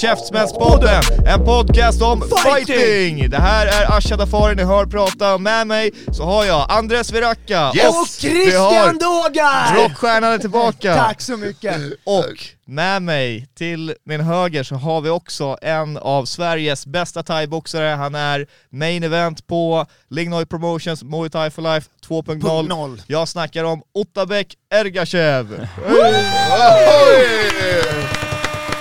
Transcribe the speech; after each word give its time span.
Käftsmällspodden! 0.00 1.02
En 1.26 1.44
podcast 1.44 2.02
om 2.02 2.24
fighting! 2.44 3.30
Det 3.30 3.36
här 3.36 3.66
är 3.66 3.96
Asha 3.96 4.16
Dafari 4.16 4.54
ni 4.54 4.62
hör 4.64 4.86
prata, 4.86 5.38
med 5.38 5.66
mig 5.66 5.90
så 6.12 6.24
har 6.24 6.44
jag 6.44 6.66
Andres 6.68 7.12
Veracka 7.12 7.72
Yes. 7.74 7.88
och 7.88 8.06
Christian 8.08 8.62
har 8.64 8.92
Dågar! 8.92 9.76
Rockstjärnan 9.82 10.32
är 10.32 10.38
tillbaka! 10.38 10.94
Tack 10.96 11.20
så 11.20 11.36
mycket! 11.36 11.76
Och 12.04 12.24
med 12.64 13.02
mig 13.02 13.48
till 13.54 13.94
min 14.04 14.20
höger 14.20 14.62
så 14.62 14.74
har 14.74 15.00
vi 15.00 15.10
också 15.10 15.56
en 15.62 15.96
av 15.96 16.24
Sveriges 16.24 16.86
bästa 16.86 17.22
thaiboxare. 17.22 17.88
Han 17.88 18.14
är 18.14 18.46
main 18.70 19.02
event 19.02 19.46
på 19.46 19.86
Lignoi 20.10 20.46
Promotions 20.46 21.02
Muay 21.02 21.30
Thai 21.30 21.50
for 21.50 21.62
Life 21.62 21.88
2.0. 22.08 22.68
Noll. 22.68 23.02
Jag 23.06 23.28
snackar 23.28 23.64
om 23.64 23.82
Ottabek 23.94 24.54
Ergashev! 24.70 25.68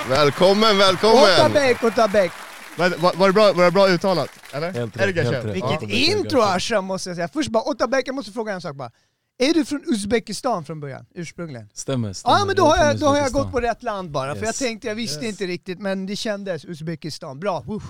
Välkommen, 0.10 0.78
välkommen! 0.78 1.24
Ottabek, 1.24 1.84
Ottabek. 1.84 2.32
Var, 2.78 2.90
var, 2.90 3.14
var, 3.14 3.28
det 3.28 3.34
bra, 3.34 3.54
var 3.54 3.66
det 3.66 3.72
bra 3.72 3.88
uttalat? 3.90 4.30
Eller? 4.54 4.72
Helt 4.74 4.98
rätt, 4.98 5.16
helt 5.16 5.46
rätt. 5.46 5.58
Ja. 5.58 5.78
Vilket 5.80 5.90
intro 6.10 6.42
Asha 6.42 6.82
måste 6.82 7.10
jag 7.10 7.16
säga. 7.16 7.28
Först 7.34 7.50
bara, 7.50 7.64
Ottabek, 7.70 8.08
jag 8.08 8.16
måste 8.16 8.32
fråga 8.32 8.54
en 8.54 8.62
sak 8.62 8.76
bara. 8.76 8.92
Är 9.38 9.54
du 9.54 9.66
från 9.66 9.84
Uzbekistan 9.88 10.66
från 10.66 10.80
början, 10.80 11.06
ursprungligen? 11.16 11.70
Stämmer, 11.74 12.14
stämmer. 12.14 12.38
Ja 12.40 12.46
men 12.46 12.56
då 12.56 12.66
har, 12.66 12.78
jag, 12.86 13.00
då 13.00 13.08
har 13.08 13.18
jag 13.18 13.32
gått 13.32 13.52
på 13.52 13.60
rätt 13.60 13.84
land 13.84 14.12
bara, 14.12 14.34
för 14.36 14.42
jag 14.42 14.48
Yes. 14.48 14.60
tänkte, 14.60 14.88
jag 14.88 14.96
visste 14.96 15.26
inte 15.28 15.46
riktigt 15.46 15.80
men 15.80 16.06
det 16.06 16.16
kändes 16.16 16.66
Uzbekistan. 16.66 17.40
Bra, 17.40 17.66
Uff. 17.68 17.84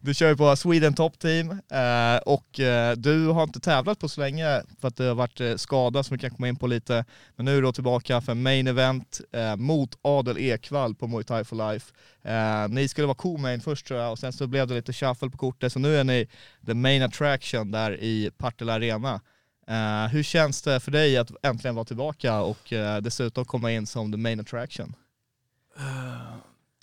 Du 0.00 0.14
kör 0.14 0.28
ju 0.28 0.36
på 0.36 0.56
Sweden 0.56 0.94
Top 0.94 1.18
Team 1.18 1.50
eh, 1.50 2.16
och 2.26 2.60
eh, 2.60 2.96
du 2.96 3.26
har 3.26 3.42
inte 3.42 3.60
tävlat 3.60 3.98
på 3.98 4.08
så 4.08 4.20
länge 4.20 4.62
för 4.80 4.88
att 4.88 4.96
du 4.96 5.08
har 5.08 5.14
varit 5.14 5.40
eh, 5.40 5.56
skadad 5.56 6.06
som 6.06 6.16
vi 6.16 6.20
kan 6.20 6.30
komma 6.30 6.48
in 6.48 6.56
på 6.56 6.66
lite. 6.66 7.04
Men 7.36 7.44
nu 7.44 7.52
är 7.52 7.56
du 7.56 7.62
då 7.62 7.72
tillbaka 7.72 8.20
för 8.20 8.34
main 8.34 8.66
event 8.66 9.20
mot 9.56 9.98
Adel 10.02 10.38
Ekvall 10.38 10.94
på 10.94 11.06
Muay 11.06 11.24
Thai 11.24 11.44
for 11.44 11.72
Life. 11.72 11.92
Ni 12.68 12.88
skulle 12.88 13.06
vara 13.06 13.14
co-main 13.14 13.60
först 13.60 13.86
tror 13.86 14.00
jag 14.00 14.12
och 14.12 14.18
sen 14.18 14.32
så 14.32 14.46
blev 14.46 14.66
det 14.66 14.74
lite 14.74 14.92
shuffle 14.92 15.30
på 15.30 15.38
kortet 15.38 15.72
så 15.72 15.78
nu 15.78 15.96
är 15.96 16.04
ni 16.04 16.28
the 16.66 16.74
main 16.74 17.02
attraction 17.02 17.70
där 17.70 18.02
i 18.02 18.30
Partille 18.38 18.72
Arena. 18.72 19.20
Hur 20.10 20.22
känns 20.22 20.62
det 20.62 20.80
för 20.80 20.90
dig 20.90 21.16
att 21.16 21.30
äntligen 21.42 21.74
vara 21.74 21.84
tillbaka 21.84 22.40
och 22.40 22.72
dessutom 23.02 23.44
komma 23.44 23.72
in 23.72 23.86
som 23.86 24.12
the 24.12 24.18
main 24.18 24.40
attraction? 24.40 24.94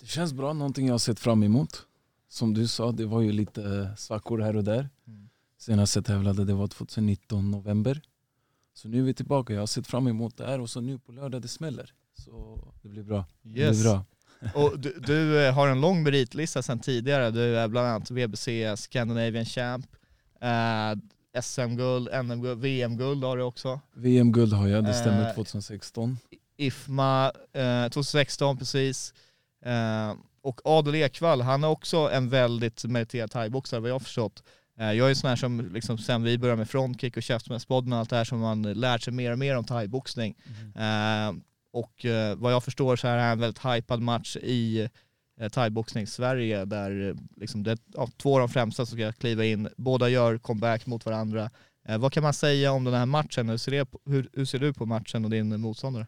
Det 0.00 0.06
känns 0.06 0.32
bra, 0.32 0.52
någonting 0.52 0.86
jag 0.86 0.94
har 0.94 0.98
sett 0.98 1.20
fram 1.20 1.42
emot. 1.42 1.86
Som 2.32 2.54
du 2.54 2.68
sa, 2.68 2.92
det 2.92 3.06
var 3.06 3.20
ju 3.20 3.32
lite 3.32 3.62
eh, 3.62 3.94
svackor 3.96 4.38
här 4.38 4.56
och 4.56 4.64
där. 4.64 4.88
Mm. 5.06 5.28
Senast 5.58 5.96
jag 5.96 6.04
tävlade 6.04 6.44
det 6.44 6.54
var 6.54 6.66
2019 6.66 7.50
november. 7.50 8.00
Så 8.74 8.88
nu 8.88 8.98
är 8.98 9.02
vi 9.02 9.14
tillbaka, 9.14 9.52
jag 9.52 9.60
har 9.60 9.66
sett 9.66 9.86
fram 9.86 10.06
emot 10.06 10.36
det 10.36 10.46
här 10.46 10.60
och 10.60 10.70
så 10.70 10.80
nu 10.80 10.98
på 10.98 11.12
lördag 11.12 11.42
det 11.42 11.48
smäller. 11.48 11.94
Så 12.18 12.58
det 12.82 12.88
blir 12.88 13.02
bra. 13.02 13.24
Det 13.42 13.50
blir 13.50 13.82
bra. 13.82 14.04
Och 14.54 14.78
du, 14.78 15.00
du 15.06 15.46
eh, 15.46 15.54
har 15.54 15.68
en 15.68 15.80
lång 15.80 16.02
meritlista 16.02 16.62
sedan 16.62 16.78
tidigare. 16.78 17.30
Du 17.30 17.58
är 17.58 17.68
bland 17.68 17.86
annat 17.86 18.10
VBC 18.10 18.48
Scandinavian 18.76 19.44
Champ, 19.44 19.86
eh, 20.40 21.40
SM-guld, 21.42 22.08
NM-guld, 22.24 22.60
VM-guld 22.60 23.24
har 23.24 23.36
du 23.36 23.42
också. 23.42 23.80
VM-guld 23.94 24.52
har 24.52 24.68
jag, 24.68 24.84
det 24.84 24.94
stämmer 24.94 25.28
Eh, 25.28 25.34
2016. 25.34 26.18
IFMA 26.56 27.32
eh, 27.52 27.88
2016 27.88 28.58
precis. 28.58 29.14
Och 30.42 30.60
Adel 30.64 30.94
Ekvall, 30.94 31.40
han 31.40 31.64
är 31.64 31.68
också 31.68 31.96
en 32.12 32.28
väldigt 32.28 32.84
meriterad 32.84 33.30
thaiboxare 33.30 33.80
vad 33.80 33.90
jag 33.90 33.94
har 33.94 34.00
förstått. 34.00 34.42
Eh, 34.78 34.92
jag 34.92 35.06
är 35.06 35.08
en 35.08 35.16
sån 35.16 35.28
här 35.28 35.36
som, 35.36 35.72
liksom, 35.72 35.98
sen 35.98 36.22
vi 36.22 36.38
började 36.38 36.58
med 36.58 36.70
frontkick 36.70 37.16
och 37.16 37.22
käftsmällspodden 37.22 37.92
och 37.92 37.98
allt 37.98 38.10
det 38.10 38.16
här 38.16 38.24
som 38.24 38.38
man 38.38 38.62
lärt 38.62 39.02
sig 39.02 39.12
mer 39.12 39.32
och 39.32 39.38
mer 39.38 39.56
om 39.56 39.64
thaiboxning. 39.64 40.36
Eh, 40.76 41.32
och 41.72 42.04
eh, 42.04 42.36
vad 42.36 42.52
jag 42.52 42.64
förstår 42.64 42.96
så 42.96 43.08
är 43.08 43.18
här 43.18 43.32
en 43.32 43.40
väldigt 43.40 43.64
hypad 43.64 44.00
match 44.02 44.36
i 44.36 44.88
eh, 45.40 45.48
thaiboxning 45.48 46.06
Sverige 46.06 46.64
där 46.64 47.16
liksom 47.36 47.62
det, 47.62 47.78
ja, 47.94 48.08
två 48.16 48.34
av 48.34 48.40
de 48.40 48.48
främsta 48.48 48.86
som 48.86 48.98
ska 48.98 49.12
kliva 49.12 49.44
in, 49.44 49.68
båda 49.76 50.08
gör 50.08 50.38
comeback 50.38 50.86
mot 50.86 51.06
varandra. 51.06 51.50
Vad 51.98 52.12
kan 52.12 52.22
man 52.22 52.34
säga 52.34 52.72
om 52.72 52.84
den 52.84 52.94
här 52.94 53.06
matchen? 53.06 53.48
Hur 53.48 53.56
ser, 53.56 53.72
det, 53.72 53.86
hur, 54.04 54.28
hur 54.32 54.44
ser 54.44 54.58
du 54.58 54.72
på 54.72 54.86
matchen 54.86 55.24
och 55.24 55.30
din 55.30 55.60
motståndare? 55.60 56.06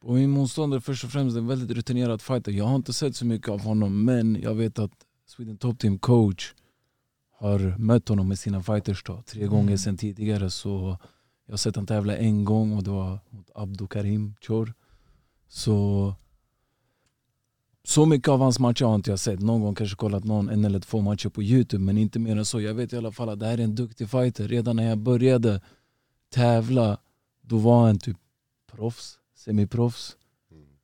Och 0.00 0.14
min 0.14 0.30
motståndare 0.30 0.80
först 0.80 1.04
och 1.04 1.10
främst 1.10 1.36
är 1.36 1.40
en 1.40 1.46
väldigt 1.46 1.70
rutinerad 1.76 2.22
fighter. 2.22 2.52
Jag 2.52 2.64
har 2.64 2.76
inte 2.76 2.92
sett 2.92 3.16
så 3.16 3.26
mycket 3.26 3.48
av 3.48 3.60
honom 3.60 4.04
men 4.04 4.40
jag 4.42 4.54
vet 4.54 4.78
att 4.78 4.92
Sweden 5.26 5.56
Top 5.56 5.78
Team 5.78 5.98
coach 5.98 6.54
har 7.38 7.78
mött 7.78 8.08
honom 8.08 8.28
med 8.28 8.38
sina 8.38 8.62
fighters 8.62 9.02
då, 9.04 9.22
tre 9.22 9.40
Mm. 9.40 9.50
gånger 9.54 9.76
sedan 9.76 9.96
tidigare. 9.96 10.50
Så 10.50 10.98
jag 11.46 11.52
har 11.52 11.56
sett 11.58 11.76
han 11.76 11.86
tävla 11.86 12.16
en 12.16 12.44
gång 12.44 12.72
och 12.76 12.82
det 12.82 12.90
var 12.90 13.18
mot 13.30 13.50
Abdo 13.54 13.86
Karim 13.86 14.34
Chor. 14.40 14.74
Så, 15.48 16.14
så 17.84 18.06
mycket 18.06 18.28
av 18.28 18.40
hans 18.40 18.58
matcher 18.58 18.84
har 18.84 18.94
inte 18.94 19.10
jag 19.10 19.18
sett. 19.20 19.40
Någon 19.40 19.60
gång 19.60 19.74
kanske 19.74 19.96
kollat 19.96 20.24
någon 20.24 20.48
en 20.48 20.64
eller 20.64 20.80
två 20.80 21.00
matcher 21.00 21.28
på 21.28 21.42
youtube 21.42 21.84
men 21.84 21.98
inte 21.98 22.18
mer 22.18 22.36
än 22.36 22.44
så. 22.44 22.60
Jag 22.60 22.74
vet 22.74 22.92
i 22.92 22.96
alla 22.96 23.12
fall 23.12 23.28
att 23.28 23.40
det 23.40 23.46
här 23.46 23.58
är 23.58 23.64
en 23.64 23.74
duktig 23.74 24.10
fighter. 24.10 24.48
Redan 24.48 24.76
när 24.76 24.88
jag 24.88 24.98
började 24.98 25.60
tävla 26.30 26.98
då 27.42 27.58
var 27.58 27.86
han 27.86 27.98
typ 27.98 28.16
proffs, 28.72 29.18
semiproffs. 29.46 30.16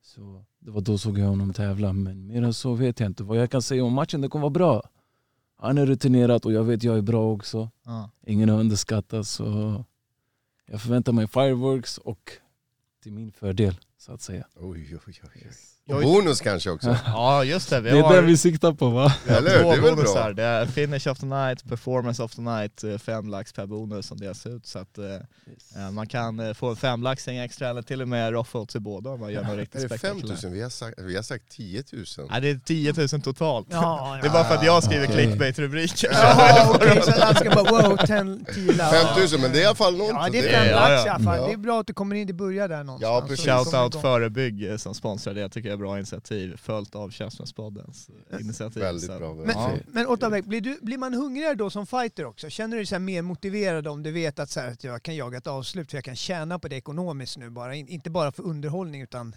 Så 0.01 0.45
det 0.59 0.71
var 0.71 0.81
då 0.81 0.97
såg 0.97 1.19
jag 1.19 1.25
honom 1.25 1.53
tävla. 1.53 1.93
Men 1.93 2.27
mer 2.27 2.41
än 2.41 2.53
så 2.53 2.73
vet 2.73 2.99
jag 2.99 3.09
inte. 3.09 3.23
Vad 3.23 3.37
jag 3.37 3.51
kan 3.51 3.61
säga 3.61 3.83
om 3.83 3.93
matchen, 3.93 4.21
det 4.21 4.29
kommer 4.29 4.41
vara 4.41 4.49
bra. 4.49 4.83
Han 5.57 5.77
är 5.77 5.85
rutinerad 5.85 6.45
och 6.45 6.53
jag 6.53 6.63
vet 6.63 6.83
jag 6.83 6.97
är 6.97 7.01
bra 7.01 7.31
också. 7.31 7.69
Ja. 7.85 8.09
Ingen 8.25 8.49
har 8.49 8.59
underskattat 8.59 9.27
så 9.27 9.83
jag 10.65 10.81
förväntar 10.81 11.11
mig 11.11 11.27
fireworks 11.27 11.97
och 11.97 12.31
till 13.03 13.13
min 13.13 13.31
fördel 13.31 13.75
så 14.05 14.13
att 14.13 14.21
säga. 14.21 14.43
Oj, 14.55 14.97
oj, 15.07 15.21
oj. 15.35 15.47
Jag- 15.85 15.97
Och 15.97 16.03
bonus 16.03 16.41
kanske 16.41 16.69
också. 16.69 16.97
Ja 17.05 17.43
just 17.43 17.69
det, 17.69 17.81
vi 17.81 17.89
Det 17.89 17.97
är 17.97 18.01
har 18.03 18.15
det 18.15 18.21
vi 18.21 18.37
siktar 18.37 18.73
på 18.73 18.89
va? 18.89 19.13
har 19.27 19.35
Eller 19.37 19.57
hur? 19.57 19.63
Det 19.63 19.69
är 19.77 19.81
väl 19.81 19.95
bonusar. 19.95 20.23
bra? 20.23 20.33
Det 20.33 20.43
är 20.43 20.65
finish 20.65 21.07
of 21.11 21.19
the 21.19 21.25
night, 21.25 21.69
performance 21.69 22.23
of 22.23 22.35
the 22.35 22.41
night, 22.41 22.83
eh, 22.83 22.97
fem 22.97 23.27
lax 23.27 23.53
per 23.53 23.65
bonus 23.65 24.07
som 24.07 24.17
delas 24.17 24.45
ut. 24.45 24.65
Så 24.67 24.79
att 24.79 24.97
eh, 24.97 25.05
eh, 25.85 25.91
man 25.91 26.07
kan 26.07 26.55
få 26.55 26.69
en 26.69 26.75
femlaxing 26.75 27.37
extra 27.37 27.69
eller 27.69 27.81
till 27.81 28.01
och 28.01 28.07
med 28.07 28.31
roffle 28.33 28.65
till 28.65 28.81
båda 28.81 29.09
om 29.09 29.19
man 29.19 29.31
gör 29.31 29.41
något 29.43 29.51
Är 29.51 29.57
riktigt 29.57 29.81
det 29.81 29.87
spektakulärt. 29.87 30.21
5000? 30.27 30.53
Vi 30.53 30.61
har 30.61 30.69
sagt, 30.69 30.99
vi 30.99 31.15
har 31.15 31.23
sagt 31.23 31.49
10 31.49 31.83
000. 31.93 32.05
Nej 32.29 32.41
det 32.41 32.49
är 32.49 32.59
10 32.65 32.93
000 33.13 33.21
totalt. 33.21 33.67
Ja, 33.71 34.17
Det 34.21 34.27
är 34.27 34.31
bara 34.31 34.43
för 34.43 34.55
att 34.55 34.65
jag 34.65 34.83
skriver 34.83 35.05
Okej. 35.05 35.15
clickbait-rubriker. 35.15 36.09
Jaha 36.13 36.71
okej, 36.75 37.01
så 37.03 37.11
alla 37.11 37.35
ska 37.35 37.49
bara 37.49 37.87
wow, 37.89 37.97
10 37.97 38.53
10 38.53 38.73
lax. 38.73 38.97
5000, 38.97 39.41
men 39.41 39.51
det 39.51 39.57
är 39.57 39.61
i 39.61 39.65
alla 39.65 39.75
fall 39.75 39.97
något. 39.97 40.09
Ja 40.09 40.29
det 40.31 40.39
är 40.39 40.51
fem 40.53 40.67
ja, 40.69 40.75
lax 40.79 40.91
ja. 40.91 41.05
i 41.05 41.09
alla 41.09 41.23
fall. 41.23 41.37
Ja. 41.39 41.47
Det 41.47 41.53
är 41.53 41.57
bra 41.57 41.79
att 41.79 41.87
du 41.87 41.93
kommer 41.93 42.15
in, 42.15 42.27
det 42.27 42.33
börjar 42.33 42.67
där 42.67 42.83
någonstans. 42.83 43.11
Ja, 43.23 43.27
precis. 43.27 43.45
det 43.45 43.51
kommer 43.51 43.89
Igång. 43.93 44.01
Förebygg 44.01 44.69
eh, 44.71 44.77
som 44.77 44.95
sponsrar 44.95 45.33
det, 45.33 45.39
jag 45.41 45.51
tycker 45.51 45.69
jag 45.69 45.73
är 45.73 45.77
bra 45.77 45.97
initiativ. 45.97 46.57
Följt 46.57 46.95
av 46.95 47.09
Käftsmällspoddens 47.09 48.09
eh, 48.31 48.41
initiativ. 48.41 48.83
Väldigt 48.83 49.05
Så- 49.11 49.17
bra. 49.19 49.33
Men, 49.35 49.49
Ja. 49.49 49.71
men 49.87 50.07
Ottabek, 50.07 50.45
blir, 50.45 50.61
du, 50.61 50.79
blir 50.81 50.97
man 50.97 51.13
hungrigare 51.13 51.55
då 51.55 51.69
som 51.69 51.87
fighter 51.87 52.25
också? 52.25 52.49
Känner 52.49 52.71
du 52.71 52.79
dig 52.79 52.85
så 52.85 52.95
här 52.95 52.99
mer 52.99 53.21
motiverad 53.21 53.87
om 53.87 54.03
du 54.03 54.11
vet 54.11 54.39
att, 54.39 54.49
så 54.49 54.59
här, 54.59 54.71
att 54.71 54.83
jag 54.83 55.03
kan 55.03 55.15
jaga 55.15 55.37
ett 55.37 55.47
avslut 55.47 55.89
för 55.91 55.97
jag 55.97 56.03
kan 56.05 56.15
tjäna 56.15 56.59
på 56.59 56.67
det 56.67 56.75
ekonomiskt 56.75 57.37
nu 57.37 57.49
bara? 57.49 57.75
In, 57.75 57.87
inte 57.87 58.09
bara 58.09 58.31
för 58.31 58.43
underhållning 58.43 59.01
utan... 59.01 59.35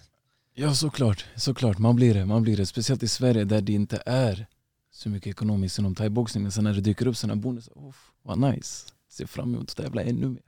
Ja 0.54 0.74
såklart, 0.74 1.24
såklart. 1.36 1.78
Man 1.78 1.96
blir 1.96 2.14
det. 2.14 2.26
Man 2.26 2.42
blir 2.42 2.56
det. 2.56 2.66
Speciellt 2.66 3.02
i 3.02 3.08
Sverige 3.08 3.44
där 3.44 3.60
det 3.60 3.72
inte 3.72 4.02
är 4.06 4.46
så 4.90 5.08
mycket 5.08 5.30
ekonomiskt 5.30 5.78
inom 5.78 5.94
thaiboxningen. 5.94 6.52
Sen 6.52 6.64
när 6.64 6.72
det 6.74 6.80
dyker 6.80 7.06
upp 7.06 7.16
sådana 7.16 7.36
bonusar, 7.36 7.74
vad 8.22 8.38
nice. 8.38 8.86
Ser 9.10 9.26
fram 9.26 9.54
emot 9.54 9.70
att 9.70 9.76
tävla 9.76 10.02
ännu 10.02 10.28
mer. 10.28 10.42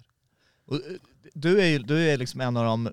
Och, 0.66 0.74
eh, 0.74 0.80
du 1.34 1.60
är 1.60 1.66
ju 1.66 1.78
du 1.78 2.10
är 2.10 2.16
liksom 2.16 2.40
en 2.40 2.56
av 2.56 2.64
de, 2.64 2.90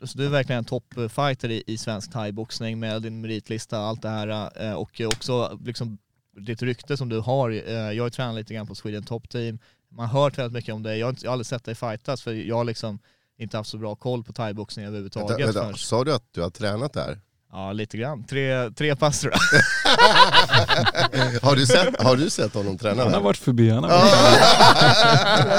alltså 0.00 0.18
du 0.18 0.26
är 0.26 0.30
verkligen 0.30 0.58
en 0.58 0.64
toppfighter 0.64 1.50
i, 1.50 1.62
i 1.66 1.78
svensk 1.78 2.12
thaiboxning 2.12 2.78
med 2.80 3.02
din 3.02 3.20
meritlista 3.20 3.80
och 3.80 3.86
allt 3.86 4.02
det 4.02 4.08
här 4.08 4.50
eh, 4.66 4.72
och 4.74 5.00
också 5.00 5.58
liksom 5.64 5.98
ditt 6.36 6.62
rykte 6.62 6.96
som 6.96 7.08
du 7.08 7.20
har. 7.20 7.50
eh, 7.50 7.72
Jag 7.72 8.02
har 8.02 8.10
tränat 8.10 8.34
lite 8.34 8.54
grann 8.54 8.66
på 8.66 8.74
Sweden 8.74 9.02
Top 9.02 9.28
Team. 9.28 9.58
Man 9.88 10.08
har 10.08 10.22
hört 10.22 10.38
väldigt 10.38 10.52
mycket 10.52 10.74
om 10.74 10.82
dig. 10.82 10.98
Jag 10.98 11.16
jag 11.22 11.30
har 11.30 11.32
aldrig 11.32 11.46
sett 11.46 11.64
dig 11.64 11.74
fightas 11.74 12.22
för 12.22 12.32
jag 12.32 12.56
har 12.56 12.64
liksom 12.64 12.98
inte 13.38 13.56
haft 13.56 13.70
så 13.70 13.78
bra 13.78 13.94
koll 13.94 14.24
på 14.24 14.32
thaiboxning 14.32 14.86
överhuvudtaget. 14.86 15.30
vänta. 15.46 15.78
Sa 15.78 16.04
du 16.04 16.14
att 16.14 16.28
du 16.32 16.42
har 16.42 16.50
tränat 16.50 16.92
där? 16.92 17.20
Ja, 17.56 17.72
lite 17.72 17.96
grann. 17.96 18.24
Tre, 18.24 18.70
tre 18.70 18.96
pass 18.96 19.20
tror 19.20 19.32
jag. 19.32 19.40
har, 21.42 21.56
du 21.56 21.66
sett, 21.66 22.02
har 22.02 22.16
du 22.16 22.30
sett 22.30 22.54
honom 22.54 22.78
träna? 22.78 23.02
Han 23.02 23.14
har 23.14 23.20
varit 23.20 23.36
förbi, 23.36 23.70
han 23.70 23.84
har 23.84 23.90
Ja. 23.90 23.98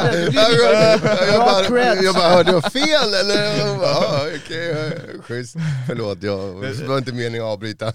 varit 0.04 0.34
jag, 0.34 0.52
jag, 0.52 0.94
jag, 0.94 1.02
bara, 1.42 1.96
jag 2.04 2.16
bara, 2.16 2.30
hörde 2.30 2.52
jag 2.52 2.72
fel 2.72 3.14
eller? 3.14 3.78
Bara, 3.78 3.88
Ja, 3.88 4.22
okej, 4.36 4.98
schysst. 5.24 5.56
Förlåt, 5.88 6.24
jag, 6.24 6.62
det 6.62 6.88
var 6.88 6.98
inte 6.98 7.14
meningen 7.14 7.46
att 7.46 7.52
avbryta. 7.54 7.86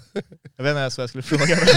Jag 0.57 0.63
vet 0.63 0.69
inte 0.71 0.79
ens 0.79 0.97
vad 0.97 1.03
jag 1.03 1.09
skulle 1.09 1.23
fråga. 1.23 1.57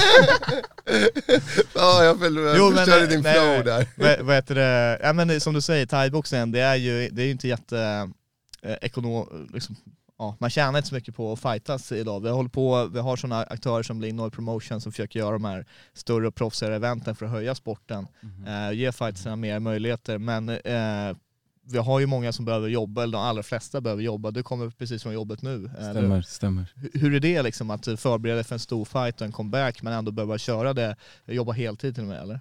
Ja, 1.74 2.04
jag, 2.04 2.18
förlor, 2.18 2.76
förstörde 2.76 3.02
eh, 3.04 3.08
din 3.08 3.20
nej, 3.20 3.34
flow 3.34 3.64
där. 3.64 3.86
vad, 3.96 4.20
vad 4.20 4.34
heter 4.36 4.54
det? 4.54 4.98
Ja, 5.02 5.12
men 5.12 5.40
som 5.40 5.54
du 5.54 5.60
säger, 5.60 5.86
thaiboxningen, 5.86 6.52
det 6.52 6.60
är 6.60 6.74
ju 6.74 7.08
det 7.08 7.22
är 7.22 7.26
ju 7.26 7.30
inte 7.32 7.48
jätte... 7.48 8.10
Eh, 8.62 8.74
ekonom, 8.80 9.48
liksom, 9.54 9.76
ja, 10.18 10.36
man 10.40 10.50
tjänar 10.50 10.78
inte 10.78 10.88
så 10.88 10.94
mycket 10.94 11.14
på 11.16 11.32
att 11.32 11.40
fightas 11.40 11.92
idag. 11.92 12.20
Vi, 12.20 12.28
håller 12.30 12.48
på, 12.48 12.86
vi 12.86 12.98
har 13.00 13.16
sådana 13.16 13.42
aktörer 13.42 13.82
som 13.82 14.00
Lignor 14.00 14.30
Promotion 14.30 14.80
som 14.80 14.92
försöker 14.92 15.18
göra 15.18 15.32
de 15.32 15.44
här 15.44 15.66
större 15.92 16.26
och 16.28 16.34
proffsigare 16.34 16.76
eventen 16.76 17.14
för 17.14 17.26
att 17.26 17.32
höja 17.32 17.54
sporten. 17.54 18.06
Eh, 18.46 18.72
ge 18.72 18.92
fighterna 18.92 19.36
mer 19.36 19.60
möjligheter. 19.60 20.18
Men 20.18 20.48
eh, 20.48 21.16
vi 21.66 21.78
har 21.78 22.00
ju 22.00 22.06
många 22.06 22.32
som 22.32 22.44
behöver 22.44 22.68
jobba, 22.68 23.02
eller 23.02 23.12
de 23.12 23.22
allra 23.24 23.42
flesta 23.42 23.80
behöver 23.80 24.02
jobba. 24.02 24.30
Du 24.30 24.42
kommer 24.42 24.70
precis 24.70 25.02
från 25.02 25.12
jobbet 25.14 25.42
nu. 25.42 25.70
Eh, 25.78 25.90
Stämmer, 25.90 26.22
stämmer. 26.22 26.72
Hur- 26.94 27.14
är 27.14 27.20
det 27.20 27.42
liksom 27.42 27.70
att 27.70 27.84
förbereda 27.84 28.34
dig 28.34 28.44
för 28.44 28.54
en 28.54 28.58
stor 28.58 28.84
fight 28.84 29.20
och 29.20 29.26
en 29.26 29.32
comeback 29.32 29.82
men 29.82 29.92
ändå 29.92 30.12
behöva 30.12 30.38
köra 30.38 30.72
det, 30.72 30.96
jobba 31.26 31.52
heltid 31.52 31.94
till 31.94 32.02
och 32.04 32.08
med 32.08 32.22
eller? 32.22 32.40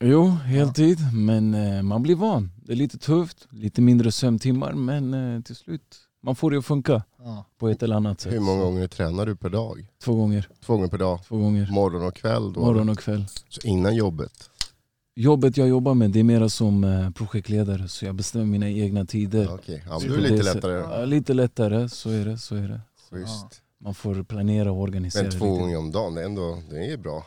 Jo, 0.00 0.28
heltid, 0.28 0.98
men 1.14 1.54
eh, 1.54 1.82
man 1.82 2.02
blir 2.02 2.14
van. 2.16 2.50
Det 2.56 2.72
är 2.72 2.76
lite 2.76 2.98
tufft, 2.98 3.46
lite 3.50 3.80
mindre 3.80 4.12
sömntimmar, 4.12 4.72
men 4.72 5.14
eh, 5.14 5.42
till 5.42 5.56
slut, 5.56 5.96
man 6.26 6.36
får 6.36 6.50
det 6.50 6.58
att 6.58 6.64
funka 6.66 7.02
Ja. 7.24 7.44
på 7.58 7.68
ett 7.68 7.82
eller 7.82 7.96
annat 7.96 8.20
sätt. 8.20 8.32
Hur 8.32 8.40
många 8.40 8.62
gånger 8.64 8.88
tränar 8.88 9.26
du 9.26 9.36
per 9.36 9.48
dag? 9.50 9.86
Två 10.04 10.14
gånger, 10.14 10.48
Två 10.64 10.74
gånger 10.74 10.88
per 10.88 10.98
dag? 10.98 11.20
två 11.28 11.36
gånger. 11.38 11.68
Morgon 11.70 12.02
och 12.06 12.14
kväll? 12.14 12.52
Då? 12.52 12.60
Morgon 12.60 12.88
och 12.88 12.98
kväll. 12.98 13.24
Så 13.48 13.60
innan 13.66 13.96
jobbet? 13.96 14.50
Jobbet 15.16 15.56
jag 15.56 15.68
jobbar 15.68 15.94
med 15.94 16.10
det 16.10 16.20
är 16.20 16.24
mera 16.24 16.48
som 16.48 16.84
eh, 16.84 17.10
projektledare 17.10 17.88
så 17.88 18.04
jag 18.04 18.14
bestämmer 18.14 18.44
mina 18.44 18.70
egna 18.70 19.04
tider. 19.04 19.42
Ja, 19.44 19.54
Okej, 19.54 19.82
ja, 19.86 19.98
men 19.98 20.08
då 20.08 20.14
är 20.14 20.18
lite 20.20 20.42
lättare. 20.54 20.72
Ja, 20.72 21.04
lite 21.04 21.34
lättare, 21.34 21.88
så 21.88 22.10
är 22.10 22.24
det. 22.24 22.38
Så 22.38 22.54
är 22.56 22.68
det. 22.68 22.80
Schysst. 23.10 23.62
Man 23.80 23.94
får 23.94 24.22
planera 24.22 24.72
och 24.72 24.80
organisera 24.80 25.22
Men 25.22 25.32
två 25.32 25.44
lite. 25.46 25.60
gånger 25.62 25.78
om 25.78 25.90
dagen, 25.92 26.14
det 26.14 26.20
är, 26.20 26.24
ändå, 26.24 26.62
det 26.70 26.92
är 26.92 26.96
bra. 26.96 27.26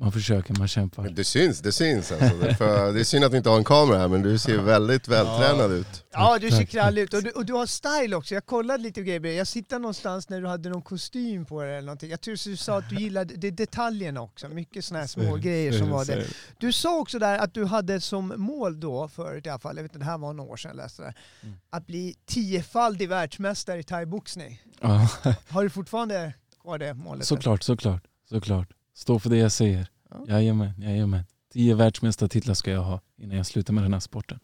Man 0.00 0.12
försöker, 0.12 0.54
man 0.54 0.68
kämpar. 0.68 1.08
Det 1.08 1.24
syns, 1.24 1.60
det 1.60 1.72
syns 1.72 2.12
alltså. 2.12 2.36
Det 2.36 2.48
är, 2.48 2.54
för, 2.54 2.92
det 2.92 3.00
är 3.00 3.04
synd 3.04 3.24
att 3.24 3.32
vi 3.32 3.36
inte 3.36 3.48
har 3.50 3.56
en 3.56 3.64
kamera 3.64 3.98
här 3.98 4.08
men 4.08 4.22
du 4.22 4.38
ser 4.38 4.58
väldigt 4.58 5.08
vältränad 5.08 5.72
ut. 5.72 6.04
Ja, 6.12 6.38
du 6.40 6.50
ser 6.50 6.64
krallig 6.64 7.02
ut. 7.02 7.14
Och 7.14 7.22
du, 7.22 7.30
och 7.30 7.46
du 7.46 7.52
har 7.52 7.66
style 7.66 8.16
också. 8.16 8.34
Jag 8.34 8.46
kollade 8.46 8.82
lite 8.82 9.02
grejer. 9.02 9.26
Jag 9.38 9.46
sitter 9.46 9.78
någonstans 9.78 10.28
när 10.28 10.40
du 10.40 10.46
hade 10.46 10.68
någon 10.68 10.82
kostym 10.82 11.44
på 11.46 11.62
dig 11.62 11.70
eller 11.72 11.86
någonting. 11.86 12.10
Jag 12.10 12.20
tror 12.20 12.50
du 12.50 12.56
sa 12.56 12.78
att 12.78 12.88
du 12.90 12.96
gillade 12.96 13.34
det 13.36 13.50
detaljerna 13.50 14.20
också. 14.22 14.48
Mycket 14.48 14.84
sådana 14.84 15.00
här 15.00 15.06
små 15.08 15.36
grejer 15.36 15.72
som 15.72 15.90
var 15.90 16.04
det. 16.04 16.26
Du 16.58 16.72
sa 16.72 16.98
också 17.00 17.18
där 17.18 17.38
att 17.38 17.54
du 17.54 17.64
hade 17.64 18.00
som 18.00 18.32
mål 18.36 18.80
då, 18.80 19.08
förut 19.08 19.46
i 19.46 19.48
alla 19.48 19.58
fall, 19.58 19.76
jag 19.76 19.82
vet 19.82 19.90
inte, 19.94 19.98
det 20.04 20.10
här 20.10 20.18
var 20.18 20.32
några 20.32 20.50
år 20.52 20.56
sedan 20.56 20.68
jag 20.68 20.76
läste 20.76 21.02
det, 21.02 21.14
Mm. 21.42 21.56
att 21.70 21.86
bli 21.86 22.14
tiofaldig 22.26 23.08
världsmästare 23.08 23.78
i 23.78 23.82
thaiboxning. 23.82 24.62
Ja, 24.80 25.08
Har 25.48 25.62
du 25.62 25.70
fortfarande 25.70 26.32
kvar 26.62 26.78
det 26.78 26.94
målet? 26.94 27.26
såklart, 27.26 27.62
såklart, 27.62 28.02
såklart. 28.28 28.68
Stå 29.00 29.18
för 29.18 29.30
det 29.30 29.36
jag 29.36 29.52
säger. 29.52 29.86
Ja. 30.10 30.24
Jajamän, 30.28 30.70
jajamän. 30.78 31.24
Tio 31.52 31.74
världsmästartitlar 31.74 32.54
ska 32.54 32.70
jag 32.70 32.82
ha 32.82 33.00
innan 33.18 33.36
jag 33.36 33.46
slutar 33.46 33.72
med 33.72 33.84
den 33.84 33.92
här 33.92 34.00
sporten. 34.00 34.38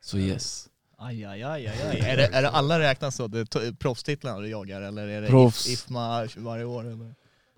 Så 0.00 0.18
yes. 0.18 0.68
Aj, 0.98 1.24
aj, 1.24 1.42
aj, 1.42 1.66
aj, 1.66 1.82
aj. 1.90 1.98
Är, 1.98 2.16
det, 2.16 2.26
är 2.26 2.42
det 2.42 2.48
alla 2.48 2.78
räknas 2.78 3.16
så? 3.16 3.28
Det 3.28 3.38
är 3.38 3.72
proffstitlarna 3.72 4.40
du 4.40 4.48
jagar 4.48 4.82
eller 4.82 5.08
är 5.08 5.22
det 5.22 5.28
Proffs. 5.28 5.66
If, 5.66 5.72
IFMA 5.72 6.28
varje 6.36 6.64
år? 6.64 6.86
Eller? 6.86 7.14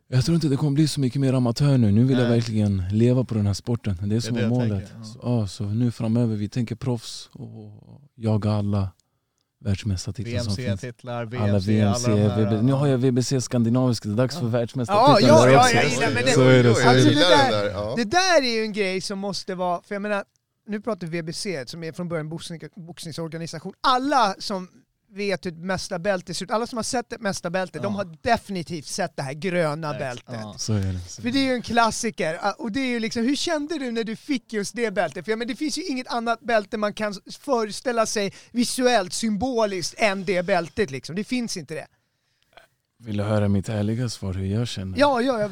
Jag 0.09 0.25
tror 0.25 0.35
inte 0.35 0.49
det 0.49 0.57
kommer 0.57 0.73
bli 0.73 0.89
så 0.89 1.01
mycket 1.01 1.21
mer 1.21 1.33
amatör 1.33 1.79
nu. 1.79 1.93
Nu 1.93 2.05
vill 2.05 2.19
jag 2.19 2.29
Nej. 2.29 2.39
verkligen 2.39 2.89
leva 2.93 3.25
på 3.25 3.35
den 3.35 3.47
här 3.47 3.55
sporten. 3.55 3.99
Det 4.03 4.17
är 4.17 4.21
som 4.21 4.35
det 4.35 4.41
är 4.41 4.43
jag 4.43 4.51
målet. 4.51 4.71
tänker, 4.71 4.99
ja. 4.99 5.05
Så, 5.05 5.19
ja, 5.23 5.47
så 5.47 5.65
nu 5.65 5.91
framöver, 5.91 6.37
vi 6.37 6.49
tänker 6.49 6.75
proffs 6.75 7.29
och 7.33 8.01
jaga 8.15 8.51
alla 8.51 8.91
världsmästartitlar 9.61 10.41
som 10.41 10.57
finns. 10.57 10.69
VMC-titlar, 10.85 11.15
Alla 11.23 11.25
VMC, 11.59 11.73
VMC, 11.73 11.83
alla 11.83 12.17
här, 12.17 12.45
VB. 12.57 12.63
Nu 12.63 12.73
har 12.73 12.87
jag 12.87 12.99
VBC 12.99 13.41
skandinavisk, 13.41 14.03
det 14.03 14.09
är 14.09 14.15
dags 14.15 14.37
för 14.37 14.43
Ja, 14.45 14.49
världsmästartitlar 14.49 15.29
ja, 15.29 15.51
ja, 15.51 15.59
också. 15.61 15.75
jag 15.75 15.89
gillar, 15.91 16.11
men 16.15 16.25
det- 16.25 16.33
Så 16.33 16.41
är 16.43 16.63
det, 16.63 16.75
så 16.75 16.81
jag 16.81 16.87
är 16.87 16.95
Alltså, 16.97 17.09
det. 17.09 17.15
där- 17.15 17.53
den 17.53 17.65
där. 17.65 17.71
Ja. 17.71 17.95
Det 17.97 18.05
där 18.05 18.43
är 18.43 18.57
ju 18.57 18.63
en 18.63 18.73
grej 18.73 19.01
som 19.01 19.19
måste 19.19 19.55
vara, 19.55 19.83
för 19.83 19.95
jag 19.95 20.03
menar, 20.03 20.25
nu 20.69 20.81
pratar 20.81 21.07
vi 21.07 21.19
VBC 21.23 21.47
som 21.67 21.85
är 21.85 21.93
från 21.93 22.09
början 22.09 22.27
en 22.27 22.31
boxning, 22.31 22.61
boxningsorganisation. 22.77 23.73
Alla 23.81 24.35
som 24.39 24.69
vet 25.17 25.47
hur 25.47 25.53
ett 25.53 25.59
mästarbälte 25.59 26.35
ser 26.35 26.45
ut, 26.45 26.51
alla 26.51 26.67
som 26.67 26.77
har 26.77 26.83
sett 26.83 27.13
ett 27.13 27.21
mästarbälte, 27.21 27.79
de 27.79 27.85
Ja. 27.85 27.91
har 27.91 28.17
definitivt 28.23 28.87
sett 28.87 29.17
det 29.17 29.23
här 29.23 29.33
gröna 29.33 29.91
Ex- 29.91 29.99
bältet. 29.99 30.25
ja. 30.43 30.55
Så 30.59 30.73
är 30.73 30.93
det. 30.93 30.99
Så 31.09 31.23
För 31.23 31.31
det 31.31 31.39
är 31.39 31.45
ju 31.45 31.53
en 31.53 31.63
klassiker. 31.63 32.39
Ah, 32.43 32.53
Och 32.53 32.73
det 32.73 32.81
är 32.81 32.87
ju 32.87 33.01
liksom, 33.01 33.23
hur 33.23 33.37
kände 33.37 33.79
du 33.79 33.91
när 33.93 34.05
du 34.05 34.17
fick 34.17 34.53
just 34.53 34.77
det 34.77 34.91
bältet? 34.91 35.25
För 35.25 35.33
jag 35.33 35.39
menar, 35.39 35.49
det 35.49 35.57
finns 35.57 35.79
ju 35.79 35.83
inget 35.87 36.07
annat 36.09 36.41
bälte 36.41 36.77
man 36.77 36.95
kan 36.95 37.15
föreställa 37.41 38.07
sig 38.07 38.33
visuellt, 38.53 39.13
symboliskt, 39.13 39.95
än 39.99 40.25
det 40.25 40.43
bältet 40.43 40.91
liksom. 40.91 41.17
Det 41.17 41.25
finns 41.25 41.57
inte 41.57 41.75
det. 41.75 41.87
Vill 42.99 43.17
du 43.17 43.23
höra 43.25 43.49
mitt 43.49 43.69
ärliga 43.69 44.09
svar 44.09 44.33
hur 44.35 44.47
jag 44.47 44.69
känner? 44.69 44.99
Ja, 44.99 45.21
ja, 45.21 45.41
jag 45.41 45.49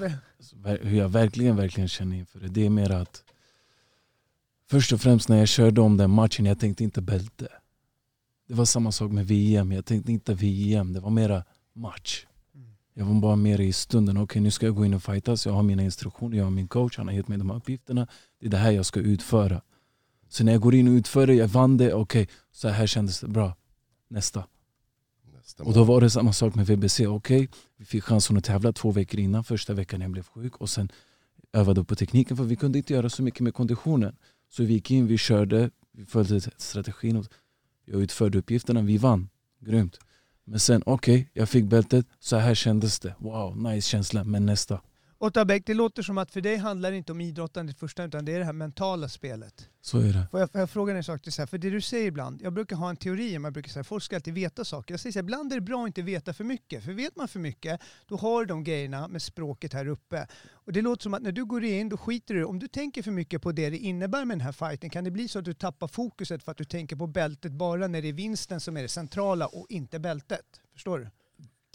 hur 0.82 0.98
jag 0.98 1.08
verkligen, 1.08 1.56
verkligen 1.56 1.88
känner 1.88 2.16
inför 2.16 2.38
det. 2.40 2.48
Det 2.48 2.66
är 2.66 2.70
mer 2.70 2.90
att 2.90 3.22
först 4.70 4.92
och 4.92 5.00
främst 5.00 5.28
när 5.28 5.38
jag 5.38 5.48
körde 5.48 5.80
om 5.80 5.96
den 5.96 6.10
matchen, 6.10 6.46
jag 6.46 6.60
tänkte 6.60 6.84
inte 6.84 7.00
bälte. 7.00 7.48
Det 8.46 8.54
var 8.54 8.64
samma 8.64 8.92
sak 8.92 9.12
med 9.12 9.26
VM, 9.26 9.72
jag 9.72 9.84
tänkte 9.84 10.12
inte 10.12 10.34
VM, 10.34 10.92
det 10.92 11.00
var 11.00 11.10
mera 11.10 11.44
match. 11.74 12.26
Jag 12.94 13.04
var 13.04 13.14
bara 13.14 13.36
mer 13.36 13.60
i 13.60 13.72
stunden, 13.72 14.16
okej 14.16 14.42
nu 14.42 14.50
ska 14.50 14.66
jag 14.66 14.74
gå 14.74 14.84
in 14.86 14.94
och 14.94 15.02
fightas, 15.02 15.46
jag 15.46 15.52
har 15.52 15.62
mina 15.62 15.82
instruktioner, 15.82 16.36
jag 16.36 16.44
har 16.44 16.50
min 16.50 16.68
coach, 16.68 16.96
han 16.96 17.08
har 17.08 17.14
gett 17.14 17.28
mig 17.28 17.38
de 17.38 17.50
här 17.50 17.56
uppgifterna. 17.56 18.06
Det 18.40 18.46
är 18.46 18.50
det 18.50 18.56
här 18.56 18.70
jag 18.70 18.86
ska 18.86 19.00
utföra. 19.00 19.62
Så 20.28 20.44
när 20.44 20.52
jag 20.52 20.60
går 20.60 20.74
in 20.74 20.88
och 20.88 20.92
utför 20.92 21.26
det, 21.26 21.34
jag 21.34 21.48
vann 21.48 21.76
det, 21.76 21.94
okej 21.94 22.28
så 22.52 22.68
här 22.68 22.86
kändes 22.86 23.20
det, 23.20 23.28
bra. 23.28 23.56
Nästa. 24.08 24.46
Nästa 25.36 25.64
Och 25.64 25.72
då 25.72 25.84
var 25.84 26.00
det 26.00 26.10
samma 26.10 26.32
sak 26.32 26.54
med 26.54 26.66
VBC. 26.66 27.00
Okej, 27.00 27.48
vi 27.76 27.84
fick 27.84 28.04
chansen 28.04 28.36
att 28.36 28.44
tävla 28.44 28.72
två 28.72 28.90
veckor 28.90 29.20
innan, 29.20 29.44
första 29.44 29.74
veckan 29.74 30.00
jag 30.00 30.10
blev 30.10 30.22
sjuk 30.22 30.56
och 30.56 30.70
sen 30.70 30.88
övade 31.52 31.84
på 31.84 31.94
tekniken 31.94 32.36
för 32.36 32.44
vi 32.44 32.56
kunde 32.56 32.78
inte 32.78 32.92
göra 32.92 33.10
så 33.10 33.22
mycket 33.22 33.40
med 33.40 33.54
konditionen. 33.54 34.16
Så 34.50 34.62
vi 34.62 34.72
gick 34.72 34.90
in, 34.90 35.06
vi 35.06 35.18
körde, 35.18 35.70
vi 35.92 36.06
följde 36.06 36.40
strategin 36.40 37.16
och 37.16 37.26
jag 37.84 38.02
utförde 38.02 38.38
uppgifterna, 38.38 38.82
vi 38.82 38.98
vann. 38.98 39.28
Grymt. 39.60 39.98
Men 40.44 40.60
sen 40.60 40.82
okej, 40.86 41.30
jag 41.32 41.48
fick 41.48 41.64
bältet, 41.64 42.06
så 42.18 42.36
här 42.36 42.54
kändes 42.54 43.00
det. 43.00 43.14
Wow, 43.18 43.56
nice 43.56 43.88
känsla, 43.88 44.24
men 44.24 44.46
nästa. 44.46 44.80
Ottabäck, 45.24 45.66
det 45.66 45.74
låter 45.74 46.02
som 46.02 46.18
att 46.18 46.30
för 46.30 46.40
dig 46.40 46.56
handlar 46.56 46.90
det 46.90 46.96
inte 46.96 47.12
om 47.12 47.20
idrottandet 47.20 47.78
första 47.78 48.04
utan 48.04 48.24
det 48.24 48.32
är 48.32 48.38
det 48.38 48.44
här 48.44 48.52
mentala 48.52 49.08
spelet. 49.08 49.68
Så 49.80 49.98
är 49.98 50.12
det. 50.12 50.26
Får 50.30 50.40
jag, 50.40 50.50
får 50.52 50.60
jag 50.60 50.70
fråga 50.70 50.92
dig 50.92 50.98
en 50.98 51.04
sak? 51.04 51.22
till 51.22 51.32
Så 51.32 51.42
här, 51.42 51.46
för 51.46 51.58
det 51.58 51.70
du 51.70 51.80
säger 51.80 52.06
ibland, 52.06 52.42
jag 52.42 52.52
brukar 52.52 52.76
ha 52.76 52.90
en 52.90 52.96
teori, 52.96 53.38
man 53.38 53.52
brukar 53.52 53.70
säga 53.70 53.84
folk 53.84 54.02
ska 54.02 54.16
alltid 54.16 54.34
veta 54.34 54.64
saker. 54.64 54.94
Jag 54.94 55.00
säger 55.00 55.12
så 55.12 55.18
här, 55.18 55.22
ibland 55.22 55.52
är 55.52 55.56
det 55.56 55.60
bra 55.60 55.82
att 55.82 55.86
inte 55.86 56.02
veta 56.02 56.32
för 56.32 56.44
mycket. 56.44 56.84
För 56.84 56.92
vet 56.92 57.16
man 57.16 57.28
för 57.28 57.40
mycket, 57.40 57.80
då 58.06 58.16
har 58.16 58.40
du 58.40 58.46
de 58.46 58.64
grejerna 58.64 59.08
med 59.08 59.22
språket 59.22 59.72
här 59.72 59.86
uppe. 59.86 60.26
Och 60.52 60.72
det 60.72 60.82
låter 60.82 61.02
som 61.02 61.14
att 61.14 61.22
när 61.22 61.32
du 61.32 61.44
går 61.44 61.64
in, 61.64 61.88
då 61.88 61.96
skiter 61.96 62.34
du 62.34 62.44
Om 62.44 62.58
du 62.58 62.68
tänker 62.68 63.02
för 63.02 63.10
mycket 63.10 63.42
på 63.42 63.52
det 63.52 63.70
det 63.70 63.78
innebär 63.78 64.24
med 64.24 64.38
den 64.38 64.44
här 64.44 64.52
fighten, 64.52 64.90
kan 64.90 65.04
det 65.04 65.10
bli 65.10 65.28
så 65.28 65.38
att 65.38 65.44
du 65.44 65.54
tappar 65.54 65.88
fokuset 65.88 66.42
för 66.42 66.52
att 66.52 66.58
du 66.58 66.64
tänker 66.64 66.96
på 66.96 67.06
bältet 67.06 67.52
bara 67.52 67.88
när 67.88 68.02
det 68.02 68.08
är 68.08 68.12
vinsten 68.12 68.60
som 68.60 68.76
är 68.76 68.82
det 68.82 68.88
centrala 68.88 69.46
och 69.46 69.66
inte 69.68 69.98
bältet? 69.98 70.60
Förstår 70.72 70.98
du? 70.98 71.23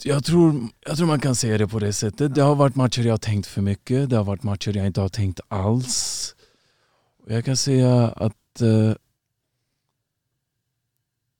Jag 0.04 0.24
tror, 0.24 0.68
jag 0.86 0.96
tror 0.96 1.06
man 1.06 1.20
kan 1.20 1.34
säga 1.34 1.58
det 1.58 1.68
på 1.68 1.78
det 1.78 1.92
sättet. 1.92 2.34
Det 2.34 2.42
har 2.42 2.54
varit 2.54 2.74
matcher 2.74 3.02
jag 3.02 3.12
har 3.12 3.18
tänkt 3.18 3.46
för 3.46 3.62
mycket, 3.62 4.10
det 4.10 4.16
har 4.16 4.24
varit 4.24 4.42
matcher 4.42 4.76
jag 4.76 4.86
inte 4.86 5.00
har 5.00 5.08
tänkt 5.08 5.40
alls. 5.48 6.34
Jag 7.26 7.44
kan 7.44 7.56
säga 7.56 8.08
att 8.08 8.60
eh, 8.60 8.92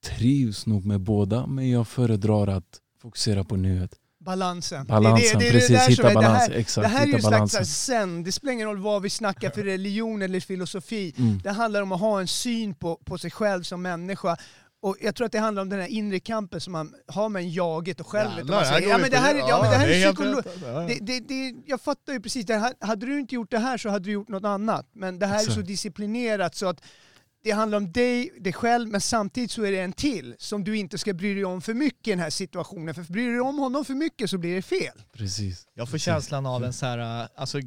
trivs 0.05 0.67
nog 0.67 0.85
med 0.87 1.01
båda, 1.01 1.47
men 1.47 1.71
jag 1.71 1.89
föredrar 1.89 2.47
att 2.47 2.81
fokusera 3.03 3.45
på 3.45 3.57
nuet. 3.57 3.95
Balansen. 4.19 4.87
Balansen, 4.87 5.39
det, 5.39 5.45
det, 5.45 5.53
det, 5.53 5.53
precis. 5.53 5.89
Hitta 5.89 6.03
det 6.03 6.09
här- 6.09 6.15
balansen. 6.15 6.53
Exakt, 6.55 6.85
Det 6.85 6.89
här 6.89 7.03
är 7.03 7.07
ju 7.07 7.17
hitta 7.17 7.47
slags 7.49 7.77
sen, 7.77 8.23
det 8.23 8.33
spelar 8.33 8.53
ingen 8.53 8.67
roll 8.69 8.79
vad 8.79 9.03
vi 9.03 9.11
snackar 9.11 9.51
för 9.51 9.65
religion 9.65 10.23
eller 10.23 10.41
filosofi. 10.41 11.15
Mm. 11.19 11.39
Det 11.39 11.51
handlar 11.51 11.83
om 11.83 11.93
att 11.93 12.01
ha 12.01 12.21
en 12.21 12.29
syn 12.29 12.75
på, 12.75 12.97
på 13.05 13.19
sig 13.19 13.31
själv 13.31 13.63
som 13.63 13.83
människa. 13.83 14.37
Och 14.83 14.97
jag 15.01 15.15
tror 15.15 15.27
att 15.27 15.33
det 15.33 15.39
handlar 15.39 15.63
om 15.63 15.69
den 15.69 15.81
här 15.81 15.87
inre 15.89 16.21
kampen 16.21 16.61
som 16.61 16.73
man 16.73 16.95
har 17.07 17.29
med 17.29 17.43
en 17.43 17.51
jaget 17.51 18.01
och 18.01 18.07
självet. 18.07 18.37
Jävlar, 18.39 18.55
Och 18.57 18.63
man 18.65 18.75
säger, 18.75 18.89
ja, 18.91 18.99
men 18.99 19.11
det 19.11 19.17
här, 19.17 19.35
är- 19.35 19.39
ja, 19.39 19.63
men 19.63 19.71
det 19.71 19.77
här 19.77 19.89
Ja, 19.89 20.11
är 20.11 20.25
det. 20.43 20.67
Ja, 20.67 20.81
ja. 20.81 20.87
det, 20.89 20.99
det, 21.01 21.21
det, 21.21 21.55
jag 21.67 21.81
fattar 21.81 22.13
ju 22.13 22.21
precis, 22.21 22.47
det 22.47 22.57
här, 22.57 22.75
hade 22.81 23.07
du 23.07 23.21
inte 23.21 23.35
gjort 23.35 23.51
det 23.51 23.59
här 23.59 23.79
så 23.79 23.89
hade 23.89 24.05
du 24.05 24.13
gjort 24.13 24.29
något 24.29 24.45
annat. 24.45 24.87
Men 24.93 25.19
det 25.19 25.27
här 25.27 25.35
är 25.47 25.51
så 25.51 25.61
disciplinerat 25.61 26.55
så 26.55 26.67
att 26.69 26.83
det 27.43 27.51
handlar 27.51 27.79
om 27.79 27.93
dig, 27.93 28.31
dig 28.41 28.53
själv, 28.53 28.89
men 28.89 29.01
samtidigt 29.01 29.51
så 29.51 29.63
är 29.65 29.71
det 29.73 29.81
en 29.81 29.93
till 29.93 30.35
som 30.39 30.65
du 30.65 30.77
inte 30.77 30.99
ska 30.99 31.13
bry 31.15 31.35
dig 31.35 31.45
om 31.45 31.63
för 31.63 31.75
mycket 31.75 32.09
i 32.09 32.11
den 32.11 32.19
här 32.21 32.31
situationen. 32.31 32.95
För 32.95 33.03
bryr 33.03 33.27
du 33.27 33.33
dig 33.33 33.41
om 33.41 33.59
honom 33.59 33.85
för 33.85 33.95
mycket 33.95 34.31
så 34.31 34.39
blir 34.39 34.55
det 34.55 34.63
fel. 34.63 35.03
Precis. 35.13 35.67
Jag 35.75 35.89
får 35.89 35.93
Precis. 35.93 36.05
känslan 36.05 36.47
av 36.47 36.65
en 36.65 36.73
så 36.73 36.87
här, 36.87 37.23
äh, 37.23 37.29
alltså 37.37 37.59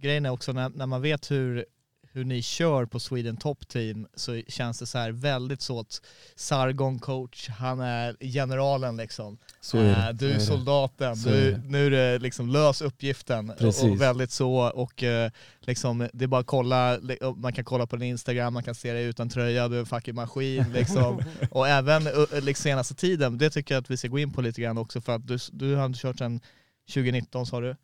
grejen 0.00 0.26
är 0.26 0.30
också 0.30 0.52
när, 0.52 0.68
när 0.68 0.86
man 0.86 1.02
vet 1.02 1.30
hur, 1.30 1.64
hur 2.12 2.24
ni 2.24 2.42
kör 2.42 2.86
på 2.86 3.00
Sweden 3.00 3.36
Top 3.36 3.68
Team 3.68 4.06
så 4.14 4.42
känns 4.48 4.78
det 4.78 4.86
så 4.86 4.98
här 4.98 5.12
väldigt 5.12 5.62
så 5.62 5.80
att 5.80 6.02
Sargon 6.36 6.98
coach, 6.98 7.48
han 7.48 7.80
är 7.80 8.16
generalen 8.20 8.96
liksom. 8.96 9.38
Så 9.60 9.78
är 9.78 9.92
Eh, 9.92 10.06
det. 10.06 10.12
Du 10.12 10.30
är 10.32 10.38
soldaten, 10.38 11.16
Så 11.16 11.28
du, 11.28 11.60
nu 11.66 11.86
är 11.86 11.90
det 11.90 12.18
liksom 12.18 12.48
lös 12.48 12.82
uppgiften. 12.82 13.52
Precis. 13.58 13.84
och 13.84 14.00
väldigt 14.00 14.30
så, 14.30 14.70
och 14.70 15.02
eh, 15.02 15.30
liksom, 15.60 16.08
det 16.12 16.24
är 16.24 16.28
bara 16.28 16.40
att 16.40 16.46
kolla, 16.46 16.98
man 17.36 17.52
kan 17.52 17.64
kolla 17.64 17.86
på 17.86 17.96
din 17.96 18.08
Instagram, 18.08 18.54
man 18.54 18.62
kan 18.62 18.74
se 18.74 18.92
dig 18.92 19.04
utan 19.04 19.28
tröja, 19.28 19.68
du 19.68 19.76
är 19.76 19.80
en 19.80 19.86
fucking 19.86 20.14
maskin 20.14 20.64
liksom. 20.72 21.22
och 21.50 21.68
även 21.68 22.06
uh, 22.06 22.26
liksom, 22.40 22.62
senaste 22.62 22.94
tiden, 22.94 23.38
det 23.38 23.50
tycker 23.50 23.74
jag 23.74 23.82
att 23.82 23.90
vi 23.90 23.96
ska 23.96 24.08
gå 24.08 24.18
in 24.18 24.32
på 24.32 24.42
lite 24.42 24.60
grann 24.62 24.78
också 24.78 25.00
för 25.00 25.12
att 25.14 25.26
du, 25.26 25.38
du 25.52 25.74
har 25.74 25.92
kört 25.92 26.18
sedan 26.18 26.40
2019 26.88 27.46
sa 27.46 27.60
du. 27.60 27.76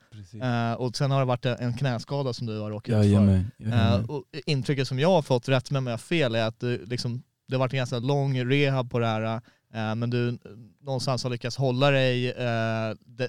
Eh, 0.42 0.72
och 0.72 0.96
sen 0.96 1.10
har 1.10 1.18
det 1.18 1.24
varit 1.24 1.44
en 1.46 1.76
knäskada 1.76 2.32
som 2.32 2.46
du 2.46 2.60
har 2.60 2.70
råkat 2.70 2.88
ut 3.04 3.10
för. 3.58 3.70
Eh, 3.72 4.10
och 4.10 4.24
intrycket 4.46 4.88
som 4.88 4.98
jag 4.98 5.10
har 5.10 5.22
fått, 5.22 5.48
rätt 5.48 5.70
med 5.70 5.78
om 5.78 5.86
jag 5.86 6.00
fel, 6.00 6.34
är 6.34 6.44
att 6.46 6.60
du, 6.60 6.86
liksom, 6.86 7.22
det 7.48 7.54
har 7.54 7.58
varit 7.60 7.72
en 7.72 7.76
ganska 7.76 7.98
lång 7.98 8.44
rehab 8.44 8.90
på 8.90 8.98
det 8.98 9.06
här, 9.06 9.22
eh, 9.74 9.94
men 9.94 10.10
du 10.10 10.38
någonstans 10.80 11.22
har 11.22 11.30
lyckats 11.30 11.56
hålla 11.56 11.90
dig, 11.90 12.30
eh, 12.30 12.94
de, 13.04 13.28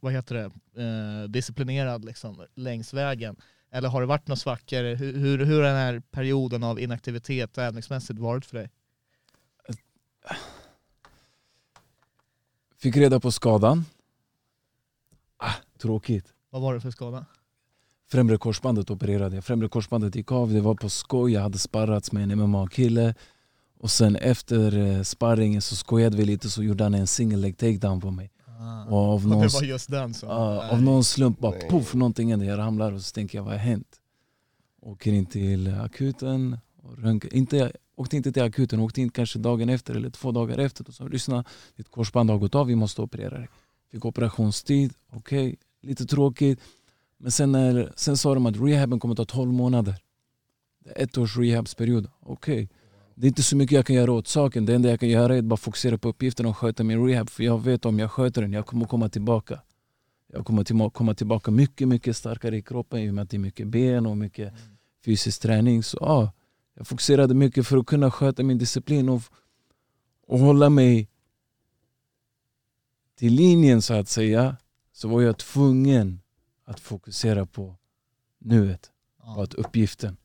vad 0.00 0.12
heter 0.12 0.34
det, 0.34 0.44
eh, 0.82 1.28
disciplinerad 1.28 2.04
liksom, 2.04 2.44
längs 2.54 2.94
vägen. 2.94 3.36
Eller 3.72 3.88
har 3.88 4.00
det 4.00 4.06
varit 4.06 4.28
några 4.28 4.36
svackor? 4.36 4.94
Hur, 4.94 5.12
hur, 5.18 5.44
hur 5.44 5.56
har 5.56 5.68
den 5.68 5.76
här 5.76 6.02
perioden 6.10 6.62
av 6.64 6.80
inaktivitet 6.80 7.58
övningsmässigt 7.58 8.18
varit 8.18 8.46
för 8.46 8.56
dig? 8.56 8.70
Fick 12.78 12.96
reda 12.96 13.20
på 13.20 13.32
skadan. 13.32 13.84
Ah, 15.82 15.86
tråkigt. 15.86 16.32
Vad 16.50 16.62
var 16.62 16.74
det 16.74 16.80
för 16.80 16.90
skada? 16.90 17.26
Främre 18.10 18.38
korsbandet 18.38 18.90
opererade 18.90 19.34
jag. 19.34 19.44
Främre 19.44 19.68
korsbandet 19.68 20.16
gick 20.16 20.32
av, 20.32 20.52
det 20.52 20.60
var 20.60 20.74
på 20.74 20.88
skoj. 20.88 21.32
Jag 21.32 21.40
hade 21.40 21.58
sparrats 21.58 22.12
med 22.12 22.32
en 22.32 22.38
MMA-kille. 22.38 23.14
Och 23.78 23.90
sen 23.90 24.16
efter 24.16 24.78
eh, 24.78 25.02
sparringen 25.02 25.62
så 25.62 25.76
skojade 25.76 26.16
vi 26.16 26.24
lite 26.24 26.50
så 26.50 26.62
gjorde 26.62 26.84
han 26.84 26.94
en 26.94 27.06
single 27.06 27.38
leg 27.38 27.56
takedown 27.56 28.00
på 28.00 28.10
mig. 28.10 28.30
Och 28.88 28.98
av 28.98 29.26
någon, 29.26 29.42
det 29.42 29.54
var 29.54 29.62
just 29.62 29.90
den 29.90 30.14
som... 30.14 30.28
ja, 30.28 30.70
av 30.70 30.82
någon 30.82 31.04
slump 31.04 31.38
bara 31.38 31.52
Nej. 31.52 31.68
poff, 31.70 31.94
någonting 31.94 32.30
händer. 32.30 32.46
Jag 32.46 32.58
ramlar 32.58 32.92
och 32.92 33.02
så 33.02 33.12
tänker 33.14 33.38
jag 33.38 33.44
vad 33.44 33.52
har 33.52 33.58
hänt? 33.58 34.00
Åker 34.80 35.12
in 35.12 35.26
till 35.26 35.74
akuten. 35.74 36.58
Och 36.82 36.98
röntgen. 36.98 37.34
inte, 37.34 37.72
åkte 37.96 38.16
inte 38.16 38.32
till 38.32 38.42
akuten, 38.42 38.80
åkte 38.80 39.00
in 39.00 39.10
kanske 39.10 39.38
dagen 39.38 39.68
efter 39.68 39.94
eller 39.94 40.10
två 40.10 40.32
dagar 40.32 40.58
efter. 40.58 40.88
Och 40.88 40.94
sa 40.94 41.04
lyssna, 41.04 41.44
ditt 41.76 41.90
korsband 41.90 42.30
har 42.30 42.38
gått 42.38 42.54
av, 42.54 42.66
vi 42.66 42.74
måste 42.74 43.02
operera 43.02 43.38
dig. 43.38 43.48
Fick 43.90 44.04
operationstid, 44.04 44.92
okej, 45.10 45.56
lite 45.82 46.06
tråkigt. 46.06 46.60
Men 47.18 47.32
sen, 47.32 47.52
när, 47.52 47.92
sen 47.96 48.16
sa 48.16 48.34
de 48.34 48.46
att 48.46 48.60
rehaben 48.60 49.00
kommer 49.00 49.14
ta 49.14 49.24
12 49.24 49.52
månader. 49.52 49.94
Ett 50.96 51.18
års 51.18 51.36
rehabsperiod, 51.36 52.10
okej. 52.20 52.68
Det 53.14 53.26
är 53.26 53.28
inte 53.28 53.42
så 53.42 53.56
mycket 53.56 53.76
jag 53.76 53.86
kan 53.86 53.96
göra 53.96 54.12
åt 54.12 54.28
saken. 54.28 54.66
Det 54.66 54.74
enda 54.74 54.90
jag 54.90 55.00
kan 55.00 55.08
göra 55.08 55.34
är 55.34 55.38
att 55.38 55.44
bara 55.44 55.56
fokusera 55.56 55.98
på 55.98 56.08
uppgiften 56.08 56.46
och 56.46 56.56
sköta 56.56 56.84
min 56.84 57.06
rehab. 57.06 57.30
För 57.30 57.44
jag 57.44 57.64
vet 57.64 57.84
om 57.84 57.98
jag 57.98 58.10
sköter 58.10 58.42
den, 58.42 58.52
jag 58.52 58.66
kommer 58.66 58.86
komma 58.86 59.08
tillbaka. 59.08 59.60
Jag 60.32 60.46
kommer 60.46 60.64
till, 60.64 60.90
komma 60.92 61.14
tillbaka 61.14 61.50
mycket, 61.50 61.88
mycket 61.88 62.16
starkare 62.16 62.56
i 62.56 62.62
kroppen 62.62 63.00
i 63.00 63.10
och 63.10 63.14
med 63.14 63.22
att 63.22 63.30
det 63.30 63.36
är 63.36 63.38
mycket 63.38 63.68
ben 63.68 64.06
och 64.06 64.16
mycket 64.16 64.52
fysisk 65.04 65.42
träning. 65.42 65.82
Så 65.82 65.98
ja, 66.00 66.32
jag 66.74 66.86
fokuserade 66.86 67.34
mycket 67.34 67.66
för 67.66 67.76
att 67.76 67.86
kunna 67.86 68.10
sköta 68.10 68.42
min 68.42 68.58
disciplin 68.58 69.08
och, 69.08 69.22
och 70.26 70.38
hålla 70.38 70.70
mig 70.70 71.08
till 73.18 73.32
linjen 73.32 73.82
så 73.82 73.94
att 73.94 74.08
säga. 74.08 74.56
Så 75.02 75.08
var 75.08 75.22
jag 75.22 75.38
tvungen 75.38 76.20
att 76.64 76.80
fokusera 76.80 77.46
på 77.46 77.76
nuet, 78.38 78.90
på 79.34 79.42
att 79.42 79.54
uppgiften. 79.54 80.16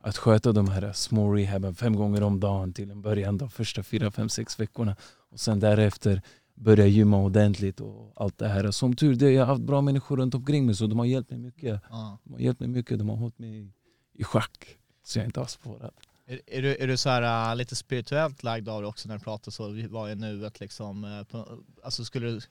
Att 0.00 0.16
sköta 0.16 0.52
de 0.52 0.68
här 0.68 0.92
små 0.92 1.32
rehaben 1.32 1.74
fem 1.74 1.96
gånger 1.96 2.22
om 2.22 2.40
dagen 2.40 2.72
till 2.72 2.90
en 2.90 3.02
början 3.02 3.38
de 3.38 3.50
första 3.50 3.82
fyra, 3.82 4.10
fem, 4.10 4.28
sex 4.28 4.60
veckorna. 4.60 4.96
Och 5.30 5.40
sen 5.40 5.60
därefter 5.60 6.22
börja 6.54 6.86
gymma 6.86 7.18
ordentligt 7.18 7.80
och 7.80 8.12
allt 8.16 8.38
det 8.38 8.48
här. 8.48 8.70
Som 8.70 8.96
tur 8.96 9.14
det, 9.14 9.30
jag 9.30 9.42
har 9.42 9.46
haft 9.46 9.62
bra 9.62 9.80
människor 9.80 10.16
runt 10.16 10.34
omkring 10.34 10.66
mig 10.66 10.74
så 10.74 10.86
de 10.86 10.98
har 10.98 11.06
hjälpt 11.06 11.30
mig 11.30 11.38
mycket. 11.38 11.80
Ja. 11.90 12.18
De 12.24 12.32
har 12.32 12.40
hjälpt 12.40 12.60
mig 12.60 12.68
mycket, 12.68 12.98
de 12.98 13.08
har 13.08 13.16
hållit 13.16 13.38
mig 13.38 13.72
i 14.12 14.24
schack. 14.24 14.78
Så 15.04 15.18
jag 15.18 15.26
inte 15.26 15.40
har 15.40 15.46
spårat. 15.46 15.94
Är, 16.26 16.40
är, 16.46 16.62
du, 16.62 16.76
är 16.76 16.86
du 16.86 16.96
så 16.96 17.08
här, 17.08 17.50
äh, 17.50 17.56
lite 17.56 17.76
spirituellt 17.76 18.42
lagd 18.42 18.68
av 18.68 18.82
det 18.82 18.88
också 18.88 19.08
när 19.08 19.18
du 19.18 19.24
pratar 19.24 19.50
så, 19.50 19.88
vad 19.88 20.10
är 20.10 20.16
nuet 20.16 20.60
liksom? 20.60 21.04
äh, 21.04 21.24
På, 21.24 21.62
alltså 21.82 22.04
skulle 22.04 22.26
du, 22.26 22.36
är, 22.36 22.42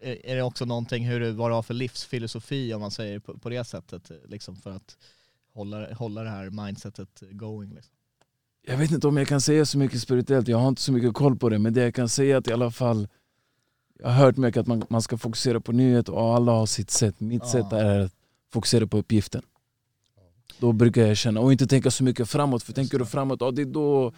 är 0.00 0.36
det 0.36 0.42
också 0.42 0.64
någonting 0.64 1.06
hur 1.06 1.20
du, 1.20 1.30
vad 1.30 1.50
du 1.50 1.54
har 1.54 1.62
för 1.62 1.74
livsfilosofi 1.74 2.74
om 2.74 2.80
man 2.80 2.90
säger 2.90 3.18
på, 3.18 3.38
på 3.38 3.48
det 3.48 3.64
sättet, 3.64 4.10
liksom 4.28 4.56
för 4.56 4.70
att 4.70 4.96
hålla, 5.54 5.94
hålla 5.94 6.22
det 6.22 6.30
här 6.30 6.50
mindsetet 6.50 7.22
going? 7.30 7.74
Liksom? 7.74 7.92
Jag 8.66 8.76
vet 8.76 8.90
inte 8.90 9.08
om 9.08 9.16
jag 9.16 9.28
kan 9.28 9.40
säga 9.40 9.66
så 9.66 9.78
mycket 9.78 10.00
spirituellt, 10.00 10.48
jag 10.48 10.58
har 10.58 10.68
inte 10.68 10.82
så 10.82 10.92
mycket 10.92 11.14
koll 11.14 11.36
på 11.36 11.48
det. 11.48 11.58
Men 11.58 11.72
det 11.74 11.82
jag 11.82 11.94
kan 11.94 12.08
säga 12.08 12.34
är 12.34 12.38
att 12.38 12.48
i 12.48 12.52
alla 12.52 12.70
fall, 12.70 13.08
jag 13.98 14.08
har 14.08 14.14
hört 14.14 14.36
mycket 14.36 14.60
att 14.60 14.66
man, 14.66 14.84
man 14.88 15.02
ska 15.02 15.18
fokusera 15.18 15.60
på 15.60 15.72
nyhet 15.72 16.08
och 16.08 16.34
alla 16.34 16.52
har 16.52 16.66
sitt 16.66 16.90
sätt. 16.90 17.20
Mitt 17.20 17.42
Ja. 17.42 17.52
sätt 17.52 17.72
är 17.72 17.98
att 18.00 18.12
fokusera 18.52 18.86
på 18.86 18.98
uppgiften. 18.98 19.42
Då 20.58 20.72
brukar 20.72 21.06
jag 21.06 21.16
känna, 21.16 21.40
och 21.40 21.52
inte 21.52 21.66
tänka 21.66 21.90
så 21.90 22.04
mycket 22.04 22.28
framåt. 22.30 22.62
För 22.62 22.72
tänker 22.72 22.98
du 22.98 23.06
framåt, 23.06 23.40
ja, 23.40 23.50
det 23.50 23.62
är 23.62 23.66
då 23.66 24.12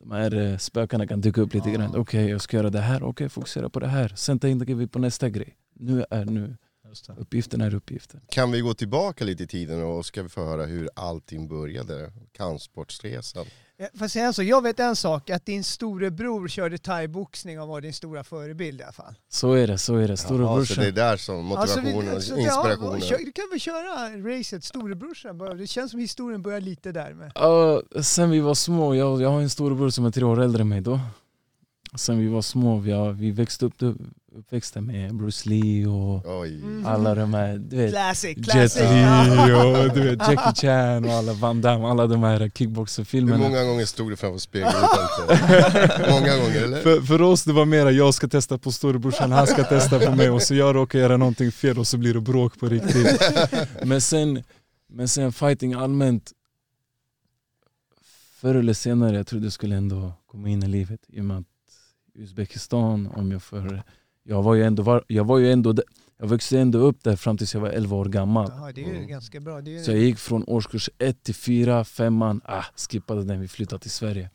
de 0.00 0.10
här 0.10 0.34
eh, 0.36 0.56
spökarna 0.58 1.06
kan 1.06 1.20
dyka 1.20 1.40
upp 1.40 1.54
lite 1.54 1.68
Ja. 1.70 1.74
grann. 1.76 1.96
Okej, 1.96 2.28
jag 2.30 2.40
ska 2.40 2.56
göra 2.56 2.70
det 2.70 2.80
här. 2.80 3.02
Okej, 3.02 3.28
fokusera 3.28 3.68
på 3.70 3.80
det 3.80 3.86
här. 3.86 4.08
Sen 4.16 4.38
tänker 4.38 4.74
vi 4.74 4.86
på 4.86 4.98
nästa 4.98 5.28
grej. 5.28 5.56
Nu 5.74 6.04
är 6.10 6.24
nu. 6.24 6.56
Uppgiften 7.16 7.60
är 7.60 7.74
uppgiften. 7.74 8.20
Kan 8.30 8.50
vi 8.50 8.60
gå 8.60 8.74
tillbaka 8.74 9.24
lite 9.24 9.42
i 9.42 9.46
tiden 9.46 9.82
och 9.82 10.06
ska 10.06 10.22
vi 10.22 10.28
få 10.28 10.44
höra 10.44 10.64
hur 10.66 10.88
allting 10.94 11.48
började? 11.48 12.12
Kampsportsresan. 12.32 13.46
Eh, 13.80 13.84
Får 13.86 14.00
jag 14.04 14.10
säga 14.10 14.32
så, 14.32 14.42
jag 14.42 14.62
vet 14.62 14.80
en 14.80 14.96
sak, 14.96 15.30
att 15.30 15.46
din 15.46 15.64
storebror 15.64 16.48
körde 16.48 16.78
thaiboxning 16.78 17.60
och 17.60 17.68
var 17.68 17.80
din 17.80 17.92
stora 17.92 18.24
förebild 18.24 18.80
i 18.80 18.82
alla 18.82 18.92
fall. 18.92 19.14
Så 19.28 19.52
är 19.52 19.66
det, 19.66 19.78
så 19.78 19.94
är 19.96 19.98
det. 20.00 20.06
Jaha, 20.08 20.16
så 20.16 20.22
Storebrorsan. 20.24 20.82
det 20.84 20.88
är 20.88 20.92
där 20.92 21.16
som 21.16 21.52
Alltså, 21.52 21.78
motivationen 21.80 22.14
alltså, 22.14 22.34
och 22.34 22.40
ja, 22.40 22.44
inspirationen. 22.44 23.00
kör- 23.00 23.18
du 23.18 23.32
kan 23.32 23.44
väl 23.50 23.60
köra 23.60 24.38
racet, 24.38 24.64
storebrorsan. 24.64 25.38
Det 25.38 25.66
känns 25.66 25.90
som 25.90 26.00
historien 26.00 26.42
börjar 26.42 26.60
lite 26.60 26.92
där 26.92 27.14
med. 27.14 27.32
Ja, 27.34 27.82
sen 28.02 28.30
vi 28.30 28.40
var 28.40 28.54
små, 28.54 28.94
jag, 28.94 29.22
jag 29.22 29.28
har 29.30 29.40
en 29.40 29.50
storebror 29.50 29.90
som 29.90 30.04
är 30.06 30.10
tre 30.10 30.24
år 30.24 30.42
äldre 30.42 30.60
än 30.62 30.68
mig 30.68 30.80
då. 30.80 31.00
Sen 31.94 32.18
vi 32.18 32.26
var 32.28 32.42
små, 32.42 32.78
vi, 32.78 32.92
har, 32.92 33.12
vi 33.12 33.30
växte 33.30 33.66
upp, 33.66 33.74
uppväxte 34.36 34.80
med 34.80 35.14
Bruce 35.14 35.48
Lee 35.48 35.86
och 35.86 36.40
Oj. 36.40 36.54
Mm. 36.56 36.86
alla 36.86 37.14
de 37.14 37.34
här, 37.34 37.58
du 37.58 37.76
vet, 37.76 37.90
Classic, 37.90 38.36
Jet 38.36 38.44
classic. 38.50 38.82
Li 38.82 39.00
Ja. 39.48 39.64
och 39.88 39.94
du 39.94 40.00
vet, 40.02 40.18
Jackie 40.28 40.54
Chan 40.54 41.04
och 41.04 41.10
alla 41.12 41.32
Van 41.32 41.60
Damme, 41.60 41.86
alla 41.86 42.06
de 42.06 42.22
här 42.22 42.40
Hur 42.40 42.48
kickboxerfilmerna. 42.50 43.38
många 43.38 43.64
gånger 43.64 43.84
stod 43.84 44.10
du 44.10 44.16
framför 44.16 44.38
spegeln? 44.38 44.72
Många 46.10 46.36
gånger 46.36 46.62
eller? 46.62 46.80
För, 46.82 47.00
för 47.00 47.22
oss 47.22 47.44
det 47.44 47.52
var 47.52 47.64
mera 47.64 47.90
jag 47.90 48.14
ska 48.14 48.28
testa 48.28 48.58
på 48.58 48.72
storebrorsan, 48.72 49.32
han 49.32 49.46
ska 49.46 49.64
testa 49.64 49.98
på 49.98 50.14
mig 50.14 50.30
och 50.30 50.42
så 50.42 50.54
jag 50.54 50.74
råkar 50.76 50.98
göra 50.98 51.16
någonting 51.16 51.52
fel 51.52 51.78
och 51.78 51.86
så 51.86 51.96
blir 51.98 52.14
det 52.14 52.20
bråk 52.20 52.58
på 52.60 52.66
riktigt. 52.68 53.22
Men 53.84 54.00
sen, 54.00 54.42
men 54.88 55.08
sen 55.08 55.32
fighting 55.32 55.72
allmänt, 55.74 56.32
förr 58.40 58.54
eller 58.54 58.74
senare, 58.74 59.16
jag 59.16 59.26
trodde 59.26 59.46
det 59.46 59.50
skulle 59.50 59.76
ändå 59.76 60.12
komma 60.26 60.48
in 60.48 60.62
i 60.62 60.68
livet. 60.68 61.00
I 61.08 61.20
och 61.20 61.24
med 61.24 61.36
att 61.38 61.44
Uzbekistan, 62.18 63.06
om 63.16 63.30
jag 63.32 63.42
för, 63.42 63.82
jag 64.22 64.42
var 64.42 64.54
ju 64.54 64.62
ändå, 64.64 64.82
var, 64.82 65.04
jag 65.08 65.24
var 65.24 65.38
ju 65.38 65.52
ändå, 65.52 65.74
jag 66.18 66.28
växte 66.28 66.58
ändå 66.60 66.78
upp 66.78 67.04
där 67.04 67.16
fram 67.16 67.36
tills 67.38 67.54
jag 67.54 67.60
var 67.60 67.68
11 67.68 67.96
år 67.96 68.04
gammal. 68.04 68.52
Ja, 68.56 68.72
det 68.74 68.82
är 68.82 68.86
ju 68.86 68.94
Mm. 68.96 69.08
ganska 69.08 69.40
bra. 69.40 69.60
Det 69.60 69.70
är 69.70 69.78
ju 69.78 69.84
Så 69.84 69.90
jag 69.90 69.98
gick 70.00 70.18
från 70.18 70.44
årskurs 70.46 70.90
1 70.98 71.22
till 71.22 71.34
4, 71.34 71.84
5, 71.84 72.22
ah, 72.22 72.64
skippade 72.90 73.24
den, 73.24 73.40
vi 73.40 73.48
flyttade 73.48 73.82
till 73.82 73.90
Sverige. 73.90 74.30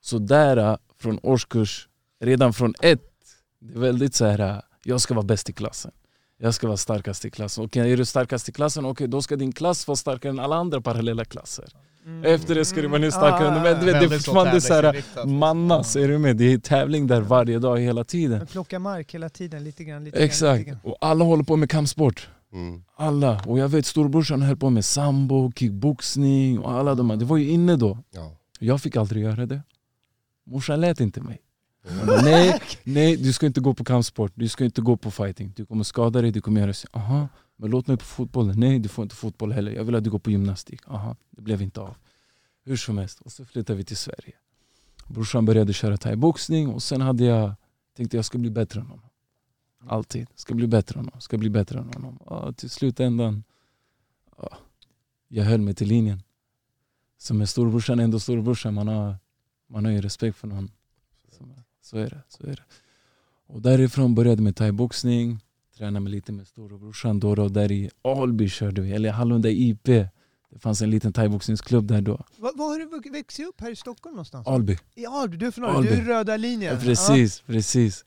Så 0.00 0.18
där, 0.18 0.56
ah, 0.56 0.78
från 0.98 1.18
årskurs, 1.22 1.88
redan 2.20 2.52
från 2.52 2.74
1, 2.80 3.00
det 3.60 3.74
är 3.74 3.78
väldigt 3.78 4.14
så 4.14 4.24
här, 4.24 4.40
ah, 4.40 4.62
jag 4.84 5.00
ska 5.00 5.14
vara 5.14 5.26
bäst 5.26 5.50
i 5.50 5.52
klassen. 5.52 5.92
Jag 6.38 6.54
ska 6.54 6.66
vara 6.66 6.76
starkast 6.76 7.24
i 7.24 7.30
klassen. 7.30 7.64
Okej, 7.64 7.92
är 7.92 7.96
du 7.96 8.04
starkast 8.04 8.48
i 8.48 8.52
klassen, 8.52 8.84
okej 8.86 9.08
då 9.08 9.22
ska 9.22 9.36
din 9.36 9.52
klass 9.52 9.86
vara 9.88 9.96
starkare 9.96 10.30
än 10.30 10.38
alla 10.38 10.56
andra 10.56 10.80
parallella 10.80 11.24
klasser. 11.24 11.64
Mm. 12.06 12.24
Efter 12.34 12.54
det 12.54 12.64
ska 12.64 12.82
du 12.82 12.88
vara 12.88 12.98
ännu 12.98 13.10
starkare. 13.10 13.48
Ah, 13.48 13.62
Men 13.62 13.62
du 13.62 13.70
vet, 13.70 13.80
det 13.84 13.90
är 13.90 14.00
Väldigt 14.00 14.22
så 14.22 14.32
fortfarande 14.32 14.60
så 14.60 14.74
här, 14.74 14.82
tävlingsinriktat. 14.82 15.28
mannas, 15.28 15.96
är 15.96 16.08
du 16.08 16.18
med? 16.18 16.36
Det 16.36 16.52
är 16.52 16.58
tävling 16.58 17.06
där 17.06 17.20
varje 17.20 17.58
dag, 17.58 17.78
hela 17.80 18.04
tiden. 18.04 18.38
Man 18.38 18.46
plockar 18.46 18.78
mark 18.78 19.14
hela 19.14 19.28
tiden, 19.28 19.64
lite 19.64 19.84
grann. 19.84 20.04
Lite 20.04 20.16
Grann, 20.18 20.24
Exakt, 20.26 20.58
lite 20.58 20.70
grann. 20.70 20.80
och 20.82 20.96
alla 21.00 21.24
håller 21.24 21.44
på 21.44 21.56
med 21.56 21.70
kampsport. 21.70 22.28
Mm. 22.52 22.82
Alla. 22.96 23.42
Och 23.46 23.58
jag 23.58 23.68
vet 23.68 23.86
storbrorsan 23.86 24.42
höll 24.42 24.56
på 24.56 24.70
med 24.70 24.84
sambo, 24.84 25.52
kickboxning 25.56 26.58
och 26.58 26.72
alla 26.72 26.94
de 26.94 27.10
här. 27.10 27.16
Det 27.16 27.24
var 27.24 27.36
ju 27.36 27.48
inne 27.50 27.76
då. 27.76 27.98
Ja. 28.10 28.32
Jag 28.58 28.80
fick 28.80 28.96
aldrig 28.96 29.22
göra 29.22 29.46
det. 29.46 29.62
Morsan 30.46 30.80
lät 30.80 31.00
inte 31.00 31.20
mig. 31.20 31.38
Hon 31.98 32.06
bara, 32.06 32.22
nej, 32.22 32.60
nej, 32.84 33.16
du 33.16 33.32
ska 33.32 33.46
inte 33.46 33.60
gå 33.60 33.74
på 33.74 33.84
kampsport, 33.84 34.32
du 34.34 34.48
ska 34.48 34.64
inte 34.64 34.80
gå 34.80 34.96
på 34.96 35.10
fighting. 35.10 35.52
Du 35.56 35.66
kommer 35.66 35.84
skada 35.84 36.22
dig, 36.22 36.30
du 36.30 36.40
kommer 36.40 36.60
göra 36.60 36.72
så. 36.72 36.88
Aha, 36.92 37.28
men 37.56 37.70
låt 37.70 37.86
mig 37.86 37.96
på 37.96 38.04
fotboll. 38.04 38.56
Nej, 38.56 38.78
du 38.78 38.88
får 38.88 39.02
inte 39.02 39.14
fotboll 39.14 39.52
heller. 39.52 39.72
Jag 39.72 39.84
vill 39.84 39.94
att 39.94 40.04
du 40.04 40.10
går 40.10 40.18
på 40.18 40.30
gymnastik. 40.30 40.80
Aha, 40.86 41.16
det 41.30 41.42
blev 41.42 41.62
inte 41.62 41.80
av. 41.80 41.96
Hur 42.64 42.76
som 42.76 42.98
helst, 42.98 43.20
och 43.20 43.32
så 43.32 43.44
flyttade 43.44 43.76
vi 43.76 43.84
till 43.84 43.96
Sverige. 43.96 44.32
Brorsan 45.08 45.44
började 45.44 45.72
köra 45.72 45.96
thaiboxning 45.96 46.68
och 46.68 46.82
sen 46.82 47.00
hade 47.00 47.24
jag 47.24 47.54
tänkte 47.96 48.16
jag 48.16 48.24
ska 48.24 48.38
bli 48.38 48.50
bättre 48.50 48.80
än 48.80 48.86
honom. 48.86 49.10
Alltid. 49.86 50.28
Ska 50.34 50.54
bli 50.54 50.66
bättre 50.66 50.98
än 50.98 51.04
honom. 51.04 51.20
Ska 51.20 51.38
bli 51.38 51.50
bättre 51.50 51.78
än 51.78 51.90
honom. 51.94 52.16
Och 52.16 52.56
till 52.56 52.70
slutändan 52.70 53.44
ja, 54.36 54.58
jag 55.28 55.44
höll 55.44 55.60
mig 55.60 55.74
till 55.74 55.88
linjen. 55.88 56.22
Som 57.18 57.38
med 57.38 57.48
storbrorsan 57.48 58.00
ändå 58.00 58.20
storbrorsan, 58.20 58.74
man 58.74 58.88
har, 58.88 59.16
man 59.66 59.84
har 59.84 59.92
ju 59.92 60.00
respekt 60.00 60.36
för 60.36 60.48
någon. 60.48 60.70
Så, 61.32 61.44
så 61.82 61.96
är 61.98 62.10
det. 62.10 62.22
Så 62.28 62.46
är 62.46 62.56
det. 62.56 62.64
Och 63.46 63.62
därifrån 63.62 64.14
började 64.14 64.40
jag 64.40 64.44
med 64.44 64.56
thaiboxning, 64.56 65.40
tränade 65.76 66.00
mig 66.00 66.12
lite 66.12 66.32
med 66.32 66.46
storebrorsan 66.46 67.20
då 67.20 67.30
och 67.30 67.52
där 67.52 67.72
i 67.72 67.90
Alby 68.02 68.48
körde 68.48 68.80
vi, 68.80 68.92
eller 68.92 69.10
Hallunda 69.12 69.48
IP. 69.50 69.84
Det 70.50 70.58
fanns 70.58 70.82
en 70.82 70.90
liten 70.90 71.12
thaiboxningsklubb 71.12 71.86
där 71.86 72.00
då. 72.00 72.24
Vad 72.36 72.56
vad 72.58 72.68
har 72.68 72.78
du 73.02 73.10
växt 73.10 73.40
upp 73.40 73.60
här 73.60 73.70
i 73.70 73.76
Stockholm 73.76 74.14
någonstans? 74.14 74.46
Alby. 74.46 74.78
I 74.94 75.06
Alby, 75.06 75.36
du 75.36 75.46
är 75.46 75.50
från 75.50 75.64
Alby, 75.64 75.88
du 75.88 75.94
är 75.94 76.04
röda 76.04 76.36
linjen. 76.36 76.74
Ja, 76.74 76.80
precis, 76.80 77.40
precis. 77.40 78.04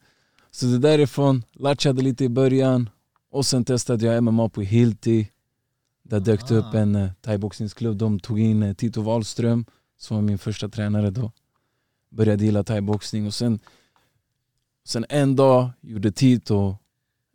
Så 0.52 0.66
det 0.66 0.78
därifrån, 0.78 1.44
latchade 1.54 2.02
lite 2.02 2.24
i 2.24 2.30
början 2.30 2.90
och 3.32 3.46
sen 3.46 3.66
testade 3.66 4.06
jag 4.06 4.24
MMA 4.24 4.50
på 4.50 4.62
Hilti. 4.62 5.30
Där 6.04 6.20
dök 6.20 6.48
det 6.48 6.56
upp 6.56 6.74
Ah. 6.74 6.78
en 6.78 6.96
uh, 6.96 7.12
thaiboxningsklubb. 7.22 7.98
De 7.98 8.20
tog 8.20 8.40
in 8.40 8.64
eh, 8.64 8.74
Tito 8.74 9.02
Wahlström 9.02 9.66
som 9.98 10.18
var 10.18 10.22
min 10.22 10.38
första 10.38 10.70
tränare 10.70 11.10
då. 11.10 11.32
Började 12.10 12.46
gilla 12.46 12.64
thaiboxning 12.64 13.28
och 13.28 13.34
sen, 13.34 13.60
sen 14.86 15.06
en 15.10 15.36
dag 15.36 15.70
gjorde 15.82 16.12
Tito 16.12 16.78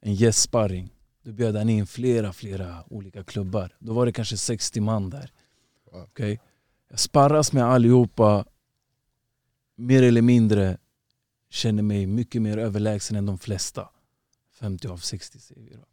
en 0.03 0.15
gästsparring. 0.15 0.91
Då 1.23 1.33
bjöd 1.33 1.57
han 1.57 1.69
in 1.69 1.87
flera, 1.87 2.33
flera 2.33 2.85
olika 2.87 3.25
klubbar. 3.25 3.77
Då 3.79 3.93
var 3.93 4.07
det 4.07 4.13
kanske 4.13 4.37
60 4.37 4.81
man 4.81 5.11
där. 5.11 5.33
Wow. 5.93 6.03
Okej? 6.03 6.41
Jag 6.89 6.99
sparras 6.99 7.53
med 7.53 7.65
allihopa 7.65 8.45
mer 9.77 10.03
eller 10.03 10.23
mindre 10.23 10.79
känner 11.51 11.83
mig 11.83 12.07
mycket 12.07 12.43
mer 12.43 12.59
överlägsen 12.59 13.17
än 13.17 13.27
de 13.27 13.39
flesta. 13.39 13.89
50 14.61 14.89
av 14.89 14.97
60 14.97 15.41
säger 15.41 15.63
vi 15.63 15.75
då. 15.75 15.85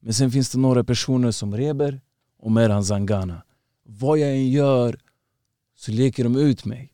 Men 0.00 0.14
sen 0.14 0.30
finns 0.30 0.50
det 0.50 0.58
några 0.58 0.84
personer 0.84 1.30
som 1.30 1.56
Reber 1.56 2.00
och 2.38 2.52
Merhan 2.52 2.84
Zangana. 2.84 3.42
Vad 3.82 4.18
jag 4.18 4.30
än 4.30 4.50
gör 4.50 5.00
så 5.76 5.92
leker 5.92 6.24
de 6.24 6.36
ut 6.36 6.64
mig. 6.64 6.92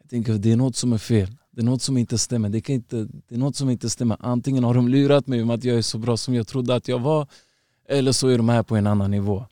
Jag 0.00 0.10
tänker 0.10 0.32
att 0.32 0.42
det 0.42 0.52
är 0.52 0.56
något 0.56 0.76
som 0.76 0.92
är 0.92 0.98
fel. 0.98 1.36
Det 1.58 1.62
är 1.62 1.64
något 1.64 1.82
som 1.82 1.96
inte 1.96 2.18
stämmer. 2.18 2.48
Det, 2.48 2.60
kan 2.60 2.74
inte, 2.74 2.96
det 3.28 3.34
är 3.34 3.38
något 3.38 3.56
som 3.56 3.70
inte 3.70 3.90
stämmer. 3.90 4.16
Antingen 4.20 4.64
har 4.64 4.74
de 4.74 4.88
lurat 4.88 5.26
mig 5.26 5.42
om 5.42 5.50
att 5.50 5.64
jag 5.64 5.78
är 5.78 5.82
så 5.82 5.98
bra 5.98 6.16
som 6.16 6.34
jag 6.34 6.46
trodde 6.46 6.74
att 6.74 6.88
jag 6.88 6.98
var 6.98 7.26
eller 7.88 8.12
så 8.12 8.28
är 8.28 8.36
de 8.36 8.48
här 8.48 8.62
på 8.62 8.76
en 8.76 8.86
annan 8.86 9.10
nivå. 9.10 9.46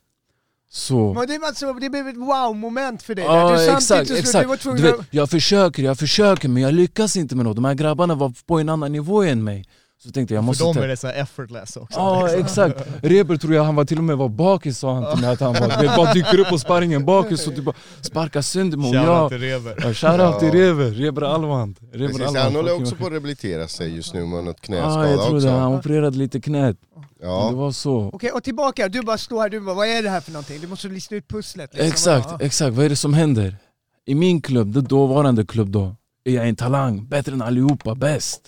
Så... 0.69 1.13
Men 1.13 1.27
det, 1.27 1.39
alltså, 1.47 1.73
det 1.73 1.89
blev 1.89 2.07
ett 2.07 2.17
wow-moment 2.17 3.03
för 3.03 3.15
dig. 3.15 3.25
Ja. 3.25 3.51
Du 3.51 3.71
exakt, 3.71 4.11
exakt. 4.11 4.63
Du 4.63 4.81
vet, 4.81 4.95
jag 5.11 5.29
försöker, 5.29 5.83
jag 5.83 5.99
försöker 5.99 6.49
men 6.49 6.63
jag 6.63 6.73
lyckas 6.73 7.15
inte 7.15 7.35
med 7.35 7.45
något. 7.45 7.55
De 7.55 7.65
här 7.65 7.73
grabbarna 7.73 8.15
var 8.15 8.33
på 8.45 8.59
en 8.59 8.69
annan 8.69 8.91
nivå 8.91 9.23
än 9.23 9.43
mig. 9.43 9.65
Så 10.03 10.11
tänkte 10.11 10.33
jag, 10.33 10.37
jag 10.39 10.43
måste 10.45 10.63
För 10.63 10.73
dem 10.73 10.83
är 10.83 10.87
det 10.87 10.97
så 10.97 11.07
effortless 11.07 11.77
också. 11.77 11.99
Ja 11.99 12.21
liksom. 12.23 12.41
exakt. 12.41 12.87
Reber 13.03 13.37
tror 13.37 13.53
jag 13.53 13.63
han 13.63 13.75
var 13.75 13.85
till 13.85 13.97
och 13.97 14.03
med 14.03 14.17
var 14.17 14.29
bakis 14.29 14.79
sa 14.79 14.93
han 14.93 15.11
till 15.13 15.21
mig 15.21 15.33
att 15.33 15.39
han 15.39 15.53
var. 15.53 15.81
Du 15.81 15.87
vet, 15.87 15.95
bara 15.95 16.13
dyker 16.13 16.39
upp 16.39 16.47
på 16.49 16.57
sparringen 16.59 17.05
bakis 17.05 17.47
och 17.47 17.55
typ 17.55 17.63
bara 17.65 17.75
sparkar 18.01 18.41
sönder 18.41 18.77
mig. 18.77 18.91
Shoutout 18.93 19.07
jag, 19.07 19.29
till 19.29 19.39
Reber. 19.39 19.75
ja, 19.83 19.93
shoutout 19.93 20.39
till. 20.39 20.51
Reber, 20.51 20.91
Reber 20.91 21.21
Alvand. 21.21 21.79
Reber 21.91 22.07
Precis, 22.07 22.21
Alvand, 22.27 22.37
han 22.45 22.55
håller 22.55 22.81
också 22.81 22.95
på 22.95 23.05
att 23.05 23.11
rehabilitera 23.11 23.67
sig 23.67 23.95
just 23.95 24.13
nu 24.13 24.25
med 24.25 24.43
något 24.43 24.57
Ja, 24.61 24.65
knäskada 24.65 25.09
jag 25.09 25.25
tror 25.25 25.35
också. 25.35 25.47
det. 25.47 25.53
Han 25.53 25.73
opererade 25.75 26.17
lite 26.17 26.41
knät. 26.41 26.77
Det 27.19 27.25
Ja. 27.25 27.51
var 27.51 27.71
så. 27.71 28.09
Okej, 28.13 28.31
och 28.31 28.43
tillbaka. 28.43 28.89
Du 28.89 29.01
bara 29.01 29.17
står 29.17 29.41
här, 29.41 29.49
du 29.49 29.59
bara, 29.59 29.75
vad 29.75 29.87
är 29.87 30.03
det 30.03 30.09
här 30.09 30.21
för 30.21 30.31
någonting? 30.31 30.61
Du 30.61 30.67
måste 30.67 30.87
lista 30.87 31.15
ut 31.15 31.27
pusslet. 31.27 31.69
liksom. 31.73 31.87
Exakt, 31.87 32.27
Ja. 32.31 32.37
exakt. 32.45 32.75
Vad 32.75 32.85
är 32.85 32.89
det 32.89 32.95
som 32.95 33.13
händer? 33.13 33.57
I 34.05 34.15
min 34.15 34.41
klubb, 34.41 34.73
den 34.73 34.83
dåvarande 34.83 35.45
klubb 35.45 35.69
då, 35.69 35.95
är 36.25 36.31
jag 36.31 36.47
en 36.49 36.55
talang, 36.55 37.07
bättre 37.07 37.33
än 37.33 37.41
allihopa, 37.41 37.95
bäst. 37.95 38.41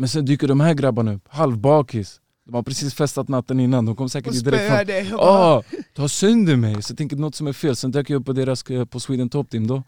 Men 0.00 0.08
sen 0.08 0.24
dyker 0.24 0.48
de 0.48 0.60
här 0.60 0.74
grabbarna 0.74 1.12
upp, 1.14 1.24
halvbakis. 1.28 2.20
De 2.46 2.54
har 2.54 2.62
precis 2.62 2.94
festat 2.94 3.28
natten 3.28 3.60
innan, 3.60 3.86
de 3.86 3.96
kom 3.96 4.08
säkert 4.08 4.28
Och 4.36 4.44
direkt 4.44 4.76
från... 4.76 4.86
dig. 4.86 5.12
Ah, 5.18 5.62
ta 5.94 6.08
sönder 6.08 6.56
mig! 6.56 6.82
Så 6.82 6.90
jag 6.92 6.98
tänker 6.98 7.16
något 7.16 7.34
som 7.34 7.46
är 7.46 7.52
fel. 7.52 7.76
Sen 7.76 7.90
dök 7.90 8.10
jag 8.10 8.20
upp 8.20 8.26
på 8.26 8.32
deras 8.32 8.64
på 8.90 9.00
Sweden 9.00 9.28
Top 9.28 9.50
Team 9.50 9.66
då. 9.66 9.82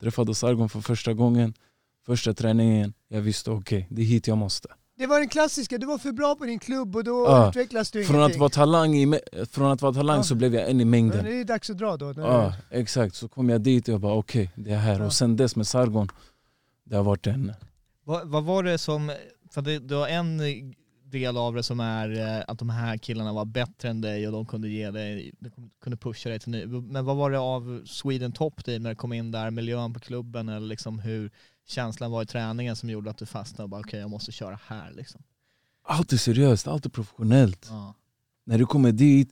Träffade 0.00 0.34
Sargon 0.34 0.68
för 0.68 0.80
första 0.80 1.14
gången. 1.14 1.54
Första 2.06 2.34
träningen, 2.34 2.92
jag 3.08 3.20
visste 3.20 3.50
okej, 3.50 3.86
det 3.90 4.02
är 4.02 4.06
hit 4.06 4.26
jag 4.26 4.38
måste. 4.38 4.68
Det 4.98 5.06
var 5.06 5.18
den 5.18 5.28
klassiska, 5.28 5.78
du 5.78 5.86
var 5.86 5.98
för 5.98 6.12
bra 6.12 6.34
på 6.34 6.44
din 6.44 6.58
klubb 6.58 6.96
och 6.96 7.04
då 7.04 7.24
Ja. 7.28 7.48
utvecklas 7.48 7.90
du 7.90 8.04
Från 8.04 8.16
att 8.16 8.20
ingenting. 8.20 8.40
vara 8.40 8.50
talang, 8.50 8.94
i, 8.96 9.18
från 9.50 9.70
att 9.72 9.82
vara 9.82 9.92
talang 9.92 10.16
Ja. 10.16 10.22
så 10.22 10.34
blev 10.34 10.54
jag 10.54 10.62
en 10.70 10.80
i 10.80 10.84
Men 10.84 10.90
mängden. 10.90 11.24
det 11.24 11.40
är 11.40 11.44
dags 11.44 11.70
att 11.70 11.78
dra 11.78 11.96
då. 11.96 12.14
Ja, 12.16 12.54
exakt. 12.70 13.14
Så 13.14 13.28
kom 13.28 13.48
jag 13.48 13.60
dit 13.60 13.88
och 13.88 13.94
jag 13.94 14.00
bara 14.00 14.14
okej, 14.14 14.50
det 14.54 14.70
är 14.70 14.78
här. 14.78 14.98
Ja. 15.00 15.06
Och 15.06 15.12
sen 15.12 15.36
dess 15.36 15.56
med 15.56 15.66
Sargon, 15.66 16.08
det 16.84 16.96
har 16.96 17.02
varit 17.04 17.26
en... 17.26 17.52
Vad, 18.04 18.28
vad 18.28 18.44
var 18.44 18.62
det 18.62 18.78
som, 18.78 19.12
för 19.56 19.62
det, 19.62 19.78
det 19.78 19.94
var 19.94 20.08
en 20.08 20.42
del 21.04 21.36
av 21.36 21.54
det 21.54 21.62
som 21.62 21.80
är 21.80 22.38
eh, 22.38 22.44
att 22.48 22.58
de 22.58 22.70
här 22.70 22.96
killarna 22.96 23.32
var 23.32 23.44
bättre 23.44 23.88
än 23.88 24.00
dig 24.00 24.26
och 24.26 24.32
de 24.32 24.46
kunde 24.46 24.68
ge 24.68 24.90
dig, 24.90 25.32
de 25.38 25.50
kunde 25.80 25.96
pusha 25.96 26.28
dig 26.28 26.38
till 26.38 26.50
ny. 26.50 26.66
Men 26.66 27.04
vad 27.04 27.16
var 27.16 27.30
det 27.30 27.38
av 27.38 27.82
Sweden 27.86 28.32
Top 28.32 28.64
Team 28.64 28.82
när 28.82 28.90
du 28.90 28.96
kom 28.96 29.12
in 29.12 29.30
där, 29.30 29.50
miljön 29.50 29.94
på 29.94 30.00
klubben 30.00 30.48
eller 30.48 30.66
liksom 30.66 30.98
hur 30.98 31.30
känslan 31.66 32.10
var 32.10 32.22
i 32.22 32.26
träningen 32.26 32.76
som 32.76 32.90
gjorde 32.90 33.10
att 33.10 33.18
du 33.18 33.26
fastnade 33.26 33.62
och 33.62 33.68
bara 33.68 33.80
okej 33.80 34.00
jag 34.00 34.10
måste 34.10 34.32
köra 34.32 34.58
här 34.66 34.92
liksom. 34.92 35.22
Allt 35.82 36.12
är 36.12 36.16
seriöst, 36.16 36.68
allt 36.68 36.86
är 36.86 36.90
professionellt. 36.90 37.66
Ja. 37.70 37.94
När 38.44 38.58
du 38.58 38.66
kommer 38.66 38.92
dit, 38.92 39.30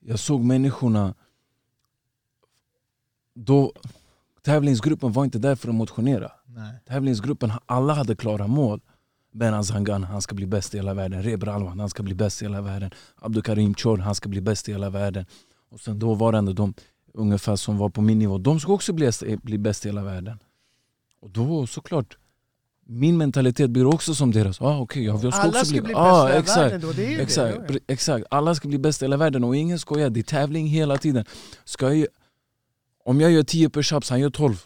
jag 0.00 0.18
såg 0.18 0.40
människorna... 0.44 1.14
Då, 3.34 3.72
tävlingsgruppen 4.42 5.12
var 5.12 5.24
inte 5.24 5.38
där 5.38 5.56
för 5.56 5.68
att 5.68 5.74
motionera. 5.74 6.32
Nej. 6.46 6.74
Tävlingsgruppen, 6.86 7.52
alla 7.66 7.94
hade 7.94 8.16
klara 8.16 8.46
mål. 8.46 8.80
Benan 9.34 9.64
Zangan, 9.64 10.04
han 10.04 10.22
ska 10.22 10.34
bli 10.34 10.46
bäst 10.46 10.74
i 10.74 10.76
hela 10.76 10.94
världen. 10.94 11.22
Reber 11.22 11.46
Alwan, 11.48 11.80
han 11.80 11.90
ska 11.90 12.02
bli 12.02 12.14
bäst 12.14 12.42
i 12.42 12.44
hela 12.44 12.60
världen. 12.60 12.90
Abdukarim 13.16 13.74
Chor, 13.74 13.98
han 13.98 14.14
ska 14.14 14.28
bli 14.28 14.40
bäst 14.40 14.68
i 14.68 14.72
hela 14.72 14.90
världen. 14.90 15.26
Och 15.70 15.80
sen 15.80 15.98
dåvarande 15.98 16.52
de 16.52 16.74
ungefär 17.14 17.56
som 17.56 17.78
var 17.78 17.88
på 17.88 18.00
min 18.00 18.18
nivå, 18.18 18.38
de 18.38 18.60
ska 18.60 18.72
också 18.72 18.92
bli, 18.92 19.10
bli 19.42 19.58
bäst 19.58 19.84
i 19.84 19.88
hela 19.88 20.02
världen. 20.02 20.38
Och 21.20 21.30
då 21.30 21.66
såklart, 21.66 22.18
min 22.86 23.16
mentalitet 23.16 23.70
blir 23.70 23.86
också 23.86 24.14
som 24.14 24.30
deras. 24.32 24.60
Ah, 24.60 24.78
okay, 24.78 25.02
jag 25.02 25.18
ska 25.18 25.28
Alla 25.28 25.48
också 25.48 25.64
ska 25.64 25.72
bli, 25.72 25.80
bli 25.80 25.94
ah, 25.96 26.24
bäst 26.24 26.28
i 26.28 26.28
hela 26.28 26.40
exakt. 26.40 26.58
världen 26.58 26.80
då, 26.80 26.92
det 26.92 27.06
är 27.06 27.10
ju 27.10 27.20
Exakt, 27.20 27.68
det. 27.68 27.78
exakt, 27.86 28.26
alla 28.30 28.54
ska 28.54 28.68
bli 28.68 28.78
bäst 28.78 29.02
i 29.02 29.04
hela 29.04 29.16
världen 29.16 29.44
och 29.44 29.56
ingen 29.56 29.78
skojar, 29.78 30.10
det 30.10 30.20
är 30.20 30.24
tävling 30.24 30.66
hela 30.66 30.96
tiden. 30.98 31.24
Ska 31.64 31.94
jag, 31.94 32.08
om 33.04 33.20
jag 33.20 33.30
gör 33.30 33.42
10 33.42 33.68
push-ups, 33.68 34.10
han 34.10 34.20
gör 34.20 34.30
12. 34.30 34.64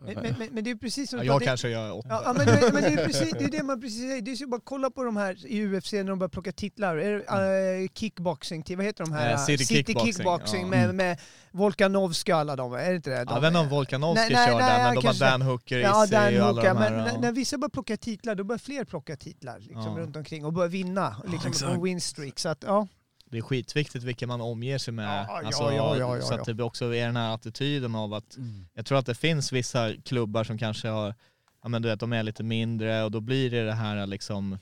Men, 0.00 0.14
men, 0.38 0.48
men, 0.52 0.64
det 0.64 0.70
är 0.70 0.74
precis 0.74 1.10
som 1.10 1.18
Ja, 1.18 1.24
jag 1.24 1.32
pratade- 1.32 1.46
kanske 1.46 1.68
gör 1.68 1.92
åtta. 1.98 2.08
Ja, 2.10 2.22
ja, 2.24 2.32
men, 2.32 2.46
men, 2.74 2.82
det 2.82 2.88
är 3.02 3.06
precis 3.06 3.30
det, 3.38 3.44
är 3.44 3.48
det 3.50 3.62
man 3.62 3.80
precis 3.80 4.00
säger. 4.00 4.22
Det 4.22 4.30
är 4.30 4.34
så 4.36 4.46
bara 4.46 4.60
kolla 4.64 4.90
på 4.90 5.02
de 5.04 5.16
här 5.16 5.46
i 5.46 5.66
UFC 5.66 5.92
när 5.92 6.04
de 6.04 6.18
börjar 6.18 6.28
plocka 6.28 6.52
titlar. 6.52 6.96
Är 6.96 7.12
det, 7.12 7.82
eh, 7.84 7.88
kickboxing, 7.94 8.64
vad 8.76 8.86
heter 8.86 9.04
de 9.04 9.12
här? 9.12 9.32
Eh, 9.32 9.38
City 9.38 9.64
Kickboxing, 9.64 10.12
Kickboxing 10.12 10.60
ja. 10.60 10.66
med, 10.68 10.94
med 10.94 11.18
Volkanovski 11.50 12.32
och 12.32 12.36
alla 12.36 12.56
de, 12.56 12.72
är 12.72 12.90
det 12.90 12.96
inte 12.96 13.10
det? 13.10 13.16
Ja, 13.16 13.24
De, 13.24 13.34
jag 13.34 13.40
vet 13.40 13.48
inte 13.48 13.60
om 13.60 13.68
Volkanovski 13.68 14.20
Nej, 14.20 14.30
nej, 14.32 14.48
kör 14.48 14.58
nej, 14.58 14.78
där, 14.78 14.84
men 14.84 14.94
de 14.94 15.06
har 15.06 15.14
Dan 15.30 15.42
Hooker, 15.42 15.78
Ja, 15.78 16.04
Izzy 16.04 16.14
Dan 16.14 16.22
och 16.22 16.30
alla 16.30 16.52
Hooker. 16.52 16.68
de 16.68 16.76
här. 16.78 16.90
Men 16.90 17.06
ja. 17.14 17.20
när, 17.20 17.32
vissa 17.32 17.58
börjar 17.58 17.70
plocka 17.70 17.96
titlar, 17.96 18.34
då 18.34 18.44
börjar 18.44 18.58
fler 18.58 18.84
plocka 18.84 19.16
titlar 19.16 19.58
liksom, 19.58 19.96
Ja. 19.96 20.02
runt 20.02 20.16
omkring 20.16 20.44
och 20.44 20.52
börjar 20.52 20.68
vinna. 20.68 21.16
Liksom, 21.26 21.50
exakt. 21.50 21.74
på 21.74 21.80
winstreak. 21.82 22.38
Så 22.38 22.48
att, 22.48 22.64
ja. 22.66 22.86
Det 23.30 23.38
är 23.38 23.42
skitviktigt 23.42 24.04
vilka 24.04 24.26
man 24.26 24.40
omger 24.40 24.78
sig 24.78 24.94
med. 24.94 25.26
Ja, 25.28 25.42
alltså, 25.46 25.62
ja, 25.72 25.96
ja, 25.96 26.20
så 26.20 26.34
att 26.34 26.56
det 26.56 26.62
också 26.62 26.94
är 26.94 27.06
den 27.06 27.16
här 27.16 27.34
attityden 27.34 27.94
av 27.94 28.14
att 28.14 28.36
jag 28.74 28.86
tror 28.86 28.98
att 28.98 29.06
det 29.06 29.14
finns 29.14 29.52
vissa 29.52 29.92
klubbar 30.04 30.44
som 30.44 30.58
kanske 30.58 30.88
har, 30.88 31.14
ja 31.62 31.68
men 31.68 31.82
du 31.82 31.88
vet 31.88 32.00
de 32.00 32.12
är 32.12 32.22
lite 32.22 32.42
mindre 32.42 33.02
och 33.04 33.10
då 33.10 33.20
blir 33.20 33.50
det 33.50 33.64
det 33.64 33.72
här 33.72 34.06
liksom, 34.06 34.58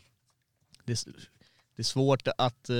det, 0.84 0.92
är- 0.92 1.12
det 1.76 1.82
är 1.82 1.84
svårt 1.84 2.28
att, 2.38 2.70
eh, 2.70 2.76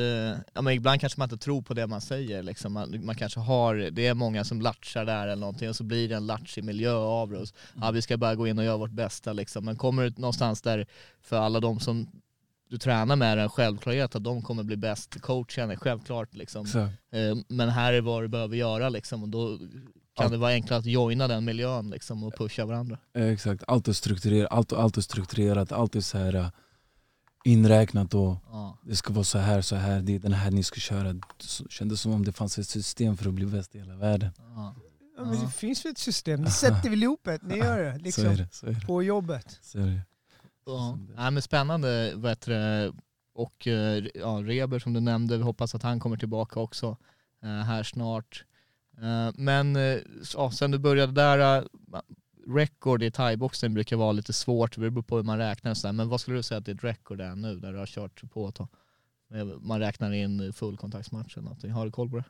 ja 0.55 0.63
men 0.63 0.73
ibland 0.75 1.01
kanske 1.01 1.21
man 1.21 1.27
inte 1.27 1.45
tror 1.45 1.63
på 1.63 1.75
det 1.75 1.87
man 1.87 2.01
säger 2.01 2.43
liksom. 2.43 2.73
Man, 2.73 3.05
man 3.05 3.15
kanske 3.15 3.41
har, 3.41 3.75
det 3.75 4.07
är 4.07 4.15
många 4.15 4.45
som 4.45 4.61
latchar 4.61 5.05
där 5.05 5.23
eller 5.27 5.37
någonting 5.41 5.69
och 5.69 5.77
så 5.77 5.85
blir 5.85 6.09
det 6.09 6.17
en 6.17 6.27
latchig 6.27 6.65
miljö 6.65 6.93
av 6.95 7.31
det. 7.31 7.47
Så, 7.47 7.55
Ja 7.81 7.91
vi 7.91 8.03
ska 8.03 8.17
bara 8.17 8.35
gå 8.35 8.47
in 8.47 8.59
och 8.59 8.65
göra 8.65 8.77
vårt 8.77 8.91
bästa 8.91 9.33
liksom. 9.33 9.65
Men 9.65 9.77
kommer 9.77 10.03
du 10.03 10.11
någonstans 10.21 10.63
där 10.63 10.87
för 11.21 11.37
alla 11.39 11.61
de 11.61 11.81
som 11.81 12.11
du 12.69 12.79
tränar 12.79 13.17
med 13.17 13.33
är 13.33 13.37
en 13.37 13.49
självklarhet 13.49 14.15
att 14.17 14.25
de 14.25 14.43
kommer 14.43 14.63
bli 14.63 14.77
bäst, 14.77 15.21
coachen 15.21 15.71
är 15.71 15.77
självklart 15.77 16.35
liksom. 16.35 16.65
Exakt. 16.67 16.95
Eh, 17.13 17.37
Men 17.49 17.69
här 17.69 17.93
är 17.93 18.01
vad 18.01 18.23
du 18.23 18.29
behöver 18.29 18.57
göra 18.57 18.89
liksom 18.89 19.23
och 19.23 19.29
då 19.29 19.59
kan 20.17 20.31
det 20.31 20.37
vara 20.37 20.53
enklare 20.53 20.81
att 20.81 20.87
joina 20.87 21.29
den 21.29 21.45
miljön 21.45 21.91
liksom 21.91 22.25
och 22.25 22.35
pusha 22.37 22.65
varandra. 22.67 22.99
Eh, 23.15 23.25
Exakt, 23.25 23.65
allt 23.67 23.89
är 23.89 23.93
strukturerat, 23.93 24.53
allt, 24.53 24.73
allt 24.73 24.97
är 24.97 25.01
strukturerat, 25.01 25.73
allt 25.73 25.97
är 25.97 26.01
så 26.01 26.19
här 26.19 26.35
uh, 26.37 26.49
inräknat 27.45 28.15
och 28.15 28.37
Ja. 28.51 28.79
det 28.83 28.97
ska 28.97 29.13
vara 29.13 29.25
så 29.25 29.39
här, 29.39 29.61
så 29.61 29.77
här, 29.77 30.01
det 30.01 30.15
är 30.15 30.19
den 30.19 30.33
här 30.33 30.51
ni 30.51 30.63
ska 30.63 30.81
köra. 30.81 31.13
Det 31.13 31.23
kändes 31.71 32.01
som 32.01 32.13
om 32.13 32.25
det 32.25 32.33
fanns 32.33 32.59
ett 32.59 32.69
system 32.69 33.17
för 33.17 33.29
att 33.29 33.35
bli 33.35 33.47
bäst 33.47 33.75
i 33.75 33.79
hela 33.79 33.97
världen. 33.97 34.31
Ja. 34.39 34.75
Ja, 35.19 35.25
men 35.25 35.41
det 35.45 35.51
finns 35.51 35.85
väl 35.85 35.93
ett 35.93 35.99
system, 35.99 36.43
ni 36.43 36.51
sätter 36.51 36.91
väl 36.91 37.03
ihop 37.03 37.21
det, 37.25 37.43
ni 37.43 37.59
gör 37.59 37.79
det 37.83 37.91
Så 37.93 37.97
är 37.99 37.99
liksom, 37.99 38.37
det. 38.37 38.49
Så 38.53 38.67
är 38.67 38.71
det, 38.73 38.87
på 38.87 39.03
jobbet. 39.03 39.59
så 39.63 39.79
är 39.79 39.87
det. 39.87 40.01
Ja. 40.67 40.99
Nej, 41.17 41.31
men 41.31 41.43
spännande 41.43 42.17
det? 42.47 42.93
och 43.35 43.67
eh, 43.67 44.05
ja, 44.15 44.43
Reber 44.45 44.79
som 44.79 44.93
du 44.93 45.01
nämnde, 45.01 45.37
vi 45.37 45.43
hoppas 45.43 45.75
att 45.75 45.83
han 45.83 46.01
kommer 46.01 46.17
tillbaka 46.17 46.61
också 46.61 46.97
eh, 47.43 47.49
här 47.49 47.83
snart. 47.83 48.45
Eh, 49.03 49.31
men 49.35 49.79
ja, 50.35 50.51
sen 50.51 50.71
du 50.71 50.79
började 50.79 51.13
där, 51.13 51.69
record 52.47 53.03
i 53.03 53.11
thaiboxen 53.11 53.75
brukar 53.75 53.97
vara 53.97 54.13
lite 54.13 54.33
svårt, 54.33 54.75
det 54.75 54.81
beror 54.81 55.03
på 55.03 55.17
hur 55.17 55.23
man 55.23 55.39
räknar 55.39 55.71
och 55.71 55.77
sådär. 55.77 55.93
men 55.93 56.09
vad 56.09 56.21
skulle 56.21 56.37
du 56.37 56.43
säga 56.43 56.59
att 56.59 56.65
ditt 56.65 56.85
record 56.85 57.21
är 57.21 57.35
nu 57.35 57.57
där 57.57 57.73
du 57.73 57.79
har 57.79 57.87
kört 57.87 58.31
på 58.31 58.49
ett 58.49 58.55
tag? 58.55 58.69
Man 59.61 59.81
räknar 59.81 60.13
in 60.13 60.53
fullkontaktsmatch 60.53 61.37
eller 61.37 61.45
någonting, 61.45 61.71
har 61.71 61.85
du 61.85 61.93
koll 61.93 62.11
på 62.11 62.17
det? 62.17 62.25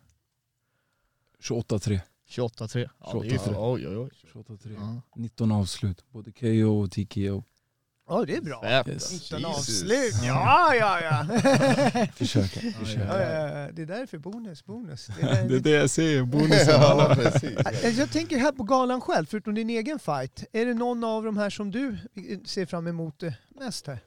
28-3. 1.40 2.00
28-3. 2.28 2.88
Ja, 3.00 3.20
det 3.22 3.28
är 3.28 3.30
ju 3.30 3.38
28-3. 3.38 3.72
oj 3.72 3.88
oj 3.88 3.96
oj. 3.96 4.10
28-3. 4.32 4.74
Ja. 4.80 5.02
19 5.16 5.52
avslut, 5.52 6.04
både 6.10 6.32
KO 6.32 6.82
och 6.82 6.90
TKO. 6.90 7.42
Ja, 8.08 8.24
det 8.26 8.36
är 8.36 8.40
bra. 8.40 8.60
Fett. 8.62 8.88
Yes. 8.88 9.12
19 9.12 9.40
Jesus. 9.40 9.58
avslut. 9.58 10.14
Ja, 10.24 10.74
ja, 10.74 11.00
ja. 11.00 11.26
Försöka, 12.14 12.60
ja, 12.62 12.72
försöka. 12.78 13.04
ja, 13.06 13.20
ja. 13.20 13.68
Det 13.72 13.82
är 13.82 13.86
därför 13.86 14.18
bonus, 14.18 14.64
bonus. 14.64 15.06
Det 15.20 15.26
är 15.26 15.48
Det 15.48 15.56
är 15.56 15.60
det 15.60 15.70
jag 15.70 15.90
säger, 15.90 16.22
bonusen. 16.22 16.58
ja, 16.68 17.12
precis. 17.14 17.98
Jag 17.98 18.10
tänker 18.12 18.38
här 18.38 18.52
på 18.52 18.62
galan 18.62 19.00
själv, 19.00 19.26
förutom 19.26 19.54
din 19.54 19.70
egen 19.70 19.98
fight. 19.98 20.44
Är 20.52 20.66
det 20.66 20.74
någon 20.74 21.04
av 21.04 21.24
de 21.24 21.36
här 21.36 21.50
som 21.50 21.70
du 21.70 21.96
ser 22.46 22.66
fram 22.66 22.86
emot 22.86 23.22
mest 23.60 23.86
här? 23.86 23.98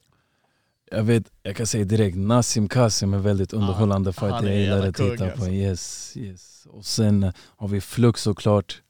Jag 0.92 1.04
vet, 1.04 1.24
jag 1.44 1.56
kan 1.56 1.68
säga 1.68 1.86
direkt, 1.86 2.18
Nassim 2.18 2.68
Kasim 2.68 3.14
är 3.14 3.18
väldigt 3.18 3.54
underhållande 3.54 4.14
han 4.18 4.30
fighter. 4.30 4.48
är 4.48 4.52
Jag 4.54 4.62
gillar 4.62 4.88
att 4.88 4.96
titta 4.96 5.18
på. 5.18 5.24
alltså. 5.32 5.50
Yes, 5.50 6.14
yes. 6.18 6.66
Och 6.70 6.86
sen 6.86 7.34
har 7.58 7.68
vi 7.68 7.82
Flux 7.82 8.22
såklart. 8.22 8.82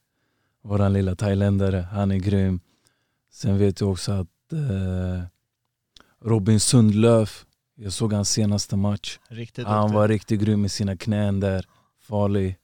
Våran 0.63 0.93
lilla 0.93 1.15
thailändare, 1.15 1.88
han 1.91 2.12
är 2.12 2.17
grym. 2.17 2.60
Sen 3.34 3.58
vet 3.58 3.78
du 3.78 3.86
också 3.86 4.12
att 4.12 4.28
eh, 4.53 5.23
Robin 6.21 6.59
Sundlöf, 6.59 7.45
jag 7.75 7.93
såg 7.93 8.13
hans 8.13 8.29
senaste 8.29 8.75
match. 8.75 9.19
Riktigt 9.29 9.67
Han 9.67 9.81
duktig. 9.88 9.95
var 9.97 10.07
riktigt 10.07 10.41
grym 10.41 10.62
med 10.62 10.71
sina 10.71 10.97
knän 10.97 11.39
där. 11.39 11.65
Farlig. 12.01 12.57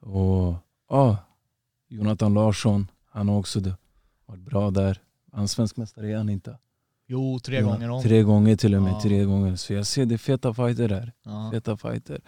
Och 0.00 0.54
ja, 0.88 1.16
Jonathan 1.88 2.34
Larsson, 2.34 2.90
han 3.10 3.28
har 3.28 3.38
också 3.38 3.60
varit 4.26 4.40
bra 4.42 4.70
där. 4.70 5.00
Han 5.32 5.48
svensk 5.48 5.76
mästare 5.76 6.12
är 6.12 6.16
han 6.16 6.28
inte? 6.28 6.58
Jo, 7.06 7.38
tre 7.38 7.56
Ja, 7.60 7.66
gånger 7.66 7.90
om. 7.90 8.02
Tre 8.02 8.22
gånger 8.22 8.56
till 8.56 8.74
och 8.74 8.82
med, 8.82 8.92
Ja. 8.92 9.00
tre 9.02 9.24
gånger. 9.24 9.56
Så 9.56 9.72
jag 9.72 9.86
ser 9.86 10.06
det 10.06 10.14
är 10.14 10.18
feta 10.18 10.54
fighter 10.54 10.88
där. 10.88 11.12
Ja. 11.24 11.50
Feta 11.52 11.76
fighter. 11.76 12.20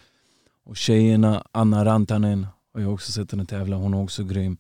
Och 0.65 0.77
tjejerna, 0.77 1.47
Anna 1.53 1.85
Rantanen 1.85 2.47
har 2.75 2.81
jag 2.81 2.95
också 2.95 3.13
sett 3.13 3.31
henne 3.31 3.47
tävla, 3.47 3.77
hon 3.77 3.95
är 3.95 4.03
också 4.03 4.25
grym. 4.25 4.57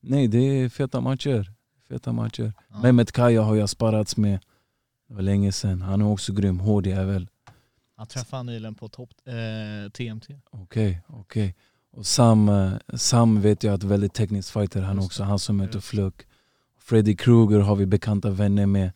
Nej 0.00 0.28
det 0.28 0.38
är 0.38 0.68
feta 0.68 1.00
matcher. 1.00 1.52
Feta 1.90 2.12
matcher. 2.12 2.52
Ja. 2.68 2.80
Mehmet 2.82 3.12
Kaya 3.12 3.42
har 3.42 3.56
jag 3.56 3.68
sparrats 3.68 4.16
med. 4.16 4.38
Det 5.08 5.14
var 5.14 5.22
länge 5.22 5.52
sedan. 5.52 5.82
Han 5.82 6.00
är 6.00 6.06
också 6.06 6.32
grym, 6.32 6.60
hård 6.60 6.86
jävel. 6.86 7.28
Han 7.96 8.06
träffade 8.06 8.42
nyligen 8.42 8.74
på 8.74 8.88
top, 8.88 9.10
eh, 9.24 9.90
TMT. 9.90 10.40
Okej, 10.50 11.02
okej. 11.06 11.56
Och 11.92 12.06
Sam, 12.06 12.48
eh, 12.48 12.72
Sam 12.94 13.40
vet 13.40 13.62
jag 13.62 13.74
att 13.74 13.82
väldigt 13.82 14.14
teknisk 14.14 14.52
fighter 14.52 14.82
han 14.82 14.96
Just 14.96 15.06
också, 15.06 15.22
han 15.22 15.38
som 15.38 15.60
just. 15.72 15.84
Fluck. 15.84 16.26
Freddy 16.78 17.16
Krueger 17.16 17.58
har 17.58 17.76
vi 17.76 17.86
bekanta 17.86 18.30
vänner 18.30 18.66
med. 18.66 18.92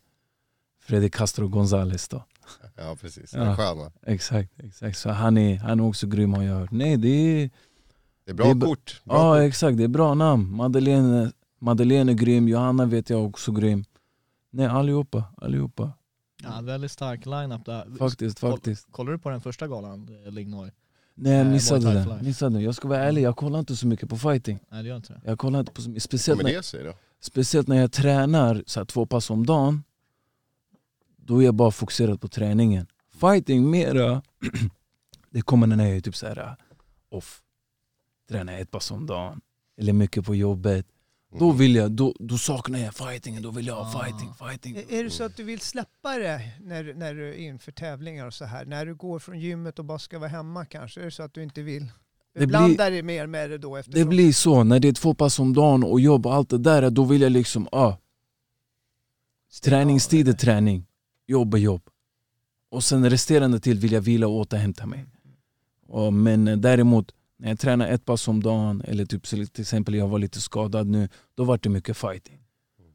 Freddy 0.81 1.09
Castro 1.11 1.49
Gonzales 1.49 2.09
då. 2.09 2.25
Ja, 2.77 2.97
precis. 3.01 3.35
Ja. 3.35 3.57
Sköna. 3.57 3.93
Exakt, 4.07 4.51
exakt. 4.61 4.99
Så 4.99 5.11
han 5.11 5.39
är, 5.39 5.57
han 5.57 5.81
är 5.81 5.85
också 5.85 6.07
grym 6.07 6.35
har 6.35 6.43
jag 6.43 6.55
hört. 6.55 6.71
Nej 6.71 6.97
det 6.97 7.09
är, 7.09 7.51
Det 8.25 8.31
är 8.31 8.35
bra 8.35 8.47
Det 8.47 8.51
är 8.51 8.67
kort. 8.67 9.01
Bra 9.05 9.17
ja 9.17 9.35
kort. 9.35 9.49
exakt, 9.49 9.77
det 9.79 9.85
är 9.85 9.89
bra 9.89 10.15
namn. 10.15 10.51
Madeleine, 10.57 11.33
Madeleine 11.65 12.13
är 12.13 12.17
grym, 12.17 12.49
Johanna 12.49 12.87
vet 12.87 13.11
jag 13.11 13.25
också 13.25 13.53
grym. 13.53 13.85
Nej 14.51 14.67
allihopa, 14.67 15.25
allihopa. 15.37 15.93
Ja, 16.43 16.61
väldigt 16.61 16.91
stark 16.91 17.27
line-up 17.27 17.65
där. 17.65 17.97
Faktiskt, 17.99 18.41
Koll- 18.41 18.51
faktiskt. 18.53 18.87
Kollar 18.93 19.13
du 19.13 19.19
på 19.19 19.31
den 19.31 19.41
första 19.41 19.69
galan, 19.69 20.09
eh, 20.27 20.33
Lignoy? 20.33 20.71
Nej 21.15 21.33
jag 21.33 21.47
Eh, 21.47 21.53
missade 21.53 21.95
life. 21.95 22.23
Missade. 22.25 22.61
Jag 22.63 22.75
ska 22.75 22.89
vara 22.89 22.99
ärlig, 23.05 23.23
jag 23.23 23.37
kollar 23.37 23.59
inte 23.59 23.77
så 23.77 23.87
mycket 23.87 24.09
på 24.09 24.17
fighting. 24.19 24.59
Nej 24.71 24.83
det 24.83 24.89
gör 24.89 24.97
inte 24.97 25.13
det. 25.13 25.21
Jag 25.25 25.39
kollar 25.39 25.61
inte 25.61 25.73
på 25.73 25.81
så 25.83 25.89
mycket, 25.89 26.03
speciellt 26.03 26.43
när, 26.43 26.85
då? 26.85 26.93
speciellt 27.21 27.69
när 27.69 27.77
jag 27.77 27.93
tränar 27.93 28.63
så 28.67 28.81
här, 28.81 28.85
två 28.85 29.07
pass 29.07 29.31
om 29.31 29.47
dagen. 29.47 29.83
Då 31.17 31.39
är 31.43 31.45
jag 31.45 31.55
bara 31.55 31.71
fokuserad 31.71 32.21
på 32.21 32.29
träningen. 32.29 32.87
Fighting 33.21 33.71
mera, 33.71 34.23
det 35.31 35.43
kommer 35.43 35.67
när 35.67 35.87
jag 35.87 35.97
är 35.97 36.01
typ 36.01 36.17
så 36.17 36.27
här 36.27 36.57
off. 37.09 37.43
Tränar 38.29 38.59
ett 38.59 38.71
pass 38.71 38.91
om 38.91 39.07
dagen. 39.07 39.41
Eller 39.79 39.93
mycket 39.93 40.25
på 40.25 40.35
jobbet. 40.35 40.87
Då 41.39 41.45
Mm. 41.45 41.57
vill 41.59 41.75
jag, 41.75 41.93
då, 41.93 42.15
då 42.19 42.39
saknar 42.39 42.79
jag 42.79 42.95
fightingen, 42.95 43.43
då 43.43 43.51
vill 43.51 43.67
jag 43.67 43.75
ha 43.75 44.01
Ah. 44.01 44.05
fighting, 44.05 44.35
fighting. 44.35 44.77
Är 44.99 45.05
det 45.05 45.11
så 45.11 45.25
att 45.25 45.37
du 45.37 45.45
vill 45.45 45.61
släppa 45.61 46.19
det 46.19 46.41
när, 46.61 46.95
när 46.95 47.15
du 47.15 47.29
är 47.29 47.33
inför 47.39 47.73
tävlingar 47.73 48.27
och 48.27 48.35
så 48.35 48.45
här? 48.45 48.65
När 48.65 48.87
du 48.87 48.95
går 48.95 49.19
från 49.19 49.41
gymmet 49.41 49.79
och 49.79 49.85
bara 49.85 49.99
ska 49.99 50.19
vara 50.19 50.29
hemma 50.29 50.65
kanske? 50.67 51.01
Är 51.01 51.05
det 51.05 51.11
så 51.11 51.23
att 51.23 51.35
du 51.35 51.43
inte 51.43 51.63
vill? 51.63 51.83
Det 51.85 51.91
Du 52.41 52.47
blir- 52.47 52.47
blandar 52.47 52.91
dig 52.91 53.03
mer 53.03 53.27
med 53.27 53.51
det 53.51 53.59
då 53.59 53.77
eftersom... 53.77 54.01
Det 54.01 54.07
blir 54.07 54.33
så, 54.33 54.65
när 54.65 54.81
det 54.81 54.89
är 54.89 54.93
två 54.93 55.15
pass 55.15 55.39
om 55.39 55.53
dagen 55.55 55.85
och 55.85 56.01
jobb 56.01 56.27
och 56.27 56.35
allt 56.35 56.51
det 56.51 56.59
där, 56.59 56.91
då 56.91 57.05
vill 57.05 57.21
jag 57.23 57.33
liksom, 57.33 57.69
ah, 57.73 57.97
träningstid 59.63 60.29
är 60.29 60.33
det. 60.33 60.39
träning, 60.39 60.87
jobb 61.27 61.55
är 61.55 61.59
jobb. 61.59 61.83
Och 62.71 62.85
sen 62.85 63.11
resterande 63.11 63.61
tid 63.61 63.81
vill 63.81 63.93
jag 63.93 64.01
vila 64.01 64.27
och 64.27 64.33
återhämta 64.35 64.87
mig. 64.87 65.05
Och, 65.89 66.13
men 66.13 66.49
eh, 66.49 66.57
däremot, 66.57 67.13
när 67.39 67.49
jag 67.49 67.59
tränar 67.59 67.89
ett 67.89 68.05
pass 68.05 68.29
om 68.29 68.43
dagen, 68.43 68.83
eller 68.85 69.05
typ, 69.05 69.27
så 69.27 69.37
till 69.37 69.63
exempel 69.63 69.95
jag 69.95 70.09
var 70.09 70.19
lite 70.19 70.41
skadad 70.41 70.87
nu, 70.87 71.09
då 71.35 71.45
var 71.45 71.59
det 71.63 71.69
mycket 71.69 71.97
fighting. 71.97 72.41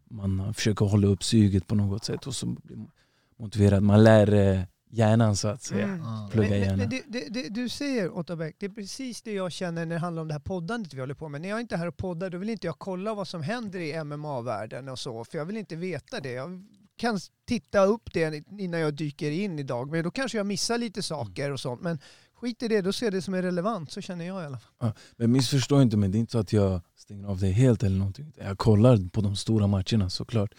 Man 0.09 0.53
försöker 0.53 0.85
hålla 0.85 1.07
upp 1.07 1.23
suget 1.23 1.67
på 1.67 1.75
något 1.75 2.05
sätt 2.05 2.27
och 2.27 2.35
så 2.35 2.45
blir 2.45 2.77
man 2.77 2.91
motiverad. 3.37 3.83
Man 3.83 4.03
lär 4.03 4.33
eh, 4.33 4.61
hjärnan 4.89 5.35
så 5.35 5.47
att 5.47 5.63
säga. 5.63 5.87
Mm. 5.87 6.29
Plugga 6.31 6.49
Men, 6.49 6.59
men, 6.59 6.69
gärna. 6.69 6.77
men 6.77 6.89
det, 6.89 7.29
det, 7.29 7.49
du 7.49 7.69
säger 7.69 8.17
Otta 8.17 8.35
Bäck, 8.35 8.55
det 8.59 8.65
är 8.65 8.69
precis 8.69 9.21
det 9.21 9.33
jag 9.33 9.51
känner 9.51 9.85
när 9.85 9.95
det 9.95 9.99
handlar 9.99 10.21
om 10.21 10.27
det 10.27 10.33
här 10.33 10.41
poddandet 10.41 10.93
vi 10.93 10.99
håller 10.99 11.13
på 11.13 11.29
med. 11.29 11.41
När 11.41 11.49
jag 11.49 11.59
inte 11.59 11.75
är 11.75 11.79
här 11.79 11.87
och 11.87 11.97
poddar 11.97 12.29
då 12.29 12.37
vill 12.37 12.49
inte 12.49 12.67
jag 12.67 12.79
kolla 12.79 13.13
vad 13.13 13.27
som 13.27 13.43
händer 13.43 13.79
i 13.79 14.03
MMA-världen 14.03 14.89
och 14.89 14.99
så, 14.99 15.25
för 15.25 15.37
jag 15.37 15.45
vill 15.45 15.57
inte 15.57 15.75
veta 15.75 16.19
det. 16.19 16.31
Jag 16.31 16.65
kan 16.97 17.19
titta 17.47 17.85
upp 17.85 18.13
det 18.13 18.43
innan 18.59 18.79
jag 18.79 18.93
dyker 18.93 19.31
in 19.31 19.59
idag, 19.59 19.91
men 19.91 20.03
då 20.03 20.11
kanske 20.11 20.37
jag 20.37 20.45
missar 20.45 20.77
lite 20.77 21.03
saker 21.03 21.51
och 21.51 21.59
sånt. 21.59 21.81
Men 21.81 21.99
skit 22.41 22.63
i 22.63 22.67
det, 22.67 22.81
då 22.81 22.93
ser 22.93 23.11
det 23.11 23.21
som 23.21 23.33
är 23.33 23.41
relevant, 23.41 23.91
så 23.91 24.01
känner 24.01 24.25
jag 24.25 24.43
i 24.43 24.45
alla 24.45 24.59
fall. 24.59 24.91
Men 25.17 25.31
missförstå 25.31 25.81
inte 25.81 25.97
mig, 25.97 26.09
det 26.09 26.17
är 26.17 26.19
inte 26.19 26.31
så 26.31 26.37
att 26.39 26.53
jag 26.53 26.81
stänger 26.95 27.27
av 27.27 27.39
det 27.39 27.47
helt 27.47 27.83
eller 27.83 27.97
någonting. 27.97 28.33
Jag 28.37 28.57
kollar 28.57 29.09
på 29.09 29.21
de 29.21 29.35
stora 29.35 29.67
matcherna 29.67 30.09
såklart. 30.09 30.53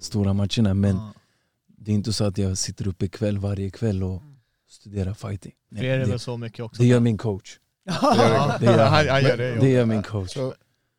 Stora 0.00 0.32
matcherna, 0.32 0.74
men 0.74 0.96
Ja. 0.96 1.12
det 1.66 1.90
är 1.90 1.94
inte 1.94 2.12
så 2.12 2.24
att 2.24 2.38
jag 2.38 2.58
sitter 2.58 2.88
uppe 2.88 3.08
kväll 3.08 3.38
varje 3.38 3.70
kväll 3.70 4.02
och 4.02 4.22
studerar 4.68 5.14
fighting. 5.14 5.52
Nej, 5.70 5.86
er 5.86 5.90
är 5.94 5.98
det 5.98 6.04
det, 6.04 6.10
väl 6.10 6.18
så 6.20 6.36
mycket 6.36 6.60
också? 6.64 6.82
det 6.82 6.88
gör 6.88 7.00
min 7.00 7.18
coach. 7.18 7.58
Ja, 7.84 8.56
Det 8.60 8.66
gör 8.66 8.86
han, 8.86 9.08
han 9.08 9.22
gör 9.22 9.36
det. 9.36 9.60
Det 9.60 9.68
gör 9.70 9.84
min 9.86 10.02
coach. 10.02 10.32
Så, 10.34 10.54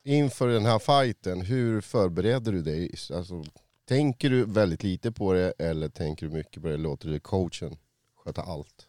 inför 0.05 0.47
den 0.47 0.65
här 0.65 0.79
fighten, 0.79 1.41
hur 1.41 1.81
förbereder 1.81 2.51
du 2.51 2.61
dig? 2.61 2.95
Alltså, 3.13 3.43
tänker 3.87 4.29
du 4.29 4.45
väldigt 4.45 4.83
lite 4.83 5.11
på 5.11 5.33
det 5.33 5.53
eller 5.59 5.89
tänker 5.89 6.25
du 6.25 6.31
mycket 6.33 6.61
på 6.63 6.69
det? 6.69 6.77
Låter 6.77 7.09
du 7.09 7.19
coachen 7.19 7.77
sköta 8.23 8.41
allt? 8.41 8.87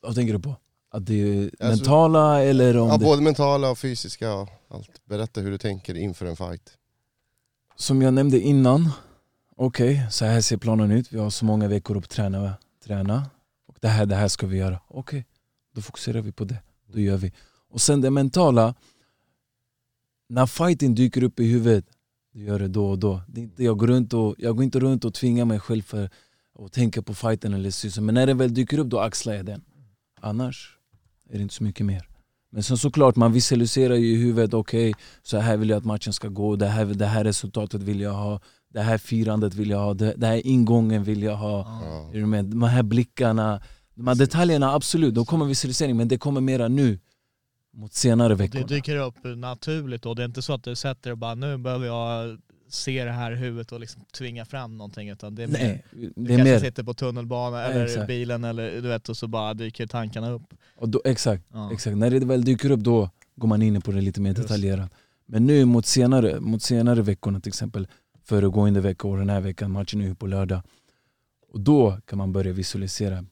Vad 0.00 0.14
tänker 0.14 0.32
du 0.32 0.38
på? 0.40 0.56
Att 0.90 1.06
det 1.06 1.14
är 1.14 1.42
Alltså- 1.44 1.66
mentala 1.66 2.42
eller 2.42 2.76
om 2.76 2.88
Ja, 2.88 2.96
det... 2.96 3.04
både 3.04 3.22
mentala 3.22 3.70
och 3.70 3.78
fysiska 3.78 4.46
allt. 4.68 5.00
Berätta 5.04 5.40
hur 5.40 5.50
du 5.50 5.58
tänker 5.58 5.94
inför 5.96 6.26
en 6.26 6.36
fight. 6.36 6.76
Som 7.76 8.02
jag 8.02 8.14
nämnde 8.14 8.40
innan, 8.40 8.90
okej, 9.56 10.06
så 10.10 10.24
här 10.24 10.40
ser 10.40 10.56
planen 10.56 10.90
ut. 10.90 11.12
Vi 11.12 11.18
har 11.18 11.30
så 11.30 11.44
många 11.44 11.68
veckor 11.68 11.98
att 11.98 12.08
träna. 12.10 12.54
träna. 12.84 13.30
Och 13.66 13.76
det 13.80 13.88
här, 13.88 14.06
det 14.06 14.14
här 14.14 14.28
ska 14.28 14.46
vi 14.46 14.56
göra. 14.56 14.80
Okej, 14.88 15.26
då 15.74 15.80
fokuserar 15.82 16.20
vi 16.20 16.32
på 16.32 16.44
det. 16.44 16.56
Då 16.92 17.00
gör 17.00 17.16
vi. 17.16 17.32
Och 17.70 17.80
sen 17.80 18.00
det 18.00 18.10
mentala, 18.10 18.74
när 20.28 20.46
fighten 20.46 20.94
dyker 20.94 21.22
upp 21.22 21.40
i 21.40 21.46
huvudet, 21.46 21.84
det 22.32 22.40
gör 22.40 22.58
det 22.58 22.68
då 22.68 22.90
och 22.90 22.98
då. 22.98 23.20
Det 23.28 23.40
är 23.40 23.42
inte, 23.42 23.64
jag, 23.64 23.78
går 23.78 23.86
runt 23.86 24.12
och, 24.14 24.34
jag 24.38 24.56
går 24.56 24.64
inte 24.64 24.80
runt 24.80 25.04
och 25.04 25.14
tvingar 25.14 25.44
mig 25.44 25.60
själv 25.60 25.82
för 25.82 26.10
att 26.58 26.72
tänka 26.72 27.02
på 27.02 27.14
fighten 27.14 27.54
eller 27.54 27.70
så. 27.70 28.02
Men 28.02 28.14
när 28.14 28.26
den 28.26 28.38
väl 28.38 28.54
dyker 28.54 28.78
upp, 28.78 28.86
då 28.86 29.00
axlar 29.00 29.34
jag 29.34 29.46
den. 29.46 29.64
Annars 30.20 30.76
är 31.30 31.36
det 31.36 31.42
inte 31.42 31.54
så 31.54 31.64
mycket 31.64 31.86
mer. 31.86 32.06
Men 32.52 32.62
sen 32.62 32.78
såklart, 32.78 33.16
man 33.16 33.32
visualiserar 33.32 33.94
ju 33.94 34.06
i 34.06 34.16
huvudet, 34.16 34.54
okej, 34.54 34.94
så 35.22 35.38
här 35.38 35.56
vill 35.56 35.68
jag 35.68 35.76
att 35.76 35.84
matchen 35.84 36.12
ska 36.12 36.28
gå, 36.28 36.56
det 36.56 36.66
här, 36.66 36.84
det 36.84 37.06
här 37.06 37.24
resultatet 37.24 37.82
vill 37.82 38.00
jag 38.00 38.12
ha, 38.12 38.40
det 38.68 38.80
här 38.80 38.98
firandet 38.98 39.54
vill 39.54 39.70
jag 39.70 39.78
ha, 39.78 39.94
det, 39.94 40.14
det 40.16 40.26
här 40.26 40.46
ingången 40.46 41.04
vill 41.04 41.22
jag 41.22 41.36
ha. 41.36 41.82
Är 42.12 42.18
du 42.18 42.26
med? 42.26 42.44
De 42.44 42.62
här 42.62 42.82
blickarna, 42.82 43.62
de 43.94 44.06
här 44.06 44.14
detaljerna, 44.14 44.74
absolut, 44.74 45.14
då 45.14 45.24
kommer 45.24 45.46
visualisering, 45.46 45.96
men 45.96 46.08
det 46.08 46.18
kommer 46.18 46.40
mera 46.40 46.68
nu 46.68 46.98
mot 47.72 47.94
senare 47.94 48.34
veckor. 48.34 48.58
Det 48.58 48.74
dyker 48.74 48.96
upp 48.96 49.16
naturligt 49.36 50.06
och 50.06 50.16
det 50.16 50.22
är 50.22 50.26
inte 50.26 50.42
så 50.42 50.52
att 50.52 50.64
du 50.64 50.74
sätter 50.74 51.10
och 51.10 51.18
bara 51.18 51.34
nu 51.34 51.58
behöver 51.58 51.86
jag 51.86 52.38
se 52.70 53.04
det 53.04 53.10
här 53.10 53.32
huvudet 53.32 53.72
och 53.72 53.80
liksom 53.80 54.02
tvinga 54.18 54.44
fram 54.44 54.76
någonting 54.76 55.08
utan 55.08 55.34
det 55.34 55.42
är 55.42 55.46
mer, 55.48 55.58
Nej, 55.58 55.84
du 55.92 56.12
det 56.16 56.34
är 56.34 56.36
kanske 56.36 56.52
mer, 56.52 56.58
sitter 56.60 56.82
på 56.82 56.94
tunnelbana 56.94 57.56
Ja, 57.62 57.64
eller 57.64 57.84
exakt. 57.84 58.06
bilen 58.06 58.44
eller 58.44 58.70
du 58.82 58.88
vet 58.88 59.08
och 59.08 59.16
så 59.16 59.28
bara 59.28 59.54
dyker 59.54 59.86
tankarna 59.86 60.30
upp. 60.30 60.42
och 60.76 60.88
då, 60.88 61.02
exakt, 61.04 61.44
Ja. 61.52 61.72
exakt, 61.72 61.96
när 61.96 62.10
det 62.10 62.18
väl 62.24 62.44
dyker 62.44 62.70
upp 62.70 62.80
då 62.80 63.10
går 63.36 63.48
man 63.48 63.62
in 63.62 63.80
på 63.82 63.90
det 63.92 64.00
lite 64.00 64.20
mer 64.20 64.30
Just. 64.30 64.42
detaljerat. 64.42 64.90
Men 65.26 65.46
nu 65.46 65.64
mot 65.64 65.86
senare, 65.86 66.40
mot 66.40 66.62
senare 66.62 67.02
veckorna 67.02 67.40
till 67.40 67.50
exempel, 67.50 67.88
föregående 68.24 68.80
vecka 68.80 69.08
och 69.08 69.16
den 69.16 69.30
här 69.30 69.40
veckan, 69.40 69.70
matchen 69.70 70.00
är 70.00 70.04
ju 70.06 70.14
på 70.14 70.26
lördag. 70.26 70.62
Och 71.52 71.60
då 71.60 72.00
kan 72.06 72.18
man 72.18 72.32
börja 72.32 72.52
visualisera, 72.52 73.24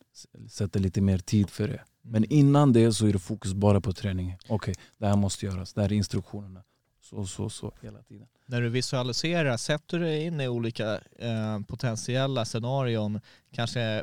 sätta 0.51 0.79
lite 0.79 1.01
mer 1.01 1.18
tid 1.18 1.51
för 1.51 1.68
det. 1.68 1.81
Men 2.03 2.24
innan 2.24 2.72
det 2.72 2.92
så 2.92 3.07
är 3.07 3.12
det 3.12 3.18
fokus 3.18 3.55
bara 3.55 3.81
på 3.81 3.92
träningen. 3.92 4.38
Okej, 4.48 4.74
det 4.98 5.07
här 5.07 5.16
måste 5.16 5.46
göras, 5.46 5.72
det 5.72 5.81
här 5.81 5.92
är 5.92 5.96
instruktionerna. 5.96 6.62
Så, 7.03 7.27
så, 7.27 7.51
så 7.51 7.72
hela 7.83 8.03
tiden. 8.03 8.27
När 8.50 8.61
du 8.61 8.68
visualiserar, 8.68 9.56
sätter 9.56 9.98
du 9.98 10.04
dig 10.04 10.24
in 10.26 10.40
i 10.40 10.48
olika 10.48 10.92
eh, 11.18 11.61
potentiella 11.66 12.44
scenarion, 12.44 13.20
kanske 13.52 14.02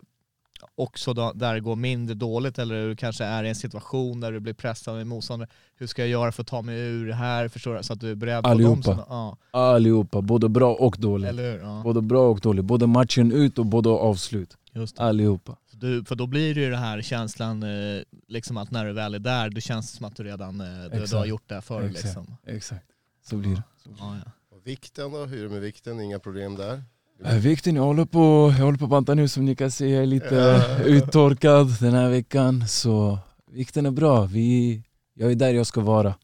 också 0.75 1.13
då, 1.13 1.31
där 1.35 1.53
det 1.53 1.59
går 1.59 1.75
mindre 1.75 2.15
dåligt 2.15 2.59
eller 2.59 2.87
du 2.87 2.95
kanske 2.95 3.23
är 3.25 3.43
i 3.43 3.49
en 3.49 3.55
situation 3.55 4.19
där 4.19 4.31
du 4.31 4.39
blir 4.39 4.53
pressad 4.53 4.95
med 4.95 5.07
motståndare. 5.07 5.49
Hur 5.75 5.87
ska 5.87 6.01
jag 6.01 6.09
göra 6.09 6.31
för 6.31 6.41
att 6.41 6.47
ta 6.47 6.61
mig 6.61 6.79
ur 6.79 7.07
det 7.07 7.13
här? 7.15 7.47
Förstår 7.47 7.75
du? 7.75 7.83
Så 7.83 7.93
att 7.93 7.99
du 7.99 8.11
är 8.11 8.15
beredd 8.15 8.43
på 8.43 8.49
Allihopa. 8.49 8.75
de 8.75 8.83
sådana- 8.83 9.05
Ja, 9.09 9.37
Allihopa, 9.51 10.21
både 10.21 10.49
bra 10.49 10.73
och 10.75 10.95
dåligt. 10.99 11.29
eller 11.29 11.51
hur? 11.51 11.59
Ja, 11.59 11.81
Både 11.83 12.01
bra 12.01 12.29
och 12.29 12.39
dåligt. 12.39 12.65
Både 12.65 12.87
matchen 12.87 13.31
ut 13.31 13.59
och 13.59 13.65
både 13.65 13.89
avslut. 13.89 14.57
just 14.73 14.97
det. 14.97 15.03
Allihopa. 15.03 15.55
Du, 15.71 16.03
för 16.05 16.15
då 16.15 16.27
blir 16.27 16.55
det 16.55 16.61
ju 16.61 16.69
det 16.69 16.77
här 16.77 17.01
känslan, 17.01 17.63
eh, 17.63 18.01
liksom 18.27 18.57
att 18.57 18.71
när 18.71 18.85
du 18.85 18.93
väl 18.93 19.13
är 19.15 19.19
där, 19.19 19.49
det 19.49 19.61
känns 19.61 19.91
som 19.91 20.05
att 20.05 20.15
du 20.15 20.23
redan 20.23 20.61
eh, 20.61 20.67
du, 20.91 21.05
du 21.05 21.15
har 21.15 21.25
gjort 21.25 21.43
det 21.49 21.61
förr. 21.61 21.81
Exakt. 21.83 22.05
Liksom. 22.05 22.37
Exakt. 22.47 22.85
Så 23.29 23.35
blir 23.37 23.55
det. 23.55 23.63
Det. 23.85 23.95
Ja, 23.99 24.15
ja. 24.25 24.31
Och 24.57 24.67
vikten 24.67 25.11
då, 25.11 25.25
hur 25.25 25.39
är 25.39 25.43
det 25.43 25.49
med 25.49 25.61
vikten? 25.61 25.99
Inga 26.01 26.19
problem 26.19 26.55
där? 26.55 26.83
Äh, 27.25 27.35
Vikten, 27.35 27.75
jag 27.75 27.83
håller, 27.83 28.05
på, 28.05 28.53
jag 28.57 28.65
håller 28.65 28.77
på 28.77 28.83
att 28.85 28.89
banta 28.91 29.13
nu 29.13 29.27
som 29.27 29.45
ni 29.45 29.55
kan 29.55 29.71
se. 29.71 29.89
Jag 29.89 30.01
är 30.03 30.05
lite 30.07 30.35
Ja. 30.35 30.83
uttorkad 30.83 31.67
den 31.79 31.93
här 31.93 32.09
veckan. 32.09 32.67
Så 32.67 33.19
vikten 33.51 33.85
är 33.85 33.91
bra. 33.91 34.25
Vi, 34.25 34.81
jag 35.13 35.31
är 35.31 35.35
där 35.35 35.53
jag 35.53 35.67
ska 35.67 35.81
vara. 35.81 36.15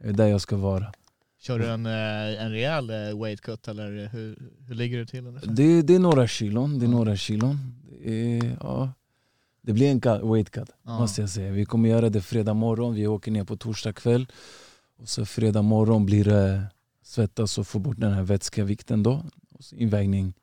Jag 0.00 0.08
är 0.08 0.12
där 0.12 0.26
jag 0.26 0.40
ska 0.40 0.56
vara. 0.56 0.92
Kör 1.40 1.58
du 1.58 1.66
en, 1.70 1.86
eh, 1.86 2.42
en 2.44 2.50
rejäl 2.50 2.90
eh, 2.90 3.20
weight 3.22 3.40
cut 3.40 3.68
eller 3.68 4.08
hur, 4.12 4.38
hur 4.66 4.74
ligger 4.74 4.98
du 4.98 5.06
till? 5.06 5.26
ungefär? 5.26 5.46
Det, 5.52 5.82
det 5.82 5.94
är 5.94 5.98
några 5.98 6.26
kilon. 6.28 6.78
Det 6.78 6.86
är 6.86 6.90
några 6.90 7.16
kilon. 7.16 7.74
Det, 8.04 8.38
är, 8.38 8.56
ja, 8.60 8.92
det 9.62 9.72
blir 9.72 9.90
en 9.90 10.00
cut, 10.00 10.22
weight 10.22 10.50
cut 10.50 10.70
Ja. 10.84 10.98
måste 10.98 11.20
jag 11.20 11.30
säga. 11.30 11.52
Vi 11.52 11.64
kommer 11.64 11.88
göra 11.88 12.08
det 12.10 12.20
fredag 12.20 12.54
morgon. 12.54 12.94
Vi 12.94 13.06
åker 13.06 13.30
ner 13.30 13.44
på 13.44 13.56
torsdag 13.56 13.92
kväll. 13.92 14.26
Och 14.98 15.08
så 15.08 15.26
fredag 15.26 15.62
morgon 15.62 16.06
blir 16.06 16.24
det 16.24 16.62
svettas 17.08 17.58
och 17.58 17.66
få 17.66 17.78
bort 17.78 17.96
den 18.00 18.12
här 18.12 18.22
vätskevikten 18.22 19.02
då. 19.02 19.24
Och 19.50 19.64
så 19.64 19.76
invägning 19.76 20.34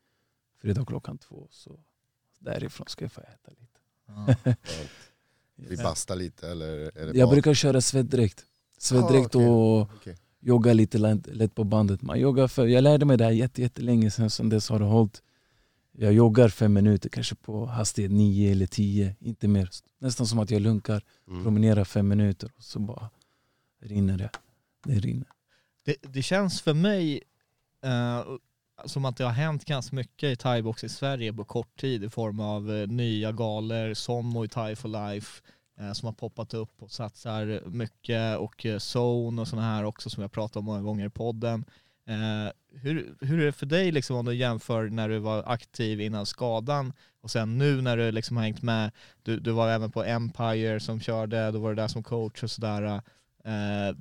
fredag 0.62 0.86
klockan 0.86 1.18
två. 1.18 1.48
Så 1.52 1.80
därifrån 2.40 2.88
ska 2.88 3.06
jag 3.06 3.12
få 3.12 3.22
äta 3.22 3.52
lite. 3.52 3.80
Ja. 4.46 4.56
Vi 5.56 5.78
bastar 5.78 6.16
lite 6.16 6.50
eller? 6.50 6.68
Är 6.98 7.06
det 7.14 7.18
Jag 7.20 7.30
brukar 7.30 7.54
köra 7.54 7.82
svettdräkt. 7.82 8.46
Svettdräkt 8.78 9.36
Ah, 9.36 9.40
okej. 9.40 9.48
och 9.50 9.82
Okej. 9.82 10.18
jogga 10.40 10.74
lite 10.74 10.98
lätt, 10.98 11.56
på 11.56 11.64
bandet. 11.64 12.02
Man 12.02 12.20
joggar 12.20 12.48
för, 12.48 12.68
jag 12.68 12.82
lärde 12.82 13.06
mig 13.06 13.18
det 13.18 13.24
här 13.24 13.32
jätte, 13.32 13.62
jättelänge 13.62 14.12
sedan, 14.12 14.30
sen 14.30 14.50
dess 14.50 14.70
har 14.70 14.80
det 14.80 14.86
hållit. 14.86 15.22
Jag 15.92 16.14
joggar 16.14 16.50
fem 16.50 16.74
minuter, 16.74 17.10
kanske 17.10 17.36
på 17.36 17.66
hastighet 17.66 18.12
nio 18.12 18.52
eller 18.52 18.68
tio, 18.68 19.16
inte 19.20 19.48
mer. 19.48 19.70
Nästan 20.00 20.28
som 20.28 20.40
att 20.40 20.52
jag 20.52 20.62
lunkar, 20.62 21.04
Mm. 21.28 21.44
promenerar 21.44 21.84
fem 21.84 22.08
minuter 22.08 22.52
och 22.58 22.64
så 22.64 22.80
bara 22.80 23.10
rinner 23.82 24.18
det. 24.18 24.30
Det 24.84 25.00
rinner. 25.00 25.28
Det, 25.86 25.96
det 26.02 26.22
känns 26.22 26.62
för 26.62 26.74
mig 26.74 27.24
eh, 27.84 28.24
som 28.86 29.06
att 29.06 29.18
det 29.18 29.24
har 29.24 29.32
hänt 29.32 29.66
ganska 29.66 29.96
mycket 29.96 30.24
i 30.24 30.36
thaibox 30.36 30.84
i 30.84 30.90
Sverige 30.90 31.34
på 31.34 31.44
kort 31.44 31.80
tid 31.80 32.04
i 32.04 32.10
form 32.10 32.40
av 32.40 32.72
eh, 32.72 32.88
nya 32.88 33.32
galer 33.32 33.94
som 33.94 34.34
Muay 34.34 34.48
Thai 34.48 34.76
for 34.76 34.90
Life 34.90 35.42
eh, 35.80 35.92
som 35.92 36.06
har 36.06 36.14
poppat 36.14 36.54
upp 36.54 36.84
och 36.84 36.92
satsar 36.92 37.62
mycket 37.66 38.38
och 38.38 38.66
eh, 38.66 38.80
Zone 38.80 39.42
och 39.42 39.48
sådana 39.48 39.68
här 39.68 39.84
också 39.84 40.10
som 40.10 40.22
jag 40.22 40.32
pratat 40.32 40.56
om 40.56 40.66
många 40.66 40.82
gånger 40.82 41.06
i 41.06 41.10
podden. 41.10 41.66
Eh, 42.08 42.52
hur, 42.82 43.16
hur 43.22 43.40
är 43.40 43.46
det 43.46 43.52
för 43.52 43.66
dig 43.66 43.92
liksom 43.92 44.16
om 44.16 44.26
du 44.26 44.36
jämför 44.36 44.90
när 44.90 45.10
du 45.10 45.20
var 45.20 45.44
aktiv 45.48 46.02
innan 46.02 46.26
skadan 46.26 46.94
och 47.22 47.32
sen 47.32 47.58
nu 47.58 47.82
när 47.82 47.98
du 47.98 48.12
liksom 48.12 48.38
har 48.38 48.44
hängt 48.44 48.62
med, 48.62 48.92
du, 49.24 49.40
du 49.40 49.52
var 49.52 49.70
även 49.70 49.92
på 49.92 50.04
Empire 50.04 50.80
som 50.80 51.00
körde, 51.00 51.52
då 51.52 51.60
var 51.60 51.70
du 51.70 51.76
där 51.76 51.88
som 51.88 52.04
coach 52.04 52.44
och 52.44 52.52
sådär. 52.52 53.02
Eh, 53.44 53.96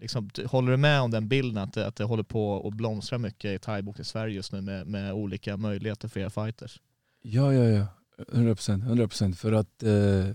Liksom, 0.00 0.30
håller 0.46 0.70
du 0.70 0.76
med 0.76 1.00
om 1.00 1.10
den 1.10 1.28
bilden 1.28 1.62
att 1.62 1.72
det, 1.72 1.86
att 1.86 1.96
det 1.96 2.04
håller 2.04 2.22
på 2.22 2.68
att 2.68 2.74
blomstra 2.74 3.18
mycket 3.18 3.50
i 3.50 3.58
thaibox 3.58 4.00
i 4.00 4.04
Sverige 4.04 4.34
just 4.34 4.52
nu 4.52 4.60
med, 4.60 4.86
med 4.86 5.12
olika 5.12 5.56
möjligheter 5.56 6.08
för 6.08 6.20
era 6.20 6.30
fighters? 6.30 6.80
Ja, 7.22 7.52
ja, 7.52 7.64
ja. 7.64 7.86
100 8.32 8.54
procent. 8.54 8.84
100 8.84 9.08
procent. 9.08 9.38
För 9.38 9.52
att 9.52 9.82
eh, 9.82 10.26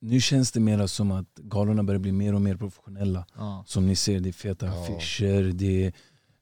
nu 0.00 0.20
känns 0.20 0.52
det 0.52 0.60
mer 0.60 0.86
som 0.86 1.10
att 1.10 1.34
galorna 1.34 1.82
börjar 1.82 1.98
bli 1.98 2.12
mer 2.12 2.34
och 2.34 2.42
mer 2.42 2.56
professionella. 2.56 3.26
Ja. 3.36 3.64
Som 3.66 3.86
ni 3.86 3.96
ser, 3.96 4.20
det 4.20 4.28
är 4.28 4.32
feta 4.32 4.66
Ja. 4.66 4.72
affischer, 4.82 5.52
det 5.52 5.84
är, 5.86 5.92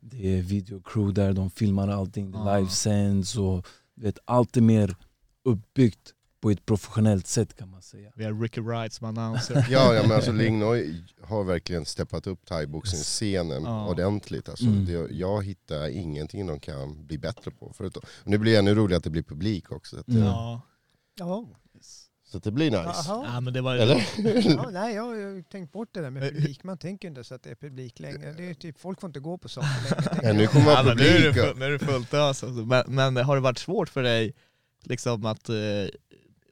det 0.01 0.39
är 0.39 0.43
videocrew 0.43 1.13
där, 1.23 1.33
de 1.33 1.51
filmar 1.51 1.89
allting, 1.89 2.31
det 2.31 2.39
Ja. 2.39 2.59
livesänds 2.59 3.37
och 3.37 3.67
vet, 3.95 4.19
allt 4.25 4.57
är 4.57 4.61
mer 4.61 4.97
uppbyggt 5.45 6.13
på 6.47 6.51
ett 6.51 6.67
professionellt 6.67 7.27
sätt 7.27 7.57
kan 7.57 7.71
man 7.71 7.83
säga. 7.83 8.11
Vi 8.17 8.25
har 8.25 8.41
Ricky 8.43 8.61
Wright 8.61 8.93
som 8.93 9.07
announcer. 9.07 9.55
Ja, 9.71 9.95
ja 9.95 10.03
men 10.03 10.13
alltså 10.13 10.33
Lingnoi 10.43 11.05
har 11.23 11.45
verkligen 11.45 11.85
steppat 11.85 12.27
upp 12.27 12.45
thaiboxing-scenen 12.47 13.63
Ja. 13.65 13.87
ordentligt. 13.89 14.49
Alltså, 14.49 14.65
Mm. 14.67 14.85
det, 14.85 14.93
jag 15.15 15.45
hittar 15.45 15.89
ingenting 15.89 16.47
de 16.47 16.61
kan 16.61 17.07
bli 17.07 17.19
bättre 17.19 17.51
på. 17.51 17.73
Förutom, 17.77 18.03
det 18.25 18.39
blir 18.39 18.59
ännu 18.59 18.75
roligare 18.75 18.97
att 18.99 19.05
det 19.05 19.11
blir 19.11 19.23
publik 19.23 19.73
också. 19.73 19.97
Att, 19.99 20.07
det- 20.07 20.13
Mm. 20.13 20.25
Ja. 20.27 20.61
Ja. 21.19 21.49
Så 22.25 22.37
att 22.37 22.45
det 22.45 22.51
blir 22.53 22.71
nice. 22.71 23.05
Ja, 23.09 23.41
men 23.41 23.53
det 23.53 23.61
var 23.61 23.77
Eller? 23.77 24.07
Ja, 24.57 24.71
nej, 24.73 24.95
jag 24.95 25.03
har 25.03 25.15
ju 25.15 25.43
tänkt 25.43 25.73
bort 25.73 25.89
det 25.93 26.01
där 26.01 26.11
med 26.11 26.23
Eh, 26.23 26.29
publik. 26.29 26.65
Man 26.65 26.79
tänker 26.79 27.09
inte 27.09 27.25
så 27.25 27.35
att 27.35 27.43
det 27.43 27.51
är 27.51 27.55
publik 27.55 27.99
längre. 28.01 28.33
Det 28.37 28.51
är 28.51 28.55
typ, 28.55 28.79
folk 28.81 29.01
får 29.01 29.09
inte 29.09 29.21
gå 29.21 29.39
på 29.39 29.49
saker 29.49 29.69
längre. 29.83 30.21
Ja, 30.23 30.33
nu 30.33 30.47
kommer 30.47 30.71
Ja, 30.71 30.83
men 30.83 30.97
nu, 30.97 31.03
är 31.05 31.21
det, 31.21 31.33
publik. 31.33 31.57
nu 31.59 31.65
är 31.65 31.71
det 31.71 31.79
fullt 31.79 32.15
ös. 32.15 32.45
Alltså. 32.45 32.47
Men, 32.49 32.85
men 32.89 33.17
har 33.17 33.35
det 33.37 33.43
varit 33.43 33.59
svårt 33.59 33.89
för 33.89 34.03
dig 34.03 34.35
liksom 34.83 35.25
att 35.27 35.49
eh, 35.49 35.55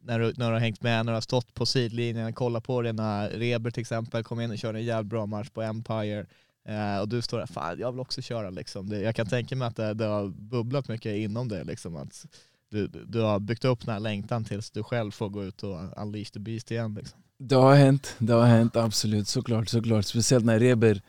när, 0.04 0.18
du, 0.18 0.32
när 0.36 0.46
du 0.46 0.52
har 0.52 0.60
hängt 0.60 0.82
med, 0.82 1.06
när 1.06 1.12
du 1.12 1.16
har 1.16 1.20
stått 1.20 1.54
på 1.54 1.66
sidlinjen, 1.66 2.32
kollat 2.32 2.64
på 2.64 2.82
dina 2.82 3.28
Reber 3.28 3.70
till 3.70 3.80
exempel, 3.80 4.24
kom 4.24 4.40
in 4.40 4.50
och 4.50 4.58
körde 4.58 4.78
en 4.78 4.84
jävligt 4.84 5.10
bra 5.10 5.26
match 5.26 5.48
på 5.50 5.62
Empire 5.62 6.26
eh, 6.68 6.98
och 7.00 7.08
du 7.08 7.22
står 7.22 7.38
där, 7.38 7.46
fan 7.46 7.78
jag 7.78 7.92
vill 7.92 8.00
också 8.00 8.22
köra 8.22 8.50
liksom. 8.50 8.88
Det, 8.88 9.00
jag 9.00 9.16
kan 9.16 9.26
tänka 9.26 9.56
mig 9.56 9.68
att 9.68 9.76
det, 9.76 9.94
det 9.94 10.04
har 10.04 10.28
bubblat 10.28 10.88
mycket 10.88 11.16
inom 11.16 11.48
det 11.48 11.64
liksom. 11.64 11.96
Att 11.96 12.26
du, 12.70 12.86
du 12.86 13.20
har 13.20 13.38
byggt 13.38 13.64
upp 13.64 13.84
den 13.84 13.92
här 13.92 14.00
längtan 14.00 14.44
tills 14.44 14.70
du 14.70 14.82
själv 14.82 15.10
får 15.10 15.28
gå 15.28 15.44
ut 15.44 15.62
och 15.62 15.78
unleash 15.96 16.30
the 16.32 16.40
beast 16.40 16.70
igen 16.70 16.94
liksom. 16.94 17.20
Det 17.38 17.54
har 17.54 17.74
hänt, 17.74 18.14
det 18.18 18.32
har 18.32 18.46
hänt 18.46 18.76
absolut, 18.76 19.28
såklart, 19.28 19.68
såklart. 19.68 20.04
Speciellt 20.04 20.44
när 20.44 20.58
Reber 20.58 21.02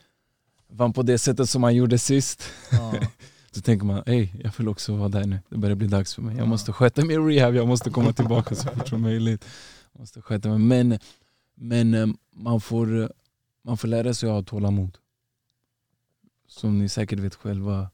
vann 0.67 0.93
på 0.93 1.01
det 1.01 1.17
sättet 1.17 1.49
som 1.49 1.63
han 1.63 1.75
gjorde 1.75 1.99
sist. 1.99 2.43
Ja. 2.71 2.93
Så 3.55 3.61
tänker 3.61 3.85
man, 3.85 4.03
hej 4.05 4.33
jag 4.43 4.53
vill 4.57 4.67
också 4.67 4.95
vara 4.95 5.09
där 5.09 5.25
nu. 5.25 5.39
Det 5.49 5.57
börjar 5.57 5.75
bli 5.75 5.87
dags 5.87 6.15
för 6.15 6.21
mig. 6.21 6.35
Jag 6.35 6.41
Ja. 6.45 6.49
måste 6.49 6.73
sköta 6.73 7.05
min 7.05 7.27
rehab, 7.27 7.55
jag 7.55 7.67
måste 7.67 7.89
komma 7.89 8.13
tillbaka 8.13 8.55
så 8.55 8.69
fort 8.69 8.87
som 8.87 9.01
möjligt. 9.01 9.45
Jag 9.93 9.99
måste 9.99 10.21
sköta 10.21 10.49
mig. 10.49 10.59
Men, 10.59 10.99
men 11.55 11.93
eh, 11.93 12.07
man, 12.31 12.61
får, 12.61 13.01
eh, 13.01 13.07
man 13.61 13.77
får 13.77 13.87
lära 13.87 14.13
sig 14.13 14.29
att 14.29 14.35
ha 14.35 14.43
tålamod. 14.43 14.97
Som 16.47 16.79
ni 16.79 16.89
säkert 16.89 17.19
vet 17.19 17.35
själva, 17.35 17.89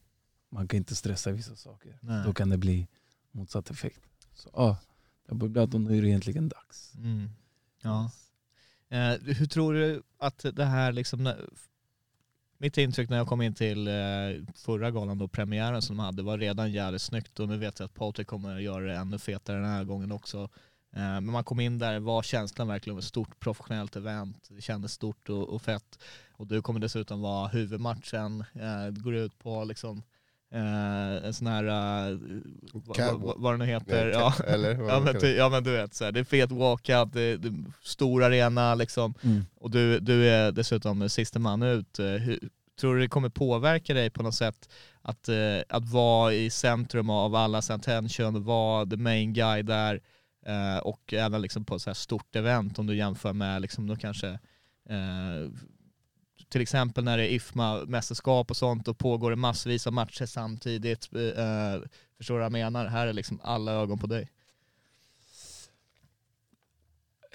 man 0.50 0.68
kan 0.68 0.76
inte 0.76 0.94
stressa 0.96 1.30
vissa 1.32 1.56
saker. 1.56 1.98
Nej. 2.00 2.24
Då 2.24 2.34
kan 2.34 2.48
det 2.48 2.58
bli 2.58 2.88
motsatt 3.32 3.70
effekt. 3.70 4.00
Så 4.34 4.50
ja, 4.52 4.76
det 5.26 5.32
har 5.32 5.36
bubblat 5.38 5.74
och 5.74 5.80
nu 5.80 5.98
är 5.98 6.02
det 6.02 6.08
egentligen 6.08 6.48
dags. 6.48 6.92
Mm. 6.94 7.30
Ja. 7.82 8.10
Eh, 8.88 9.20
hur 9.36 9.46
tror 9.46 9.74
du 9.74 10.02
att 10.18 10.44
det 10.52 10.64
här 10.64 10.92
liksom, 10.92 11.32
mitt 12.62 12.78
intryck 12.78 13.10
när 13.10 13.16
jag 13.16 13.26
kom 13.26 13.42
in 13.42 13.54
till 13.54 13.88
eh, 13.88 13.92
förra 14.54 14.90
galan 14.90 15.18
då, 15.18 15.28
premiären 15.28 15.82
som 15.82 15.96
de 15.96 16.02
hade, 16.02 16.22
var 16.22 16.38
redan 16.38 16.72
jävligt 16.72 17.02
snyggt 17.02 17.40
och 17.40 17.48
nu 17.48 17.56
vet 17.56 17.78
jag 17.78 17.86
att 17.86 17.94
Patrik 17.94 18.26
kommer 18.26 18.56
att 18.56 18.62
göra 18.62 18.84
det 18.84 18.94
ännu 18.94 19.18
fetare 19.18 19.56
den 19.56 19.70
här 19.70 19.84
gången 19.84 20.12
också. 20.12 20.38
Eh, 20.96 21.00
men 21.00 21.24
man 21.24 21.44
kom 21.44 21.60
in 21.60 21.78
där, 21.78 22.00
var 22.00 22.22
känslan 22.22 22.68
verkligen 22.68 22.94
av 22.94 22.98
ett 22.98 23.04
stort 23.04 23.40
professionellt 23.40 23.96
event, 23.96 24.48
det 24.50 24.60
kändes 24.60 24.92
stort 24.92 25.28
och, 25.28 25.48
och 25.48 25.62
fett. 25.62 25.98
Och 26.32 26.46
du 26.46 26.62
kommer 26.62 26.80
dessutom 26.80 27.20
vara 27.20 27.48
huvudmatchen, 27.48 28.40
eh, 28.54 28.86
det 28.86 29.00
går 29.00 29.14
ut 29.14 29.38
på 29.38 29.64
liksom 29.64 30.02
eh, 30.52 31.26
en 31.26 31.34
sån 31.34 31.46
här, 31.46 31.64
eh, 31.64 32.18
vad, 32.72 33.20
vad, 33.20 33.40
vad 33.40 33.54
det 33.54 33.58
nu 33.58 33.64
heter, 33.64 34.04
Nej, 34.04 34.14
ja. 34.14 34.34
Eller? 34.46 34.88
Ja 34.88 35.00
men, 35.00 35.20
ty, 35.20 35.36
ja 35.36 35.48
men 35.48 35.64
du 35.64 35.70
vet, 35.70 35.94
så 35.94 36.04
här, 36.04 36.12
det 36.12 36.20
är 36.20 36.24
fet 36.24 36.52
walkout, 36.52 37.12
det, 37.12 37.36
det 37.36 37.48
är 37.48 37.54
stor 37.82 38.24
arena 38.24 38.74
liksom. 38.74 39.14
Mm. 39.22 39.44
Och 39.54 39.70
du, 39.70 40.00
du 40.00 40.28
är 40.28 40.52
dessutom 40.52 41.08
sista 41.08 41.38
man 41.38 41.62
ut. 41.62 41.98
Eh, 41.98 42.06
Hur, 42.06 42.38
tror 42.80 42.94
du 42.94 43.00
det 43.00 43.08
kommer 43.08 43.28
påverka 43.28 43.94
dig 43.94 44.10
på 44.10 44.22
något 44.22 44.34
sätt 44.34 44.68
att, 45.02 45.28
eh, 45.28 45.58
att 45.68 45.88
vara 45.88 46.32
i 46.32 46.50
centrum 46.50 47.10
av 47.10 47.34
allas 47.34 47.70
attention, 47.70 48.44
vara 48.44 48.86
the 48.86 48.96
main 48.96 49.32
guy 49.32 49.62
där 49.62 50.00
och 50.82 51.14
även 51.14 51.42
liksom 51.42 51.64
på 51.64 51.74
ett 51.74 51.82
så 51.82 51.90
här 51.90 51.94
stort 51.94 52.36
event 52.36 52.78
om 52.78 52.86
du 52.86 52.96
jämför 52.96 53.32
med 53.32 53.62
liksom 53.62 53.86
då 53.86 53.96
kanske 53.96 54.38
till 56.52 56.60
exempel 56.60 57.04
när 57.04 57.18
det 57.18 57.26
är 57.26 57.30
IFMA-mästerskap 57.30 58.50
och 58.50 58.56
sånt 58.56 58.88
och 58.88 58.98
pågår 58.98 59.30
det 59.30 59.36
massvis 59.36 59.86
av 59.86 59.92
matcher 59.92 60.26
samtidigt. 60.26 61.08
Eh, 61.14 61.88
förstår 62.16 62.34
du 62.34 62.38
vad 62.38 62.44
jag 62.44 62.52
menar? 62.52 62.86
Här 62.86 63.06
är 63.06 63.12
liksom 63.12 63.40
alla 63.42 63.72
ögon 63.72 63.98
på 63.98 64.06
dig. 64.06 64.30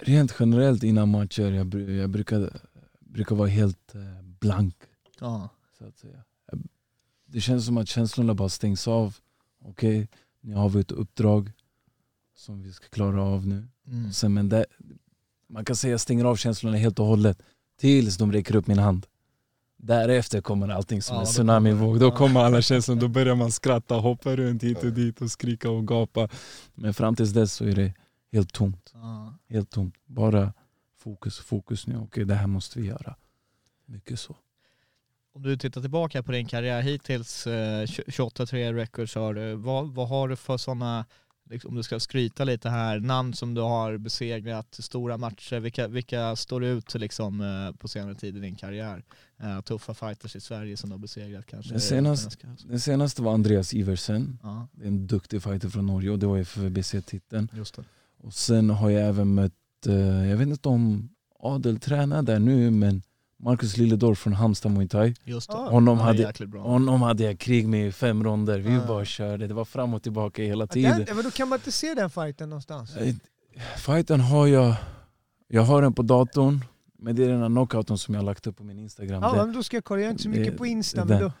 Rent 0.00 0.34
generellt 0.40 0.82
innan 0.82 1.08
matcher, 1.08 1.42
jag, 1.42 1.74
jag 1.90 2.10
brukar, 2.10 2.60
brukar 3.00 3.36
vara 3.36 3.48
helt 3.48 3.94
eh, 3.94 4.22
blank. 4.22 4.74
Ja. 5.20 5.48
Så 5.78 5.84
att 5.84 5.98
säga. 5.98 6.24
Det 7.26 7.40
känns 7.40 7.66
som 7.66 7.78
att 7.78 7.88
känslorna 7.88 8.34
bara 8.34 8.48
stängs 8.48 8.88
av. 8.88 9.16
Okej, 9.64 10.08
nu 10.40 10.54
har 10.54 10.68
vi 10.68 10.80
ett 10.80 10.92
uppdrag 10.92 11.52
som 12.36 12.62
vi 12.62 12.72
ska 12.72 12.88
klara 12.88 13.22
av 13.22 13.46
nu. 13.46 13.68
Mm. 13.86 14.12
Sen, 14.12 14.34
men 14.34 14.48
det, 14.48 14.66
man 15.48 15.64
kan 15.64 15.76
säga 15.76 15.90
att 15.90 15.92
jag 15.92 16.00
stänger 16.00 16.24
av 16.24 16.36
känslorna 16.36 16.76
helt 16.76 16.98
och 16.98 17.06
hållet 17.06 17.42
tills 17.78 18.16
de 18.16 18.32
räcker 18.32 18.56
upp 18.56 18.66
min 18.66 18.78
hand. 18.78 19.06
Därefter 19.80 20.40
kommer 20.40 20.68
allting 20.68 21.02
som 21.02 21.14
Ja, 21.16 21.20
en 21.20 21.26
tsunamivåg. 21.26 22.00
Då 22.00 22.10
kommer- 22.10 22.40
alla 22.40 22.62
känslor, 22.62 22.96
då 22.96 23.08
börjar 23.08 23.34
man 23.34 23.52
skratta, 23.52 23.94
hoppa 23.94 24.36
runt 24.36 24.62
hit 24.62 24.84
och 24.84 24.92
dit 24.92 25.20
och 25.22 25.30
skrika 25.30 25.70
och 25.70 25.86
gapa. 25.88 26.28
Men 26.74 26.94
fram 26.94 27.16
tills 27.16 27.30
dess 27.32 27.52
så 27.52 27.64
är 27.64 27.72
det 27.74 27.92
helt 28.32 28.52
tomt. 28.52 28.92
Helt 29.48 29.70
tomt. 29.70 29.94
Bara 30.06 30.52
fokus, 30.98 31.38
fokus 31.38 31.86
nu. 31.86 31.96
Okej, 31.98 32.24
det 32.24 32.34
här 32.34 32.46
måste 32.46 32.78
vi 32.80 32.86
göra. 32.86 33.16
Mycket 33.86 34.20
så. 34.20 34.36
Om 35.34 35.42
du 35.42 35.56
tittar 35.56 35.80
tillbaka 35.80 36.22
på 36.22 36.32
din 36.32 36.46
karriär 36.46 36.82
hittills, 36.82 37.46
eh, 37.46 37.86
28-3 37.86 38.72
records 38.72 39.14
har 39.14 39.34
du. 39.34 39.54
Vad, 39.54 39.94
vad 39.94 40.08
har 40.08 40.28
du 40.28 40.36
för 40.36 40.56
sådana, 40.56 41.04
om 41.64 41.74
du 41.74 41.82
ska 41.82 42.00
skryta 42.00 42.44
lite 42.44 42.68
här, 42.70 43.00
namn 43.00 43.34
som 43.34 43.54
du 43.54 43.60
har 43.60 43.96
besegrat, 43.98 44.66
stora 44.80 45.16
matcher, 45.16 45.60
vilka, 45.60 45.88
vilka 45.88 46.36
står 46.36 46.64
ut 46.64 46.94
liksom, 46.94 47.40
eh, 47.40 47.76
på 47.78 47.88
senare 47.88 48.14
tid 48.14 48.36
i 48.36 48.40
din 48.40 48.56
karriär? 48.56 49.04
Eh, 49.40 49.60
tuffa 49.60 49.94
fighters 49.94 50.36
i 50.36 50.40
Sverige 50.40 50.76
som 50.76 50.90
du 50.90 50.94
har 50.94 51.00
besegrat 51.00 51.46
kanske? 51.46 51.72
Den 51.72 51.80
senaste- 51.80 52.46
Den 52.64 52.80
senaste 52.80 53.22
var 53.22 53.34
Andreas 53.34 53.74
Iversen. 53.74 54.38
Ja, 54.42 54.68
en 54.84 55.06
duktig 55.06 55.42
fighter 55.42 55.68
från 55.68 55.86
Norge 55.86 56.10
och 56.10 56.18
det 56.18 56.26
var 56.26 56.36
ju 56.36 56.44
det. 57.28 57.48
Och 58.20 58.34
sen 58.34 58.70
har 58.70 58.90
jag 58.90 59.08
även 59.08 59.34
mött, 59.34 59.52
eh, 59.86 59.94
jag 60.30 60.36
vet 60.36 60.48
inte 60.48 60.68
om 60.68 61.08
Adel 61.40 61.78
tränar 61.80 62.22
där 62.22 62.38
nu, 62.38 62.70
men 62.70 63.02
Marcus 63.40 63.76
Lilledorf 63.76 64.18
från 64.18 64.32
Halmstad 64.32 64.72
Muay 64.72 64.88
Thai. 64.88 65.14
Just 65.24 65.50
det. 65.50 65.56
Ah. 65.56 65.70
Honom 65.70 65.98
är 65.98 66.02
hade, 66.02 66.58
honom 66.58 67.02
hade 67.02 67.22
jag 67.24 67.38
krig 67.38 67.68
med 67.68 67.86
i 67.88 67.92
fem 67.92 68.24
ronder. 68.24 68.58
Vi 68.58 68.76
Ah. 68.76 68.86
bara 68.86 69.04
körde. 69.04 69.46
Det 69.46 69.54
var 69.54 69.64
fram 69.64 69.94
och 69.94 70.02
tillbaka 70.02 70.42
hela 70.42 70.66
tiden. 70.66 71.04
Den, 71.06 71.16
men 71.16 71.24
då 71.24 71.30
kan 71.30 71.48
man 71.48 71.58
inte 71.58 71.72
se 71.72 71.94
den 71.94 72.10
fighten 72.10 72.48
någonstans. 72.48 72.96
Eh, 72.96 73.14
Fighten 73.76 74.20
har 74.20 74.46
jag, 74.46 74.74
jag 75.48 75.62
har 75.62 75.82
den 75.82 75.92
på 75.92 76.02
datorn. 76.02 76.64
Men 77.00 77.16
det 77.16 77.24
är 77.24 77.28
den 77.28 77.40
här 77.40 77.48
knockouten 77.48 77.98
som 77.98 78.14
jag 78.14 78.20
har 78.22 78.26
lagt 78.26 78.46
upp 78.46 78.56
på 78.56 78.64
min 78.64 78.78
Instagram. 78.78 79.22
Ja, 79.22 79.32
Det- 79.32 79.36
men 79.46 79.52
då 79.54 79.62
ska 79.62 79.76
jag 79.76 79.84
kolla. 79.84 80.00
Jag 80.00 80.06
är 80.06 80.10
inte 80.10 80.22
så 80.22 80.28
mycket 80.28 80.52
det- 80.52 80.58
på 80.58 80.66
Insta. 80.66 81.04
Men 81.04 81.20
då, 81.20 81.32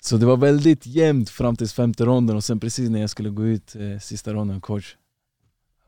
Så 0.00 0.16
det 0.16 0.26
var 0.26 0.36
väldigt 0.36 0.86
jämnt 0.86 1.30
fram 1.30 1.56
till 1.56 1.68
femte 1.68 2.04
ronden 2.04 2.36
och 2.36 2.44
sen 2.44 2.60
precis 2.60 2.90
när 2.90 3.00
jag 3.00 3.10
skulle 3.10 3.30
gå 3.30 3.46
ut 3.46 3.76
eh, 3.76 3.98
sista 4.00 4.32
ronden, 4.34 4.60
coach, 4.60 4.96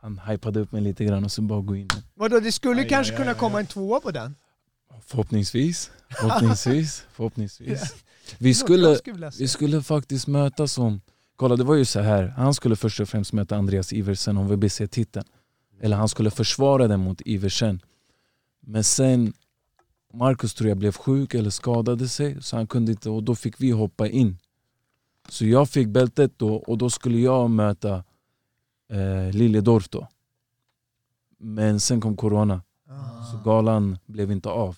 han 0.01 0.19
hypade 0.29 0.61
upp 0.61 0.73
mig 0.73 0.81
lite 0.83 1.05
grann 1.05 1.25
och 1.25 1.33
sen 1.33 1.47
bara 1.47 1.61
gå 1.61 1.77
in. 1.77 1.89
vadå, 2.15 2.41
det 2.41 2.53
skulle 2.53 2.83
Aj, 2.83 2.89
kanske 2.89 3.13
aj, 3.13 3.17
kunna 3.19 3.31
aj, 3.31 3.37
komma 3.39 3.59
aj. 3.59 3.61
en 3.61 3.67
tvåa 3.67 4.01
på 4.01 4.11
den. 4.11 4.35
Förhoppningsvis, 5.01 5.91
förhoppningsvis, 6.09 7.07
förhoppningsvis. 7.13 7.95
Vi 8.39 8.55
skulle, 8.55 8.99
vi 9.39 9.49
skulle 9.49 9.83
faktiskt 9.83 10.27
mötas 10.27 10.73
som, 10.73 11.01
kolla 11.37 11.57
det 11.57 11.65
var 11.65 11.75
ju 11.75 11.85
så 11.85 12.01
här. 12.01 12.27
han 12.27 12.55
skulle 12.55 12.77
först 12.77 13.01
och 13.01 13.09
främst 13.09 13.33
möta 13.33 13.57
Andreas 13.57 13.93
Iversen 13.93 14.37
om 14.37 14.49
WBC-titeln. 14.49 15.25
Eller 15.81 15.97
han 15.97 16.09
skulle 16.09 16.31
försvara 16.31 16.89
den 16.89 17.01
mot 17.01 17.21
Iversen. 17.25 17.81
Men 18.61 18.85
sen, 18.85 19.33
Marcus 20.13 20.55
tror 20.55 20.69
jag 20.69 20.79
blev 20.79 20.93
sjuk 20.93 21.35
eller 21.35 21.51
skadade 21.51 22.09
sig 22.09 22.43
så 22.43 22.57
han 22.57 22.67
kunde 22.67 22.93
inte 22.93 23.11
och 23.11 23.23
då 23.23 23.35
fick 23.35 23.61
vi 23.61 23.71
hoppa 23.71 24.09
in. 24.09 24.39
Så 25.29 25.47
jag 25.47 25.69
fick 25.69 25.89
bältet 25.89 26.33
då 26.39 26.55
och 26.55 26.79
då 26.79 26.91
skulle 26.91 27.19
jag 27.19 27.51
möta 27.51 28.05
eh, 28.91 29.33
Liljedorf 29.33 29.89
då. 29.89 30.09
Men 31.39 31.81
sen 31.81 32.01
kom 32.01 32.17
corona 32.17 32.63
Ah. 32.91 33.25
så 33.33 33.39
galan 33.39 33.99
blev 34.07 34.31
inte 34.33 34.49
av. 34.49 34.77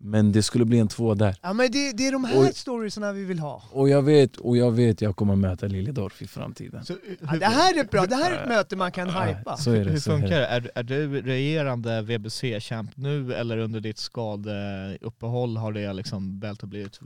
Men 0.00 0.32
det 0.32 0.42
skulle 0.42 0.64
bli 0.64 0.78
en 0.78 0.88
två 0.88 1.14
där. 1.14 1.36
Ja, 1.42 1.52
men 1.52 1.70
det, 1.70 1.92
det 1.92 2.06
är 2.06 2.12
de 2.12 2.24
här 2.24 2.40
Oj. 2.40 2.52
storiesarna 2.54 3.12
vi 3.12 3.24
vill 3.24 3.38
ha. 3.38 3.62
Och 3.72 3.88
jag 3.88 4.02
vet, 4.02 4.36
och 4.36 4.56
jag 4.56 4.70
vet 4.72 5.00
jag 5.00 5.16
kommer 5.16 5.36
möta 5.36 5.66
Liljedorf 5.66 6.22
i 6.22 6.26
framtiden. 6.26 6.84
Så, 6.84 6.94
Ja, 7.20 7.36
det 7.36 7.46
här 7.46 7.78
är 7.80 7.84
bra. 7.84 8.06
Det 8.06 8.14
här 8.14 8.32
är 8.32 8.42
ett 8.42 8.48
möte 8.48 8.76
man 8.76 8.92
kan 8.92 9.08
hypa. 9.08 9.56
Så 9.56 9.70
är 9.70 9.84
det. 9.84 9.90
Hur 9.90 10.00
funkar 10.00 10.28
det. 10.28 10.36
det? 10.36 10.46
Är, 10.46 10.70
är 10.74 10.82
du 10.82 11.22
regerande 11.22 12.02
VBC-champ 12.02 12.90
nu 12.94 13.34
eller 13.34 13.58
under 13.58 13.80
ditt 13.80 13.98
skadeuppehåll 13.98 15.56
har 15.56 15.72
det 15.72 15.92
liksom 15.92 16.38
bältet 16.38 16.68
blivit 16.68 17.00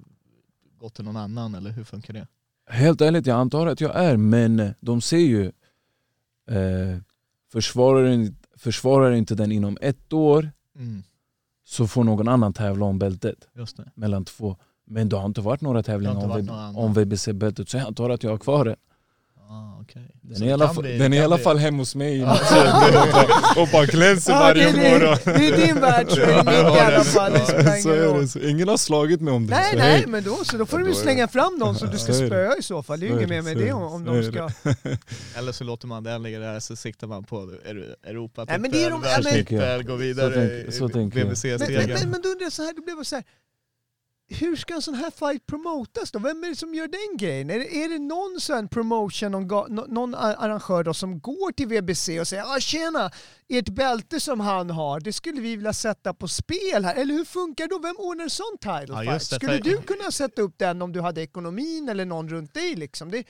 gått 0.78 0.94
till 0.94 1.05
någon 1.05 1.16
annan 1.16 1.55
eller 1.55 1.70
hur 1.70 1.85
funkar 1.85 2.14
det? 2.14 2.26
Helt 2.70 3.00
ärligt, 3.00 3.26
jag 3.26 3.37
antar 3.38 3.66
att 3.66 3.81
jag 3.81 3.96
är, 3.96 4.16
men 4.16 4.74
de 4.81 5.00
ser 5.00 5.16
ju 5.16 5.44
eh, 6.50 6.98
försvarar, 7.52 8.28
försvarar 8.57 9.12
inte 9.12 9.35
den 9.35 9.52
inom 9.52 9.78
ett 9.81 10.12
år 10.12 10.50
Mm, 10.76 11.02
så 11.72 11.87
får 11.87 12.04
någon 12.04 12.28
annan 12.28 12.52
tävla 12.52 12.87
om 12.87 12.98
bältet 12.98 13.48
just 13.54 13.76
det. 13.76 13.90
mellan 13.94 14.24
två. 14.24 14.56
Men 14.87 15.08
det 15.08 15.16
har 15.16 15.26
inte 15.26 15.40
varit 15.40 15.61
några 15.61 15.82
tävlingar 15.82 16.78
om, 16.78 16.94
VBC-bältet 16.94 17.68
så 17.68 17.76
jag 17.76 17.87
antar 17.87 18.11
att 18.11 18.22
jag 18.22 18.30
har 18.30 18.38
kvar 18.38 18.64
den. 18.64 18.76
Ah, 19.54 19.80
okay. 19.80 20.02
Den 20.22 20.42
är 20.42 20.46
i 20.46 20.52
alla, 20.52 20.74
fall, 20.74 20.82
den 20.84 21.12
är 21.12 21.16
i 21.16 21.20
alla 21.20 21.38
fall 21.38 21.58
hemma 21.58 21.78
hos 21.78 21.94
mig 21.94 22.18
i 22.18 22.22
och 23.56 23.68
bara 23.72 23.86
glänser 23.86 24.32
Ja, 24.32 24.38
varje 24.38 24.72
det, 24.72 24.90
morgon. 24.90 25.16
det, 25.24 25.32
det 25.32 25.46
är 25.48 25.66
din 25.66 25.80
världsring 25.80 26.30
i 26.30 26.32
alla 26.80 27.04
fall. 27.04 27.32
Det 27.32 27.82
Så 27.82 27.88
ingen 27.88 28.02
är 28.02 28.06
roll. 28.06 28.20
det. 28.20 28.28
Så 28.28 28.38
ingen 28.38 28.68
har 28.68 28.76
slagit 28.76 29.20
mig 29.20 29.34
om 29.34 29.46
det. 29.46 29.54
Nej, 29.54 29.70
så 29.72 29.78
nej, 29.78 29.90
hej. 29.92 30.06
men 30.06 30.24
då 30.24 30.44
så. 30.44 30.56
Då 30.56 30.66
får 30.66 30.80
Ja, 30.80 30.86
du 30.86 30.92
då 30.92 30.98
slänga 30.98 31.28
fram 31.28 31.56
någon 31.58 31.74
som 31.74 31.90
du 31.90 31.98
ska 31.98 32.12
det. 32.12 32.26
spöa 32.26 32.56
i 32.56 32.62
så 32.62 32.82
fall. 32.82 33.00
Det 33.00 33.06
är 33.06 33.08
ju 33.08 33.16
inget 33.16 33.28
mer 33.28 33.36
det, 33.36 33.42
med 33.42 33.56
det 33.56 33.72
om, 33.72 34.04
det, 34.04 34.22
de 34.22 34.32
ska... 34.32 34.50
det. 34.82 34.98
Eller 35.36 35.52
så 35.52 35.64
låter 35.64 35.86
man 35.86 36.04
den 36.04 36.22
ligga 36.22 36.38
där 36.38 36.60
så 36.60 36.76
siktar 36.76 37.06
man 37.06 37.24
på 37.24 37.36
Euro- 37.36 37.94
Europa 38.06 38.44
Nej, 38.48 38.58
men 38.58 38.70
det 38.70 38.84
är 38.84 38.90
de- 38.90 39.02
ja, 39.04 39.10
men- 39.14 39.24
världstitel, 39.24 39.82
gå 39.82 39.94
vidare 39.96 40.64
Så 40.72 40.88
tänk- 40.88 41.14
så 41.14 41.18
i 41.18 41.50
jag. 41.50 41.58
Men, 41.60 41.68
VBC-stegen. 41.68 41.88
men, 41.88 42.00
men, 42.00 42.10
men 42.10 42.20
då 42.22 42.28
undrar 42.28 42.44
jag 42.44 42.52
så 42.52 42.62
här, 42.62 42.72
då 42.76 42.82
blev 42.82 43.04
så 43.04 43.14
här. 43.14 43.24
Hur 44.40 44.56
ska 44.56 44.74
en 44.74 44.82
sån 44.82 44.94
här 44.94 45.10
fight 45.10 45.46
promotas 45.46 46.12
då? 46.12 46.18
Vem 46.18 46.44
är 46.44 46.48
det 46.48 46.56
som 46.56 46.74
gör 46.74 46.88
den 46.88 47.16
grejen? 47.18 47.50
Är 47.50 47.58
det, 47.58 47.76
är 47.84 47.88
det 47.88 47.98
någon 47.98 48.40
sån 48.40 48.68
promotion, 48.68 49.32
någon, 49.32 49.74
någon 49.88 50.14
arrangör 50.14 50.84
då 50.84 50.94
som 50.94 51.20
går 51.20 51.52
till 51.52 51.66
VBC 51.68 52.08
och 52.20 52.28
säger 52.28 52.42
ah, 52.56 52.60
tjena, 52.60 53.10
ert 53.48 53.68
bälte 53.68 54.20
som 54.20 54.40
han 54.40 54.70
har, 54.70 55.00
det 55.00 55.12
skulle 55.12 55.40
vi 55.40 55.56
vilja 55.56 55.72
sätta 55.72 56.14
på 56.14 56.28
spel 56.28 56.84
här. 56.84 56.94
Eller 56.94 57.14
hur 57.14 57.24
funkar 57.24 57.64
det 57.64 57.70
då? 57.74 57.78
Vem 57.78 57.96
ordnar 57.98 58.24
en 58.24 58.30
sån 58.30 58.58
title 58.60 59.04
Ja, 59.04 59.12
fight? 59.12 59.22
Skulle 59.22 59.58
du 59.58 59.76
kunna 59.82 60.10
sätta 60.10 60.42
upp 60.42 60.54
den 60.58 60.82
om 60.82 60.92
du 60.92 61.00
hade 61.00 61.22
ekonomin 61.22 61.88
eller 61.88 62.04
någon 62.04 62.28
runt 62.28 62.54
dig 62.54 62.74
liksom? 62.74 63.10
Det, 63.10 63.24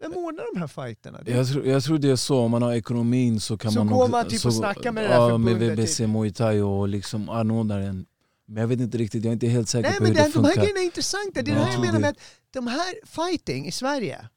vem 0.00 0.12
ordnar 0.12 0.54
de 0.54 0.60
här 0.60 0.66
fighterna? 0.68 1.20
Jag 1.26 1.48
tror, 1.48 1.66
jag 1.66 1.82
tror 1.84 1.98
det 1.98 2.10
är 2.10 2.16
så, 2.16 2.38
om 2.38 2.50
man 2.50 2.62
har 2.62 2.72
ekonomin 2.74 3.40
så 3.40 3.58
kan 3.58 3.72
Så 3.72 3.78
man 3.78 3.86
går 3.94 3.96
också- 4.02 4.10
man 4.10 4.24
typ 4.24 4.34
och 4.34 4.40
så- 4.40 4.58
snackar 4.58 4.92
med 4.92 5.04
det 5.04 5.08
där 5.08 5.14
ja, 5.14 5.38
med 5.38 5.52
förbundet, 5.52 5.78
VBC 5.78 5.96
typ. 5.96 6.08
Muay 6.08 6.32
Thai 6.32 6.60
och 6.60 6.88
liksom 6.88 7.28
anordnar 7.28 7.80
en. 7.80 8.06
Men 8.48 8.60
jag 8.60 8.68
vet 8.68 8.80
inte 8.80 8.98
riktigt, 8.98 9.24
jag 9.24 9.30
är 9.30 9.32
inte 9.32 9.46
helt 9.46 9.68
säker 9.68 9.88
Nej 9.90 9.96
på 9.98 10.02
men 10.02 10.12
hur 10.12 10.16
det 10.18 10.22
den, 10.22 10.32
de 10.32 10.38
här 10.44 10.44
funkar. 10.52 10.62
grejerna 10.62 10.80
är 10.80 10.84
intressanta. 10.84 11.42
Det 11.42 11.50
är 11.50 11.54
det 11.54 11.60
här 11.60 11.72
jag 11.72 11.74
Ja. 11.74 11.80
menar 11.80 11.98
med 11.98 12.10
att 12.10 12.16
de 12.50 12.66
här 12.66 12.94
fighting 13.06 13.66
i 13.66 13.72
Sverige, 13.72 14.28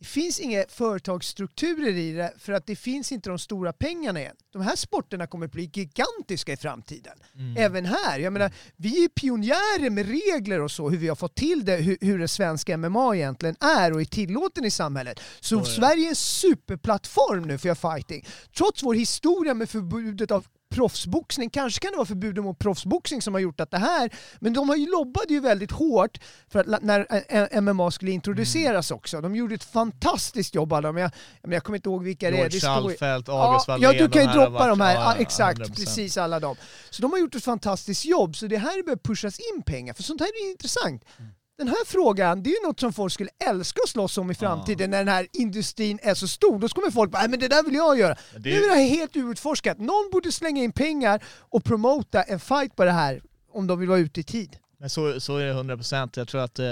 det 0.00 0.06
finns 0.06 0.40
inga 0.40 0.64
företagsstrukturer 0.68 1.96
i 1.96 2.12
det 2.12 2.32
för 2.38 2.52
att 2.52 2.66
det 2.66 2.76
finns 2.76 3.12
inte 3.12 3.28
de 3.30 3.38
stora 3.38 3.72
pengarna 3.72 4.20
än. 4.20 4.36
De 4.52 4.62
här 4.62 4.76
sporterna 4.76 5.26
kommer 5.26 5.46
att 5.46 5.52
bli 5.52 5.70
gigantiska 5.74 6.52
i 6.52 6.56
framtiden. 6.56 7.12
Mm. 7.34 7.56
Även 7.56 7.84
här. 7.84 8.18
Jag 8.18 8.32
menar, 8.32 8.52
vi 8.76 9.04
är 9.04 9.08
pionjärer 9.08 9.90
med 9.90 10.06
regler 10.08 10.60
och 10.60 10.70
så, 10.70 10.90
hur 10.90 10.98
vi 10.98 11.08
har 11.08 11.16
fått 11.16 11.34
till 11.34 11.64
det, 11.64 11.76
hur, 11.76 11.98
hur 12.00 12.18
det 12.18 12.28
svenska 12.28 12.76
MMA 12.76 13.16
egentligen 13.16 13.56
är 13.60 13.92
och 13.92 14.00
är 14.00 14.04
tillåten 14.04 14.64
i 14.64 14.70
samhället. 14.70 15.20
Så 15.40 15.56
är 15.56 15.60
det. 15.60 15.66
Sverige 15.66 16.06
är 16.06 16.08
en 16.08 16.16
superplattform 16.16 17.42
nu 17.42 17.58
för 17.58 17.74
fighting. 17.74 18.26
Trots 18.56 18.82
vår 18.82 18.94
historia 18.94 19.54
med 19.54 19.70
förbudet 19.70 20.30
av 20.30 20.46
proffsboxning, 20.72 21.50
kanske 21.50 21.80
kan 21.80 21.90
det 21.90 21.96
vara 21.96 22.06
förbudet 22.06 22.44
mot 22.44 22.58
proffsboxning 22.58 23.22
som 23.22 23.34
har 23.34 23.40
gjort 23.40 23.60
att 23.60 23.70
det 23.70 23.78
här, 23.78 24.10
men 24.40 24.52
de 24.52 24.68
har 24.68 24.76
ju 24.76 24.90
lobbade 24.90 25.32
ju 25.34 25.40
väldigt 25.40 25.70
hårt 25.70 26.18
för 26.48 26.58
att 26.74 26.82
när 26.82 27.60
MMA 27.60 27.90
skulle 27.90 28.10
introduceras 28.10 28.90
också. 28.90 29.20
De 29.20 29.36
gjorde 29.36 29.54
ett 29.54 29.64
fantastiskt 29.64 30.54
jobb 30.54 30.72
alla 30.72 30.88
de. 30.88 30.96
Jag, 30.96 31.10
menar, 31.42 31.54
jag 31.56 31.64
kommer 31.64 31.78
inte 31.78 31.88
ihåg 31.88 32.04
vilka 32.04 32.26
det 32.30 32.36
är. 32.36 32.38
George 32.38 32.48
Det 32.56 32.60
står 32.60 32.70
ju- 32.70 32.90
Alfelt, 32.90 33.28
August 33.28 33.68
Ja, 33.68 33.72
Wallén. 33.74 33.92
ja, 33.96 34.02
du 34.06 34.10
kan 34.10 34.22
ju 34.22 34.28
de 34.28 34.34
droppa 34.34 34.68
de 34.68 34.80
här. 34.80 34.94
Ja, 34.94 35.14
exakt, 35.18 35.58
100%. 35.60 35.76
precis 35.76 36.16
alla 36.16 36.40
de. 36.40 36.56
Så 36.90 37.02
de 37.02 37.10
har 37.12 37.18
gjort 37.18 37.34
ett 37.34 37.44
fantastiskt 37.44 38.04
jobb, 38.04 38.36
så 38.36 38.46
det 38.46 38.56
här 38.58 38.82
behöver 38.84 39.02
pushas 39.02 39.38
in 39.38 39.62
pengar, 39.62 39.94
för 39.94 40.02
sånt 40.02 40.20
här 40.20 40.28
är 40.28 40.50
intressant. 40.50 41.04
Mm. 41.18 41.30
Den 41.58 41.68
här 41.68 41.84
frågan, 41.86 42.42
det 42.42 42.50
är 42.50 42.62
ju 42.62 42.66
något 42.68 42.80
som 42.80 42.92
folk 42.92 43.12
skulle 43.12 43.30
älska 43.50 43.80
att 43.84 43.88
slåss 43.88 44.18
om 44.18 44.30
i 44.30 44.34
framtiden 44.34 44.90
när 44.90 44.98
den 44.98 45.08
här 45.08 45.26
industrin 45.32 45.98
är 46.02 46.14
så 46.14 46.28
stor. 46.28 46.58
Då 46.58 46.68
kommer 46.68 46.90
folk 46.90 47.10
bara, 47.10 47.18
"Nej, 47.22 47.30
men 47.30 47.40
det 47.40 47.48
där 47.48 47.62
vill 47.62 47.74
jag 47.74 47.98
göra. 47.98 48.14
Det 48.36 48.50
Nu 48.50 48.56
är- 48.64 48.68
det 48.68 48.74
här 48.74 48.88
helt 48.88 49.16
outforskat. 49.16 49.78
Någon 49.78 50.08
borde 50.12 50.32
slänga 50.32 50.62
in 50.62 50.72
pengar 50.72 51.22
och 51.38 51.64
promota 51.64 52.22
en 52.22 52.40
fight 52.40 52.76
på 52.76 52.84
det 52.84 52.90
här 52.90 53.22
om 53.52 53.66
de 53.66 53.78
vill 53.78 53.88
vara 53.88 53.98
ute 53.98 54.20
i 54.20 54.22
tid. 54.24 54.56
Men 54.78 54.90
så, 54.90 55.20
så 55.20 55.36
är 55.36 55.44
det 55.44 55.50
100 55.52 55.76
procent. 55.76 56.16
Jag 56.16 56.28
tror 56.28 56.40
att 56.40 56.58
eh, 56.58 56.66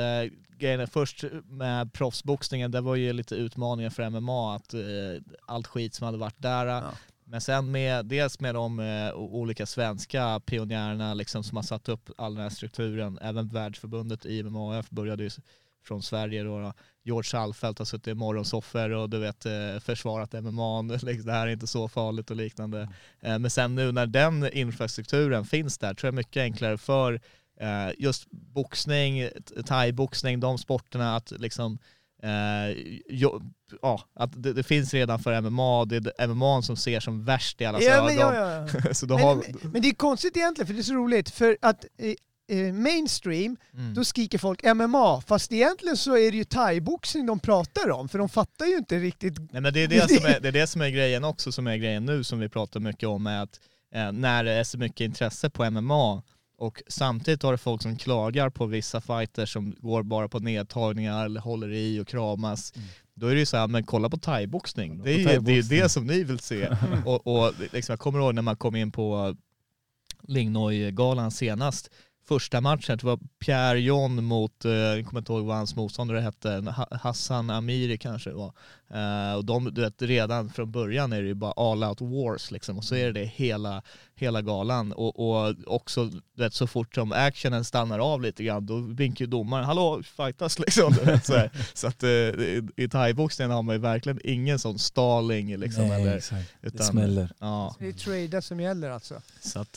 grejen 0.59 0.81
är 0.81 0.87
först 0.87 1.25
med 1.45 1.93
proffsboxningen, 1.93 2.71
det 2.71 2.81
var 2.81 2.97
ju 2.97 3.13
lite 3.13 3.35
utmaningen 3.35 3.91
för 3.91 4.03
MMA, 4.11 4.57
att 4.57 4.75
eh, 4.75 4.81
allt 5.47 5.67
skit 5.67 5.95
som 5.95 6.05
hade 6.07 6.19
varit 6.19 6.43
där. 6.43 6.83
Men 7.31 7.41
sen 7.41 7.71
med, 7.71 8.07
dels 8.07 8.41
med 8.41 8.55
de 8.55 8.81
eh, 8.81 9.15
olika 9.15 9.67
svenska 9.67 10.41
pionjärerna 10.47 11.15
liksom, 11.15 11.45
som 11.45 11.57
har 11.57 11.63
satt 11.63 11.89
upp 11.89 12.11
all 12.19 12.35
den 12.35 12.43
här 12.43 12.51
strukturen, 12.51 13.19
även 13.23 13.49
världsförbundet 13.49 14.25
IMMAF 14.25 14.91
började 14.91 15.23
ju 15.23 15.31
från 15.85 16.03
Sverige 16.03 16.43
då. 16.43 16.61
då. 16.61 16.73
George 17.03 17.41
Alfelt 17.41 17.79
har 17.79 17.87
suttit 17.87 18.09
i 18.09 18.15
morgonsoffer 18.15 18.91
och 18.91 19.11
du 19.11 19.19
vet 19.19 19.47
eh, 19.47 19.81
försvarat 19.81 20.33
MMA, 20.33 20.83
liksom, 21.03 21.27
det 21.27 21.33
här 21.33 21.47
är 21.47 21.51
inte 21.51 21.67
så 21.67 21.89
farligt 21.89 22.31
och 22.31 22.37
liknande. 22.37 22.89
Eh, 23.21 23.39
men 23.39 23.51
sen 23.51 23.75
nu 23.75 23.93
när 23.93 24.07
den 24.07 24.53
infrastrukturen 24.53 25.45
finns 25.45 25.79
där 25.79 25.95
tror 25.95 26.09
jag 26.09 26.15
mycket 26.15 26.41
enklare 26.41 26.79
för 26.79 27.21
eh, 27.61 27.91
just 27.99 28.31
boxning, 28.31 29.29
thai-boxning, 29.67 30.41
de 30.41 30.59
sporterna 30.59 31.17
att 31.17 31.31
liksom 31.31 31.79
jo, 33.09 33.41
ja, 33.83 34.01
att 34.15 34.43
det, 34.43 34.53
det 34.53 34.63
finns 34.63 34.95
redan 34.95 35.19
för 35.19 35.41
MMA, 35.41 35.85
det 35.85 35.97
är 36.19 36.27
MMA 36.29 36.63
som 36.63 36.77
ser 36.77 37.01
som 37.01 37.25
värst 37.25 37.61
i 37.61 37.65
allas 37.65 37.83
Ja, 37.85 37.93
ögon. 37.93 38.07
men, 38.07 38.17
ja, 38.17 38.67
ja. 38.85 38.95
Så 38.95 39.07
då 39.07 39.19
har, 39.19 39.35
Men, 39.35 39.71
men 39.73 39.83
det 39.83 39.89
är 39.89 39.95
konstigt 39.95 40.37
egentligen, 40.37 40.67
för 40.67 40.75
det 40.75 40.81
är 40.81 40.83
så 40.83 40.95
roligt. 40.95 41.31
För 41.31 41.59
att 41.63 41.85
eh, 41.99 42.59
eh, 42.59 42.73
mainstream, 42.75 43.57
Mm. 43.75 43.95
då 43.95 44.05
skriker 44.05 44.39
folk 44.39 44.65
MMA. 44.75 45.21
Fast 45.21 45.53
egentligen 45.53 45.97
så 45.97 46.17
är 46.17 46.31
det 46.31 46.37
ju 46.37 46.45
thaiboxning 46.45 47.27
de 47.27 47.41
pratar 47.41 47.91
om, 47.91 48.09
för 48.09 48.19
de 48.19 48.29
fattar 48.29 48.67
ju 48.67 48.77
inte 48.77 48.99
riktigt. 48.99 49.39
Nej 49.53 49.63
men 49.63 49.73
det 49.73 49.81
är 49.83 49.89
det, 49.89 50.09
som 50.11 50.27
är, 50.27 50.41
det 50.43 50.49
är 50.49 50.53
det 50.53 50.67
som 50.67 50.81
är 50.81 50.89
grejen 50.89 51.25
också, 51.25 51.53
som 51.53 51.67
är 51.67 51.77
grejen 51.77 52.05
nu 52.07 52.25
som 52.25 52.39
vi 52.39 52.49
pratar 52.49 52.81
mycket 52.81 53.09
om, 53.09 53.27
är 53.27 53.43
att 53.43 53.61
eh, 53.95 54.13
när 54.13 54.45
det 54.45 54.53
är 54.53 54.65
så 54.65 54.79
mycket 54.79 55.01
intresse 55.01 55.51
på 55.51 55.71
MMA 55.71 56.23
och 56.61 56.83
samtidigt 56.87 57.43
har 57.43 57.53
det 57.53 57.59
folk 57.59 57.83
som 57.83 57.97
klagar 57.97 58.51
på 58.51 58.67
vissa 58.67 59.01
fighters 59.01 59.53
som 59.53 59.75
går 59.81 60.03
bara 60.03 60.29
på 60.29 60.39
nedtagningar 60.39 61.25
eller 61.25 61.41
håller 61.41 61.73
i 61.73 62.01
och 62.01 62.09
kramas. 62.09 62.73
Då 63.15 63.27
är 63.27 63.35
det 63.35 63.41
ju 63.41 63.47
så 63.47 63.57
här, 63.57 63.69
men 63.69 63.85
kolla 63.85 64.11
på 64.11 64.17
thaiboxning. 64.17 65.03
Det 65.03 65.13
är 65.13 65.19
ju 65.19 65.25
det, 65.25 65.53
är 65.53 65.83
det 65.83 65.89
som 65.89 66.07
ni 66.07 66.25
vill 66.25 66.39
se. 66.39 66.69
och, 67.05 67.27
och 67.27 67.53
liksom, 67.73 67.93
jag 67.93 68.01
kommer 68.01 68.19
ihåg 68.19 68.35
när 68.35 68.43
man 68.43 68.57
kom 68.57 68.77
in 68.77 68.93
på 68.93 69.37
Lingnoi-galan 70.23 71.31
senast, 71.31 71.91
första 72.35 72.61
matchen, 72.61 72.97
det 72.99 73.05
var 73.07 73.19
Pierre 73.39 73.81
John 73.81 74.25
mot, 74.25 74.65
eh, 74.65 74.71
jag 74.73 75.07
kommer 75.07 75.21
inte 75.21 75.33
ihåg 75.33 75.45
vad 75.45 75.57
hans 75.57 75.77
motståndare 75.77 76.21
hette, 76.21 76.49
Ha- 76.77 76.97
Hassan 77.03 77.51
Amiri 77.51 77.99
kanske 77.99 78.31
det 78.31 78.37
var. 78.37 78.53
Eh, 78.95 79.35
och 79.37 79.45
de, 79.45 79.75
du 79.75 79.81
vet, 79.81 80.03
redan 80.03 80.51
från 80.51 80.71
början 80.73 81.13
är 81.13 81.23
det 81.23 81.29
ju 81.29 81.35
bara 81.35 81.53
all 81.53 81.85
out 81.85 82.01
wars 82.01 82.51
liksom, 82.51 82.79
och 82.79 82.85
så 82.85 82.95
är 82.95 83.13
det 83.13 83.25
hela, 83.25 83.83
hela 84.15 84.43
galan. 84.43 84.93
Och, 84.93 85.31
och 85.49 85.55
också, 85.67 86.05
du 86.05 86.43
vet, 86.43 86.55
så 86.55 86.67
fort 86.67 86.95
som 86.95 87.13
actionen 87.13 87.65
stannar 87.65 87.99
av 87.99 88.23
lite 88.23 88.45
grann, 88.45 88.67
då 88.67 88.77
vinkar 88.77 89.25
ju 89.25 89.31
domaren, 89.31 89.65
hallå, 89.65 90.03
fightas 90.17 90.59
liksom. 90.67 90.95
Så 91.25 91.49
så 91.75 91.87
att 91.87 92.03
eh, 92.03 92.09
i, 92.11 92.69
i 92.77 92.89
thaiboxningen 92.89 93.51
har 93.51 93.63
man 93.63 93.75
ju 93.75 93.81
verkligen 93.81 94.21
ingen 94.25 94.59
sån 94.59 94.79
stalling 94.79 95.57
liksom. 95.57 95.89
Nej, 95.89 96.03
eller, 96.03 96.17
exakt. 96.17 96.53
Det 96.61 96.67
utan- 96.69 96.87
smäller. 96.87 97.33
Ja, 97.39 97.77
Det 97.79 97.89
är 97.89 97.93
trade 97.93 98.43
som 98.43 98.61
gäller 98.61 98.91
alltså. 98.91 99.15
så 99.41 99.61
att... 99.61 99.75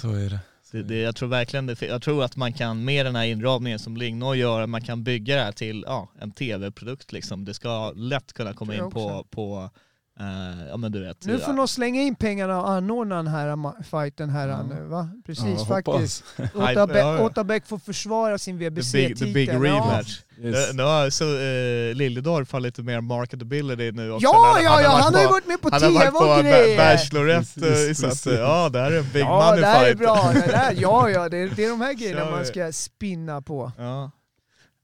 Så 0.00 0.12
är 0.12 0.30
det. 0.30 0.38
Det, 0.74 0.82
det, 0.82 1.00
jag 1.00 1.16
tror 1.16 1.28
verkligen 1.28 1.66
det, 1.66 1.82
jag 1.82 2.02
tror 2.02 2.24
att 2.24 2.36
man 2.36 2.52
kan 2.52 2.84
med 2.84 3.06
den 3.06 3.16
här 3.16 3.24
inramningen 3.24 3.78
som 3.78 3.96
Lignor 3.96 4.36
gör, 4.36 4.66
man 4.66 4.80
kan 4.82 5.04
bygga 5.04 5.36
det 5.36 5.42
här 5.42 5.52
till 5.52 5.84
ja, 5.86 6.08
en 6.20 6.30
tv-produkt 6.30 7.12
liksom. 7.12 7.44
Det 7.44 7.54
ska 7.54 7.90
lätt 7.90 8.32
kunna 8.32 8.52
komma 8.52 8.74
in 8.74 8.90
på, 8.90 9.26
på 9.30 9.70
eh, 10.20 10.66
ja 10.68 10.76
men 10.76 10.92
du 10.92 11.00
vet. 11.00 11.26
Nu 11.26 11.38
får 11.38 11.54
ja, 11.54 11.56
de 11.56 11.68
slänga 11.68 12.02
in 12.02 12.14
pengarna 12.14 12.60
och 12.60 12.70
anordna 12.70 13.16
den 13.16 13.26
här 13.26 13.82
fighten 13.82 14.30
här 14.30 14.48
Ja. 14.48 14.62
nu 14.62 14.84
va? 14.84 15.08
Precis 15.26 15.44
Ja, 15.58 15.66
faktiskt. 15.66 16.24
Åta, 16.54 16.98
Ja, 16.98 17.60
får 17.64 17.78
försvara 17.78 18.38
sin 18.38 18.58
the, 18.58 18.70
big, 18.70 19.18
the 19.18 19.26
big 19.26 19.48
rematch. 19.48 20.20
Yes. 20.42 20.68
Nu, 20.70 20.76
nu 20.76 20.82
har 20.82 21.10
så 21.10 21.24
uh, 21.24 21.94
Liljedorf 21.94 22.52
har 22.52 22.60
lite 22.60 22.82
mer 22.82 23.00
marketability 23.00 23.92
nu 23.92 24.10
också. 24.10 24.24
Ja, 24.24 24.52
Han- 24.54 24.64
ja, 24.64 24.82
ja, 24.82 24.88
han 24.90 25.14
har 25.14 25.20
ju 25.22 25.26
varit 25.28 25.46
med 25.46 25.60
på 25.62 25.68
han 25.72 25.82
har 25.82 25.88
TV 25.90 25.98
varit 26.04 26.12
på 26.12 26.18
och 26.18 26.26
Ba- 26.26 26.42
grejer. 26.42 26.76
Bachelorette, 26.78 27.60
Precis, 27.60 28.02
eh, 28.04 28.10
så 28.10 28.30
att 28.30 28.34
eh, 28.34 28.40
ja 28.40 28.68
det 28.68 28.78
här 28.80 28.90
är 28.92 28.98
en 28.98 29.08
big 29.12 29.22
Ja, 29.22 29.46
money 29.46 29.60
det 29.60 29.66
här 29.66 29.82
är 29.84 29.86
fight. 29.86 29.98
bra. 29.98 30.30
Det 30.34 30.46
där, 30.52 30.74
ja, 30.76 31.10
ja, 31.10 31.28
det 31.28 31.36
är, 31.38 31.48
det 31.56 31.64
är 31.64 31.70
de 31.70 31.80
här 31.80 31.92
grejerna 31.92 32.30
man 32.30 32.44
ska 32.46 32.72
spinna 32.72 33.42
på. 33.42 33.72
Ja. 33.78 34.10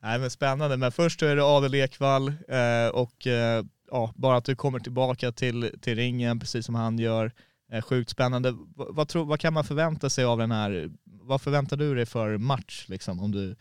Nej 0.03 0.19
men 0.19 0.31
spännande, 0.31 0.77
men 0.77 0.93
först 0.93 1.23
är 1.23 1.37
det 1.37 1.45
Adel 1.45 1.75
Ekvall 1.75 2.29
eh, 2.29 2.89
och 2.93 3.27
eh, 3.27 3.65
ja, 3.91 4.13
bara 4.17 4.37
att 4.37 4.45
du 4.45 4.57
kommer 4.57 4.79
tillbaka 4.79 5.33
till, 5.33 5.71
till 5.83 5.97
ringen 5.97 6.41
precis 6.41 6.67
som 6.67 6.75
han 6.75 6.99
gör. 6.99 7.33
Eh, 7.73 7.83
sjukt 7.83 8.11
spännande. 8.11 8.51
V- 8.51 8.57
vad, 8.77 9.09
tror, 9.09 9.25
vad 9.25 9.41
kan 9.41 9.53
man 9.55 9.65
förvänta 9.65 10.11
sig 10.11 10.25
av 10.25 10.39
den 10.39 10.51
här, 10.53 10.91
vad 11.23 11.41
förväntar 11.43 11.77
du 11.77 11.95
dig 11.95 12.07
för 12.07 12.37
match 12.39 12.85
liksom? 12.89 13.21
Om 13.21 13.31
du, 13.33 13.57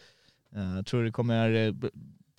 eh, 0.55 0.81
tror 0.81 0.99
du 0.99 1.05
det 1.05 1.11
kommer 1.11 1.53
eh, 1.53 1.73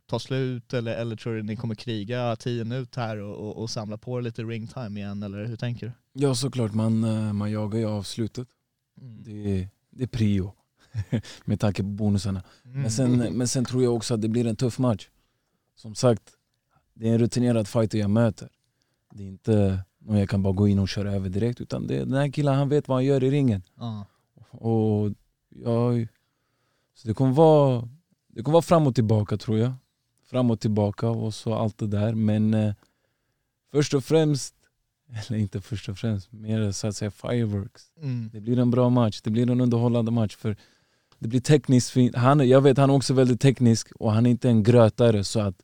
ta 0.07 0.19
slut 0.19 0.75
eller, 0.75 0.95
eller 0.95 1.17
tror 1.17 1.35
du 1.35 1.43
ni 1.43 1.57
kommer 1.57 1.75
kriga 1.75 2.37
tio 2.37 2.65
minuter 2.65 3.01
här 3.01 3.17
och, 3.17 3.37
och, 3.37 3.63
och 3.63 3.71
samla 3.71 3.99
på 3.99 4.21
lite 4.21 4.43
ringtime 4.43 5.01
igen 5.01 5.23
eller 5.23 5.45
hur 5.45 5.57
tänker 5.57 5.87
du? 5.87 5.93
Ja 6.21 6.35
såklart, 6.35 6.75
man, 6.75 7.05
eh, 7.05 7.33
man 7.33 7.51
jagar 7.51 7.79
ju 7.79 7.87
avslutet. 7.87 8.49
Mm. 9.01 9.23
Det 9.23 9.61
är, 9.61 9.69
det 9.91 10.03
är 10.03 10.07
prio. 10.07 10.53
Med 11.45 11.61
tanke 11.61 11.83
på 11.83 11.89
bonusarna. 11.89 12.43
Mm. 12.65 12.83
Men 12.83 12.91
sen, 12.91 13.19
men 13.19 13.49
sen 13.49 13.65
tror 13.65 13.83
jag 13.83 13.95
också 13.95 14.15
att 14.15 14.23
det 14.23 14.29
blir 14.29 14.47
en 14.47 14.57
tuff 14.57 14.79
match. 14.79 15.09
Som 15.75 15.95
sagt, 15.95 16.23
det 16.95 17.09
är 17.09 17.13
en 17.13 17.19
rutinerad 17.19 17.69
fighter 17.69 17.99
jag 17.99 18.11
möter. 18.11 18.49
Det 19.13 19.23
är 19.23 19.29
inte 19.29 19.85
någon 19.99 20.19
jag 20.19 20.29
kan 20.29 20.43
bara 20.43 20.53
gå 20.53 20.69
in 20.69 20.79
och 20.79 20.89
köra 20.89 21.13
över 21.13 21.29
direkt. 21.29 21.61
Utan 21.61 21.87
det, 21.87 21.99
den 21.99 22.13
här 22.13 22.33
killen 22.33 22.55
han 22.55 22.69
vet 22.69 22.89
vad 22.89 22.97
han 22.97 23.05
gör 23.05 23.25
i 23.25 23.31
ringen. 23.31 23.63
Ja. 23.75 24.07
Och 24.51 25.13
jag, 25.49 26.09
så 26.95 27.09
det 27.09 27.15
kommer 27.15 27.33
vara 27.33 27.89
det 28.33 28.43
kommer 28.43 28.53
vara 28.53 28.63
fram 28.63 28.87
och 28.87 28.95
tillbaka 28.95 29.37
tror 29.37 29.59
jag. 29.59 29.73
Fram 30.31 30.51
och 30.51 30.61
tillbaka 30.61 31.09
och 31.09 31.35
så 31.35 31.55
allt 31.55 31.79
det 31.79 31.87
där. 31.87 32.15
Men 32.15 32.55
eh, 32.55 32.75
först 33.73 33.95
och 33.95 34.05
främst, 34.05 34.55
eller 35.29 35.39
inte 35.39 35.61
först 35.61 35.89
och 35.89 35.99
främst, 35.99 36.33
mer 36.33 36.73
så 36.73 36.87
att 36.87 36.97
säga 36.97 37.11
fireworks. 37.11 37.83
Mm. 38.03 38.31
Det 38.33 38.41
blir 38.41 38.59
en 38.59 38.71
bra 38.71 38.89
match, 38.91 39.21
det 39.25 39.31
blir 39.31 39.51
en 39.51 39.61
underhållande 39.61 40.11
match. 40.11 40.37
För 40.37 40.57
det 41.19 41.29
blir 41.29 41.41
tekniskt 41.41 41.91
fint. 41.91 42.15
Han, 42.17 42.49
jag 42.49 42.61
vet 42.61 42.79
han 42.79 42.91
är 42.91 42.95
också 42.95 43.15
väldigt 43.15 43.41
teknisk 43.41 43.93
och 43.93 44.13
han 44.13 44.27
är 44.27 44.31
inte 44.31 44.49
en 44.49 44.63
grötare 44.63 45.25
så 45.25 45.41
att 45.41 45.63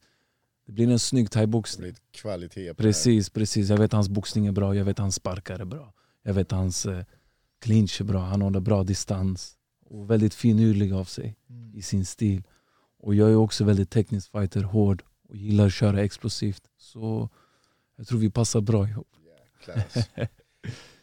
det 0.66 0.72
blir 0.72 0.90
en 0.90 0.98
snygg 0.98 1.24
Det 1.26 1.30
thaiboxning. 1.30 1.82
blir 1.82 1.96
kvalitet 2.12 2.74
på 2.74 2.82
det 2.82 2.88
här. 2.88 2.92
Precis, 2.92 3.30
precis. 3.30 3.68
Jag 3.70 3.78
vet 3.78 3.92
hans 3.92 4.08
boxning 4.08 4.46
är 4.46 4.52
bra, 4.52 4.74
jag 4.74 4.84
vet 4.84 4.98
hans 4.98 5.14
sparkar 5.14 5.58
är 5.58 5.64
bra. 5.64 5.92
Jag 6.22 6.34
vet 6.34 6.50
hans 6.50 6.86
eh, 6.86 7.04
clinch 7.60 8.00
är 8.00 8.04
bra, 8.04 8.20
han 8.20 8.42
håller 8.42 8.60
bra 8.60 8.84
distans. 8.84 9.52
Och 9.84 10.10
väldigt 10.10 10.34
finurlig 10.34 10.92
av 10.92 11.04
sig 11.04 11.36
Mm. 11.50 11.74
i 11.74 11.82
sin 11.82 12.04
stil. 12.06 12.42
Och 13.06 13.14
jag 13.14 13.30
är 13.30 13.36
också 13.36 13.64
väldigt 13.64 13.90
teknisk 13.90 14.30
fighter, 14.30 14.62
hård 14.62 15.02
och 15.28 15.36
gillar 15.36 15.66
att 15.66 15.72
köra 15.72 16.02
explosivt. 16.02 16.62
Så 16.76 17.28
jag 17.96 18.06
tror 18.06 18.18
vi 18.18 18.30
passar 18.30 18.60
bra 18.60 18.88
ihop. 18.88 19.08
Class. 19.64 19.94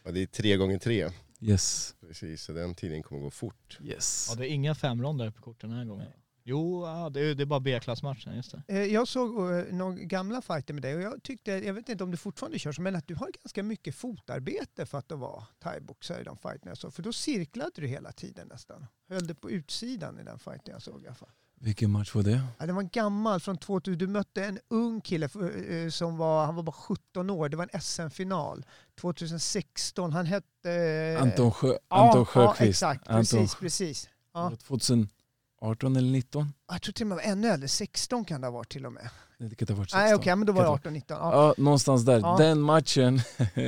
Ja, 0.04 0.10
det 0.12 0.22
är 0.22 0.26
tre 0.26 0.56
gånger 0.56 0.78
tre. 0.78 1.10
Yes. 1.40 1.94
Precis, 2.00 2.42
så 2.42 2.52
den 2.52 2.74
tiden 2.74 3.02
kommer 3.02 3.20
gå 3.20 3.30
fort. 3.30 3.78
yes. 3.82 4.26
Ja 4.30 4.34
det 4.36 4.48
är 4.48 4.50
inga 4.50 4.74
femronder 4.74 5.30
på 5.30 5.42
korten 5.42 5.70
den 5.70 5.78
här 5.78 5.84
gången. 5.86 6.06
Jo, 6.42 6.84
ja, 6.86 7.10
det, 7.10 7.20
är, 7.20 7.34
det 7.34 7.42
är 7.42 7.46
bara 7.46 7.60
B-klassmatchen, 7.60 8.36
just 8.36 8.52
det. 8.52 8.62
Eh, 8.68 8.84
Jag 8.84 9.08
såg 9.08 9.52
eh, 9.52 9.64
några 9.74 9.94
gamla 9.94 10.42
fighter 10.42 10.74
med 10.74 10.82
dig 10.82 10.96
och 10.96 11.02
jag 11.02 11.22
tyckte, 11.22 11.50
jag 11.50 11.74
vet 11.74 11.88
inte 11.88 12.04
om 12.04 12.10
du 12.10 12.16
fortfarande 12.16 12.58
kör 12.58 12.72
så, 12.72 12.82
men 12.82 12.96
att 12.96 13.08
du 13.08 13.14
har 13.14 13.30
ganska 13.44 13.62
mycket 13.62 13.94
fotarbete 13.94 14.86
för 14.86 14.98
att 14.98 15.08
du 15.08 15.14
var 15.16 15.44
thaiboxare 15.62 16.20
i 16.20 16.24
de 16.24 16.36
fighterna 16.36 16.70
jag 16.70 16.78
såg. 16.78 16.94
För 16.94 17.02
då 17.02 17.12
cirklade 17.12 17.70
du 17.74 17.86
hela 17.86 18.12
tiden 18.12 18.48
nästan. 18.48 18.86
Höll 19.08 19.26
du 19.26 19.34
på 19.34 19.50
utsidan 19.50 20.18
i 20.20 20.24
den 20.24 20.38
fighten 20.38 20.72
jag 20.72 20.82
såg 20.82 21.02
i 21.02 21.06
alla 21.06 21.14
fall. 21.14 21.30
Vilken 21.64 21.90
match 21.90 22.14
var 22.14 22.22
det? 22.22 22.40
Ja, 22.58 22.66
det 22.66 22.72
var 22.72 22.82
en 22.82 22.88
gammal 22.88 23.40
från 23.40 23.56
2000. 23.56 23.98
Du 23.98 24.06
mötte 24.06 24.44
en 24.44 24.58
ung 24.68 25.00
kille 25.00 25.26
eh, 25.26 25.90
som 25.90 26.16
var, 26.16 26.46
han 26.46 26.54
var 26.54 26.62
bara 26.62 26.72
17 26.72 27.30
år. 27.30 27.48
Det 27.48 27.56
var 27.56 27.68
en 27.72 27.80
SM-final 27.80 28.64
2016. 29.00 30.12
Han 30.12 30.26
hette... 30.26 31.18
Anton, 31.20 31.52
Sjö, 31.52 31.68
ja, 31.68 31.78
Anton 31.88 32.20
Ja, 32.20 32.24
Sjöqvist. 32.24 32.70
exakt. 32.70 33.08
Anton, 33.08 33.20
Precis, 33.20 33.54
precis. 33.54 34.08
Ja. 34.34 34.52
2018 34.66 35.96
eller 35.96 36.10
19? 36.12 36.52
Jag 36.70 36.82
tror 36.82 36.92
till 36.92 37.04
och 37.04 37.08
med 37.08 37.16
var 37.16 37.24
ännu 37.24 37.48
äldre. 37.48 37.68
16 37.68 38.24
kan 38.24 38.40
det 38.40 38.46
ha 38.46 38.52
varit 38.52 38.72
till 38.72 38.86
och 38.86 38.92
med. 38.92 39.10
Nej, 39.38 39.48
det 39.48 39.56
kan 39.56 39.68
ha 39.68 39.74
varit 39.76 39.90
16. 39.90 40.00
Nej, 40.04 40.14
okej, 40.14 40.36
men 40.36 40.46
då 40.46 40.52
var 40.52 40.62
det 40.62 40.66
Kan 40.66 40.74
18, 40.74 40.92
19. 40.92 41.16
Ja. 41.20 41.32
Ja, 41.32 41.54
någonstans 41.58 42.04
där. 42.04 42.20
Ja. 42.20 42.36
Den 42.38 42.60
matchen, 42.60 43.20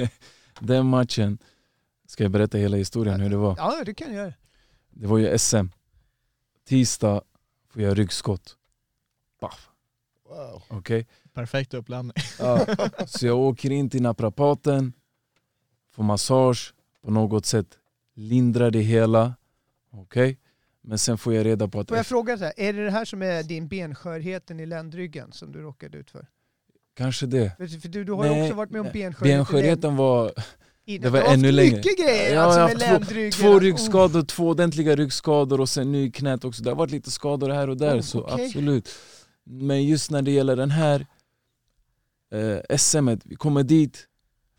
den 0.61 0.87
matchen, 0.87 1.39
ska 2.09 2.25
jag 2.25 2.31
berätta 2.31 2.59
hela 2.59 2.77
historien 2.77 3.21
hur 3.21 3.31
det 3.31 3.37
var? 3.37 3.57
ja, 3.59 3.83
det 3.87 3.95
kan 3.95 4.07
jag 4.07 4.17
göra. 4.17 4.33
Det 4.91 5.07
var 5.07 5.19
ju 5.19 5.39
SM. 5.39 5.67
Tisdag 6.69 7.23
får 7.77 7.83
jag 7.83 7.99
ryggskott. 7.99 8.57
Paff. 9.41 9.69
Wow. 10.29 10.63
Okej? 10.69 11.07
Perfekt 11.35 11.75
uppladdning. 11.75 12.13
Ja. 12.39 12.67
Så 13.07 13.27
jag 13.27 13.39
åker 13.39 13.71
in 13.71 13.91
till 13.91 14.03
naprapaten, 14.03 14.93
får 15.93 16.03
massage, 16.03 16.75
på 17.03 17.11
något 17.11 17.47
sätt 17.47 17.67
lindrar 18.15 18.71
det 18.71 18.81
hela. 18.81 19.35
Okej? 19.91 20.39
Men 20.81 20.99
sen 20.99 21.19
får 21.19 21.35
jag 21.35 21.47
reda 21.47 21.69
på 21.69 21.81
att 21.81 21.89
Får 21.89 21.97
jag 21.97 22.07
fråga, 22.07 22.39
så 22.39 22.45
här, 22.45 22.53
är 22.57 22.73
det 22.73 22.85
det 22.85 22.91
här 22.91 23.05
som 23.05 23.23
är 23.23 23.43
din 23.43 23.69
benskörheten 23.69 24.61
i 24.61 24.67
ländryggen 24.67 25.33
som 25.33 25.53
du 25.53 25.63
råkade 25.63 25.99
ut 25.99 26.11
för? 26.11 26.27
kanske 26.95 27.27
det. 27.27 27.57
För 27.57 27.81
för 27.81 27.89
du, 27.89 28.05
du 28.05 28.13
har 28.13 28.25
ju 28.25 28.31
Nej, 28.31 28.43
också 28.43 28.55
varit 28.55 28.71
med 28.71 28.81
om 28.81 28.89
benskörhet 28.93 29.37
Benskörheten 29.37 29.97
var 29.97 30.33
länd- 30.87 31.03
det 31.03 31.11
var 31.11 31.21
ännu 31.21 31.53
längre. 31.53 31.77
mycket 31.77 31.99
grejer 31.99 32.35
Ja, 32.35 32.41
alltså 32.41 32.61
jag 32.61 32.69
har 32.91 32.99
haft 32.99 33.11
två- 33.11 33.31
två 33.43 33.49
Oh. 33.49 33.61
ryggskador, 33.61 34.23
två 34.23 34.49
ordentliga 34.49 34.97
ryggskador 34.97 35.61
och 35.61 35.69
sen 35.69 35.93
nu 35.93 36.03
i 36.05 36.11
knät 36.11 36.45
också. 36.45 36.63
Det 36.63 36.71
har 36.71 36.77
varit 36.77 36.91
lite 36.91 37.11
skador 37.11 37.51
här 37.51 37.71
och 37.71 37.77
där, 37.77 37.97
Oh, 37.97 38.01
så 38.01 38.21
okej. 38.23 38.47
absolut. 38.47 38.89
Men 39.45 39.85
just 39.85 40.11
när 40.11 40.23
det 40.23 40.31
gäller 40.31 40.57
den 40.57 40.71
här 40.71 41.07
eh, 42.33 42.77
SM, 42.79 43.09
vi 43.25 43.37
kommer 43.37 43.63
dit, 43.63 44.07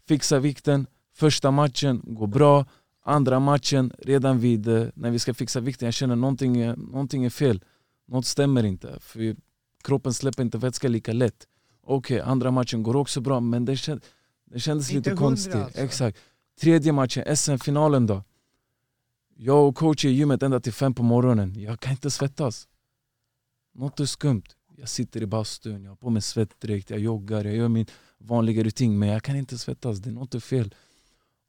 fixar 0.07 0.39
vikten, 0.39 0.87
första 1.15 1.51
matchen 1.51 2.01
går 2.03 2.27
bra, 2.27 2.65
andra 3.05 3.39
matchen, 3.39 3.91
redan 3.99 4.39
vid 4.39 4.67
eh, 4.67 4.85
när 4.95 5.11
vi 5.11 5.19
ska 5.19 5.33
fixa 5.33 5.59
vikten, 5.59 5.85
jag 5.85 5.93
känner 5.93 6.15
någonting, 6.15 6.57
är- 6.61 6.75
någonting 6.75 7.25
är 7.25 7.29
fel. 7.29 7.63
Något 8.07 8.25
stämmer 8.25 8.63
inte, 8.65 8.97
för 8.99 9.35
kroppen 9.83 10.13
släpper 10.13 10.43
inte 10.43 10.57
vätska 10.57 10.87
lika 10.87 11.13
lätt. 11.13 11.47
Okej, 11.83 12.19
andra 12.19 12.51
matchen 12.51 12.83
går 12.83 12.95
också 12.95 13.21
bra, 13.21 13.39
men 13.39 13.65
det, 13.65 13.77
känd, 13.77 14.01
det 14.51 14.59
kändes 14.59 14.91
lite 14.91 15.15
konstigt. 15.15 15.55
alltså. 15.55 15.81
Exakt. 15.81 16.17
Tredje 16.61 16.91
matchen, 16.91 17.35
SM-finalen 17.35 18.07
då. 18.07 18.23
Jag 19.35 19.67
och 19.67 19.75
coach 19.75 20.05
är 20.05 20.09
i 20.09 20.11
gymmet 20.11 20.43
ända 20.43 20.59
till 20.59 20.73
fem 20.73 20.93
på 20.93 21.03
morgonen. 21.03 21.61
Jag 21.61 21.79
kan 21.79 21.91
inte 21.91 22.11
svettas. 22.11 22.67
Något 23.73 23.99
är 23.99 24.05
skumt. 24.05 24.43
Jag 24.79 24.89
sitter 24.89 25.21
i 25.21 25.25
bastun, 25.25 25.83
jag 25.83 25.91
har 25.91 25.95
på 25.95 26.09
mig 26.09 26.21
svettdräkt, 26.21 26.89
jag 26.89 26.99
joggar, 26.99 27.45
jag 27.45 27.55
gör 27.55 27.67
min 27.67 27.85
vanliga 28.17 28.63
rutin 28.63 28.99
men 28.99 29.09
jag 29.09 29.23
kan 29.23 29.35
inte 29.35 29.57
svettas, 29.57 29.97
det 29.97 30.09
är 30.09 30.13
något 30.13 30.35
är 30.35 30.39
fel. 30.39 30.75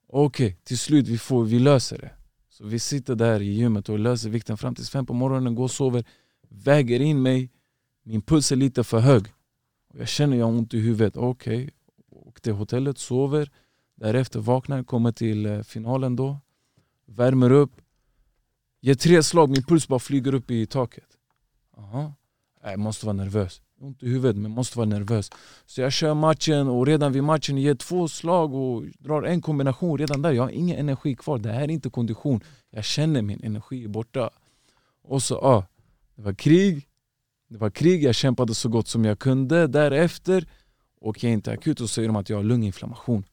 Okej, 0.09 0.57
till 0.65 0.79
slut 0.79 1.09
vi, 1.09 1.19
får, 1.19 1.45
vi 1.45 1.59
löser 1.59 1.99
det. 1.99 2.11
Så 2.49 2.65
vi 2.65 2.79
sitter 2.79 3.15
där 3.15 3.43
i 3.43 3.53
gymmet 3.53 3.89
och 3.89 3.99
löser 3.99 4.31
vikten 4.31 4.59
fram 4.59 4.75
till 4.75 4.85
fem 4.85 5.07
på 5.07 5.15
morgonen, 5.15 5.55
går 5.55 5.65
och 5.65 5.71
sover, 5.71 6.05
väger 6.49 7.01
in 7.01 7.23
mig, 7.23 7.51
min 8.05 8.23
puls 8.23 8.53
är 8.53 8.57
lite 8.57 8.85
för 8.85 8.99
hög. 8.99 9.27
Och 9.89 10.01
jag 10.01 10.09
känner 10.09 10.37
jag 10.37 10.47
har 10.47 10.53
ont 10.53 10.75
i 10.75 10.79
huvudet, 10.79 11.17
okej. 11.17 11.71
Och 12.39 12.43
till 12.43 12.53
hotellet, 12.53 12.99
sover, 12.99 13.51
därefter 13.95 14.41
vaknar, 14.41 14.82
kommer 14.82 15.12
till 15.12 15.47
eh, 15.47 15.62
finalen 15.62 16.16
då, 16.16 16.41
värmer 17.07 17.53
upp, 17.53 17.72
ger 18.80 18.95
tre 18.95 19.22
slag, 19.22 19.51
min 19.51 19.62
puls 19.62 19.89
bara 19.89 19.99
flyger 19.99 20.34
upp 20.34 20.51
i 20.51 20.66
taket. 20.66 21.09
Aha. 21.76 22.14
Jag 22.62 22.78
måste 22.78 23.07
vara 23.07 23.16
nervös. 23.16 23.62
Ont 23.80 24.03
i 24.03 24.09
huvudet 24.09 24.36
men 24.36 24.51
måste 24.51 24.78
vara 24.78 24.89
nervös. 24.89 25.30
Så 25.66 25.80
jag 25.80 25.93
kör 25.93 26.14
matchen 26.14 26.68
och 26.68 26.86
redan 26.86 27.12
vid 27.12 27.24
matchen 27.24 27.59
ger 27.59 27.74
två 27.74 28.09
slag 28.09 28.55
och 28.55 28.84
drar 28.99 29.22
en 29.22 29.43
kombination 29.43 29.99
redan 29.99 30.22
där. 30.22 30.32
Jag 30.32 30.43
har 30.43 30.51
ingen 30.51 30.78
energi 30.78 31.14
kvar. 31.14 31.39
Det 31.39 31.53
här 31.53 31.62
är 31.62 31.70
inte 31.70 31.91
kondition. 31.91 32.41
Jag 32.70 32.84
känner 32.84 33.22
min 33.22 33.41
energi 33.45 33.84
är 33.84 33.89
borta. 33.89 34.30
Och 35.03 35.22
så, 35.22 35.34
ja, 35.34 35.66
det 36.14 36.22
var 36.22 36.34
krig. 36.34 36.89
Det 37.49 37.59
var 37.59 37.70
krig, 37.70 38.05
jag 38.05 38.14
kämpade 38.14 38.55
så 38.55 38.68
gott 38.68 38.89
som 38.89 39.05
jag 39.05 39.18
kunde. 39.18 39.66
Därefter 39.66 40.49
åker 41.01 41.27
jag 41.29 41.33
in 41.33 41.43
till 41.43 41.53
akut 41.53 41.81
och 41.81 41.91
säger 41.91 42.09
de 42.09 42.17
att 42.17 42.31
jag 42.31 42.37
har 42.37 42.45
lunginflammation. 42.45 43.25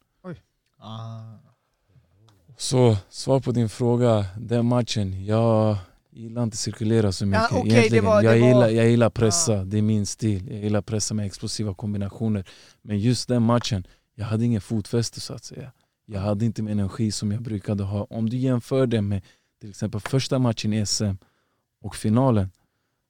Ah. 0.79 1.21
Så 2.57 2.97
svar 3.09 3.39
på 3.39 3.51
din 3.51 3.69
fråga, 3.69 4.25
den 4.39 4.65
matchen, 4.65 5.25
jag 5.25 5.77
gillar 6.11 6.43
inte 6.43 6.57
cirkulera 6.57 7.11
så 7.11 7.25
mycket 7.25 7.51
okej, 7.51 7.63
det 7.63 7.69
egentligen. 7.77 8.05
var- 8.05 8.23
det 8.23 8.37
jag, 8.37 8.47
gillar, 8.47 8.69
jag 8.69 8.89
gillar 8.89 9.09
pressa, 9.09 9.63
det 9.63 9.77
är 9.77 9.81
min 9.81 10.05
stil. 10.05 10.47
Jag 10.51 10.63
gillar 10.63 10.81
pressa 10.81 11.13
med 11.13 11.25
explosiva 11.25 11.73
kombinationer. 11.73 12.45
Men 12.81 12.99
just 12.99 13.27
den 13.27 13.43
matchen, 13.43 13.87
jag 14.15 14.25
hade 14.25 14.45
ingen 14.45 14.61
fotfäste 14.61 15.19
så 15.19 15.33
att 15.33 15.43
säga. 15.43 15.71
Jag 16.05 16.21
hade 16.21 16.45
inte 16.45 16.61
min 16.61 16.79
energi 16.79 17.11
som 17.11 17.31
jag 17.31 17.41
brukade 17.41 17.83
ha. 17.83 18.07
Om 18.09 18.29
du 18.29 18.37
jämför 18.37 18.87
det 18.87 19.01
med 19.01 19.21
till 19.61 19.69
exempel 19.69 20.01
första 20.01 20.39
matchen 20.39 20.73
i 20.73 20.85
SM 20.85 21.13
och 21.81 21.95
finalen 21.95 22.51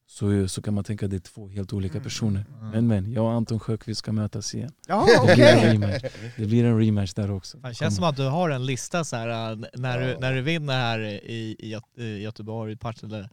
så, 0.07 0.47
så 0.47 0.61
kan 0.61 0.73
man 0.73 0.83
tänka 0.83 1.05
att 1.05 1.09
det 1.11 1.17
är 1.17 1.19
två 1.19 1.47
helt 1.47 1.73
olika 1.73 1.93
Mm. 1.93 2.03
personer. 2.03 2.45
Men 2.73 2.87
men, 2.87 3.11
jag 3.11 3.25
och 3.25 3.31
Anton 3.31 3.59
Sjöqvist 3.59 3.99
ska 3.99 4.11
mötas 4.11 4.55
igen. 4.55 4.71
Ja, 4.87 5.07
Det 5.27 5.33
blir 5.35 5.45
en 5.45 5.71
rematch, 5.71 6.03
det 6.37 6.45
blir 6.45 6.65
en 6.65 6.79
rematch 6.79 7.13
där 7.13 7.31
också. 7.31 7.57
Det 7.57 7.73
känns 7.73 7.95
som 7.95 8.03
att 8.05 8.15
du 8.17 8.23
har 8.27 8.49
en 8.49 8.65
lista 8.65 9.03
så 9.03 9.15
här, 9.15 9.51
äh, 9.51 9.57
när, 9.73 9.99
du, 10.01 10.17
när 10.19 10.33
du 10.33 10.41
vinner 10.41 10.73
här 10.73 10.99
i, 10.99 11.55
i, 11.59 11.69
Göte- 11.75 12.01
i 12.01 12.21
Göteborg, 12.23 12.77
Partille, 12.77 13.29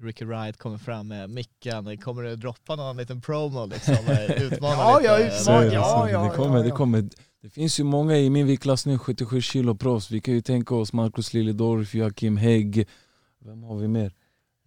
Ricky 0.00 0.24
Wright 0.24 0.56
kommer 0.58 0.78
fram 0.78 1.08
med 1.08 1.30
micken, 1.30 1.98
kommer 1.98 2.22
du 2.22 2.36
droppa 2.36 2.76
någon 2.76 2.96
liten 2.96 3.20
promo 3.20 3.66
liksom? 3.66 3.94
äh, 4.08 4.42
Utmana 4.42 4.74
Ja, 4.76 4.98
lite? 4.98 5.12
ja, 5.12 5.40
utmana, 5.40 5.64
ja, 5.64 6.04
det. 6.04 6.10
ja, 6.12 6.22
det, 6.24 6.36
kommer, 6.36 6.56
ja, 6.56 6.62
det 6.62 6.68
ja. 6.68 6.76
kommer. 6.76 7.04
Det 7.42 7.50
finns 7.50 7.80
ju 7.80 7.84
många 7.84 8.16
i 8.18 8.30
min 8.30 8.46
viktklass 8.46 8.86
nu, 8.86 8.98
77 8.98 9.40
kilo 9.40 9.74
proffs. 9.76 10.10
Vi 10.10 10.20
kan 10.20 10.34
ju 10.34 10.40
tänka 10.40 10.74
oss 10.74 10.92
Marcus 10.92 11.34
Liljedorf, 11.34 11.94
Joakim 11.94 12.36
Hägg. 12.36 12.88
Vem 13.44 13.62
har 13.62 13.76
vi 13.76 13.88
mer? 13.88 14.12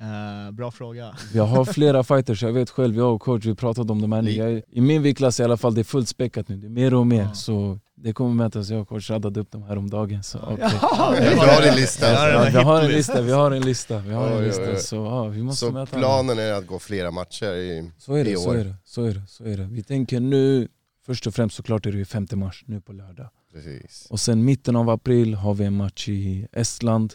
Eh, 0.01 0.51
bra 0.51 0.71
fråga. 0.71 1.15
Jag 1.33 1.43
har 1.43 1.65
flera 1.65 2.03
fighters, 2.03 2.43
jag 2.43 2.53
vet 2.53 2.69
själv, 2.69 2.95
jag 2.97 3.15
och 3.15 3.21
coach 3.21 3.45
vi 3.45 3.55
pratade 3.55 3.91
om 3.91 4.01
de 4.01 4.11
här 4.11 4.27
är- 4.29 4.63
I 4.71 4.81
min 4.81 5.01
viktklass 5.01 5.39
i 5.39 5.43
alla 5.43 5.57
fall, 5.57 5.73
det 5.73 5.81
är 5.81 5.83
fullt 5.83 6.07
späckat 6.09 6.47
nu. 6.49 6.57
Det 6.57 6.67
är 6.67 6.69
mer 6.69 6.93
och 6.93 7.07
mer. 7.07 7.21
Ja. 7.23 7.33
Så 7.33 7.79
det 7.95 8.13
kommer 8.13 8.33
mötas, 8.35 8.69
jag 8.69 8.81
och 8.81 8.87
coach 8.89 9.09
raddade 9.09 9.39
upp 9.39 9.51
dem 9.51 9.63
här 9.63 9.77
om 9.77 9.89
dagen. 9.89 10.23
Så, 10.23 10.39
okej. 10.39 10.69
Ja, 10.81 11.15
Du 11.19 11.37
har 11.37 11.61
din 11.61 11.75
lista. 11.75 12.11
Ja, 12.13 12.49
vi 12.51 12.57
har 12.57 12.81
en 12.81 12.91
lista, 12.91 13.21
vi 13.21 13.31
har 13.31 13.51
en 13.51 13.61
lista. 13.61 13.99
Vi 13.99 14.13
har 14.13 14.27
en 14.27 14.33
Oj, 14.33 14.39
oj, 14.39 14.45
lista. 14.47 14.69
oj. 14.71 14.75
Så 14.79 14.95
ja, 14.95 15.23
vi 15.27 15.43
måste 15.43 15.65
Så 15.65 15.71
möta 15.71 15.95
alla. 15.97 16.07
planen 16.07 16.39
är 16.39 16.53
att 16.53 16.67
gå 16.67 16.79
flera 16.79 17.11
matcher 17.11 17.53
i... 17.55 17.91
Så 17.97 18.13
är 18.13 18.27
i 18.27 18.31
det, 18.31 18.37
så 18.39 18.49
år. 18.49 18.55
är 18.55 18.63
det, 18.65 18.75
så 18.85 19.03
är 19.03 19.13
det, 19.13 19.21
så 19.27 19.43
är 19.43 19.57
det. 19.57 19.63
Vi 19.71 19.83
tänker 19.83 20.19
nu, 20.19 20.67
först 21.05 21.27
och 21.27 21.33
främst 21.35 21.55
såklart 21.55 21.85
är 21.85 21.91
det 21.91 21.97
ju 21.97 22.05
5 22.05 22.27
mars, 22.33 22.63
nu 22.67 22.81
på 22.81 22.93
lördag. 22.93 23.29
Precis. 23.53 24.07
Och 24.09 24.19
sen 24.19 24.45
mitten 24.45 24.75
av 24.75 24.89
april 24.89 25.33
har 25.35 25.53
vi 25.53 25.65
en 25.65 25.73
match 25.77 26.09
i 26.09 26.47
Estland. 26.51 27.13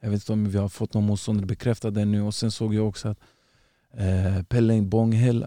Jag 0.00 0.10
vet 0.10 0.22
inte 0.22 0.32
om 0.32 0.48
vi 0.50 0.58
har 0.58 0.68
fått 0.68 0.94
någon 0.94 1.04
motståndare 1.06 1.46
bekräftad 1.46 2.00
ännu. 2.00 2.22
Och 2.22 2.34
sen 2.34 2.50
såg 2.50 2.74
jag 2.74 2.88
också 2.88 3.08
att 3.08 3.18
eh, 3.94 4.42
Pelle 4.42 4.82
Bonghel 4.82 5.46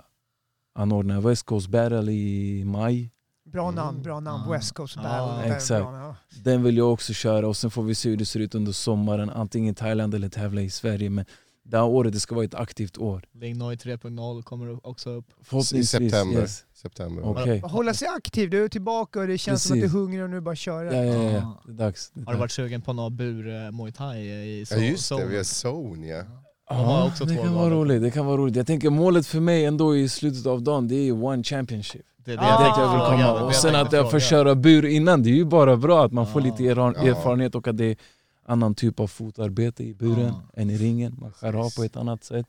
anordnar 0.76 1.22
West 1.22 1.46
Coast 1.46 1.68
Battle 1.68 2.12
i 2.12 2.64
maj. 2.66 3.10
Bra 3.46 3.72
namn, 3.72 4.02
bra 4.02 4.20
namn. 4.20 4.44
Ah. 4.48 4.52
West 4.52 4.74
Coast 4.74 4.98
Ah, 4.98 5.02
Battle. 5.04 5.36
Väldigt 5.42 5.56
exakt. 5.58 5.86
bra. 5.86 6.16
Den 6.44 6.64
vill 6.64 6.78
jag 6.78 6.94
också 6.94 7.14
köra 7.14 7.48
och 7.48 7.58
sen 7.58 7.72
får 7.72 7.84
vi 7.84 7.96
se 7.96 8.10
hur 8.10 8.18
det 8.18 8.26
ser 8.26 8.40
ut 8.40 8.56
under 8.56 8.72
sommaren. 8.72 9.30
Antingen 9.30 9.72
i 9.72 9.76
Thailand 9.76 10.16
eller 10.16 10.30
tävla 10.30 10.62
i 10.62 10.70
Sverige. 10.70 11.10
Men 11.10 11.26
det 11.64 11.78
här 11.78 11.86
året 11.86 12.14
det 12.14 12.20
ska 12.20 12.36
vara 12.36 12.46
ett 12.46 12.56
aktivt 12.56 12.98
år. 12.98 13.24
Lignoi 13.34 13.76
3.0 13.76 14.42
kommer 14.44 14.88
också 14.88 15.10
upp. 15.10 15.26
Förhoppningsvis. 15.42 15.94
I 15.94 16.10
september. 16.10 16.40
Yes. 16.42 16.64
September. 16.74 17.24
Okej. 17.26 17.60
Hålla 17.60 17.94
sig 17.94 18.08
aktiv, 18.08 18.50
du 18.50 18.64
är 18.64 18.68
tillbaka 18.70 19.20
och 19.20 19.28
det 19.28 19.38
känns 19.38 19.64
som 19.64 19.72
att 19.74 19.76
du 19.76 19.80
är 19.80 19.84
Precis. 19.84 19.96
hungrig 19.96 20.24
och 20.24 20.30
nu 20.30 20.42
bara 20.42 20.56
köra. 20.56 20.96
Ja, 20.96 21.04
ja, 21.04 21.24
ja, 21.32 21.38
Ah. 21.38 21.62
Det 21.66 21.72
är 21.72 21.76
dags. 21.76 22.12
Det 22.14 22.22
är 22.22 22.26
Har 22.26 22.34
du 22.34 22.40
varit 22.40 22.52
sugen 22.52 22.82
på 22.82 22.94
någon 22.94 23.16
bur 23.16 23.48
eh, 23.66 23.72
muay 23.72 23.92
thai 23.92 24.20
i 24.22 24.66
Ja 24.70 24.78
just 24.78 25.10
det, 25.10 25.26
vi 25.26 25.36
har 25.38 25.44
zone 25.44 26.08
ja. 26.08 26.24
Ja, 26.70 27.12
det 27.26 27.36
kan 27.36 27.54
vara 27.54 27.70
roligt. 27.70 28.02
Det 28.02 28.12
kan 28.12 28.26
vara 28.26 28.38
roligt. 28.38 28.56
Jag 28.56 28.68
tänker 28.68 28.90
målet 28.90 29.28
för 29.28 29.40
mig 29.40 29.66
ändå 29.66 29.96
i 29.98 30.10
slutet 30.10 30.46
av 30.46 30.62
dagen, 30.62 30.88
det 30.88 30.96
är 30.96 31.04
ju 31.04 31.12
one 31.12 31.44
championship. 31.44 32.02
Det 32.18 32.32
är 32.32 32.36
det 32.38 32.44
Ah, 32.44 32.80
jag 32.80 32.92
vill 32.92 33.26
komma. 33.26 33.44
Och 33.46 33.56
sen 33.56 33.76
att 33.76 33.94
jag 33.94 34.12
får 34.12 34.20
köra 34.20 34.56
bur 34.56 34.86
innan, 34.86 35.24
det 35.24 35.30
är 35.30 35.34
ju 35.36 35.46
bara 35.46 35.78
bra 35.78 36.06
att 36.06 36.12
man 36.12 36.28
får 36.28 36.42
lite 36.42 36.68
erfarenhet 36.68 37.56
och 37.56 37.68
att 37.68 37.78
det 37.78 37.86
är 37.86 37.98
annan 38.46 38.76
typ 38.76 39.00
av 39.00 39.08
fotarbete 39.08 39.84
i 39.84 39.94
buren 39.94 40.26
Ja. 40.28 40.44
än 40.62 40.70
i 40.70 40.78
ringen. 40.78 41.16
Man 41.22 41.34
skär 41.34 41.54
av 41.54 41.76
på 41.76 41.84
ett 41.84 41.96
annat 41.96 42.24
sätt. 42.24 42.48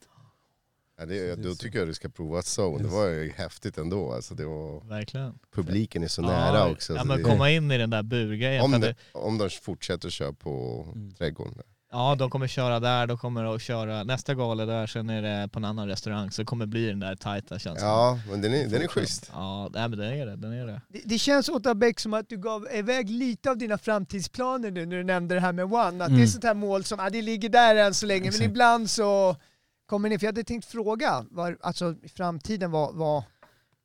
ja 0.98 1.06
det, 1.06 1.34
då 1.42 1.50
så. 1.50 1.56
tycker 1.56 1.78
jag 1.78 1.88
du 1.88 1.94
ska 1.94 2.08
prova 2.08 2.38
zone. 2.58 2.82
Det 2.82 2.88
var 2.88 3.06
ju 3.06 3.32
häftigt 3.32 3.78
ändå. 3.78 4.12
Alltså 4.12 4.34
det 4.34 4.44
var, 4.44 4.80
Verkligen. 4.88 5.38
publiken 5.54 6.02
är 6.02 6.08
så 6.08 6.22
Ja, 6.22 6.26
nära 6.28 6.70
också. 6.70 6.92
Ja, 6.94 7.00
så 7.02 7.06
men 7.08 7.16
det, 7.18 7.24
komma 7.24 7.50
in 7.50 7.70
i 7.70 7.78
den 7.78 7.90
där 7.90 8.02
burgrejen. 8.02 8.64
om, 8.64 8.80
det, 8.80 8.94
om 9.12 9.38
de 9.38 9.50
fortsätter 9.50 10.10
köra 10.10 10.32
på 10.32 10.84
Mm. 10.94 11.14
trädgården. 11.14 11.54
Ja, 11.94 12.14
de 12.18 12.30
kommer 12.30 12.46
köra 12.46 12.80
där, 12.80 13.06
de 13.06 13.18
kommer 13.18 13.54
att 13.54 13.62
köra 13.62 14.04
nästa 14.04 14.34
gala 14.34 14.66
där, 14.66 14.86
sen 14.86 15.10
är 15.10 15.22
det 15.22 15.48
på 15.48 15.58
en 15.58 15.64
annan 15.64 15.88
restaurang. 15.88 16.30
Så 16.30 16.42
det 16.42 16.46
kommer 16.46 16.66
bli 16.66 16.86
den 16.86 17.00
där 17.00 17.16
tajta 17.16 17.58
känslan. 17.58 17.90
Ja, 17.90 18.18
men 18.30 18.40
den 18.42 18.54
är, 18.54 18.68
den 18.68 18.82
är 18.82 18.88
schysst. 18.88 19.30
Ja, 19.34 19.68
nej, 19.74 19.88
men 19.88 19.98
den 19.98 20.12
är 20.12 20.26
det. 20.26 20.36
Den 20.36 20.52
är 20.52 20.66
det. 20.66 20.80
Det, 20.88 21.00
det 21.04 21.18
känns 21.18 21.48
Otta 21.48 21.74
Bäck 21.74 22.00
som 22.00 22.14
att 22.14 22.28
du 22.28 22.36
gav 22.36 22.66
iväg 22.72 23.10
lite 23.10 23.50
av 23.50 23.58
dina 23.58 23.78
framtidsplaner 23.78 24.70
nu 24.70 24.86
när 24.86 24.96
du 24.96 25.04
nämnde 25.04 25.34
det 25.34 25.40
här 25.40 25.52
med 25.52 25.64
One. 25.64 25.86
Att 25.86 25.98
det 25.98 26.04
är 26.04 26.08
Mm. 26.08 26.26
sånt 26.28 26.44
här 26.44 26.54
mål 26.54 26.84
som, 26.84 26.98
ja, 26.98 27.10
det 27.10 27.22
ligger 27.22 27.48
där 27.48 27.76
än 27.76 27.94
så 27.94 28.06
länge, 28.06 28.20
men 28.20 28.28
Exakt. 28.28 28.44
ibland 28.50 28.90
så 28.90 29.36
kommer 29.86 30.08
ni, 30.08 30.18
för 30.18 30.26
jag 30.26 30.28
hade 30.32 30.44
tänkt 30.44 30.64
fråga, 30.66 31.24
var, 31.30 31.56
alltså 31.62 31.94
i 32.02 32.08
framtiden 32.08 32.70
vad, 32.70 32.94
vad, 32.94 33.22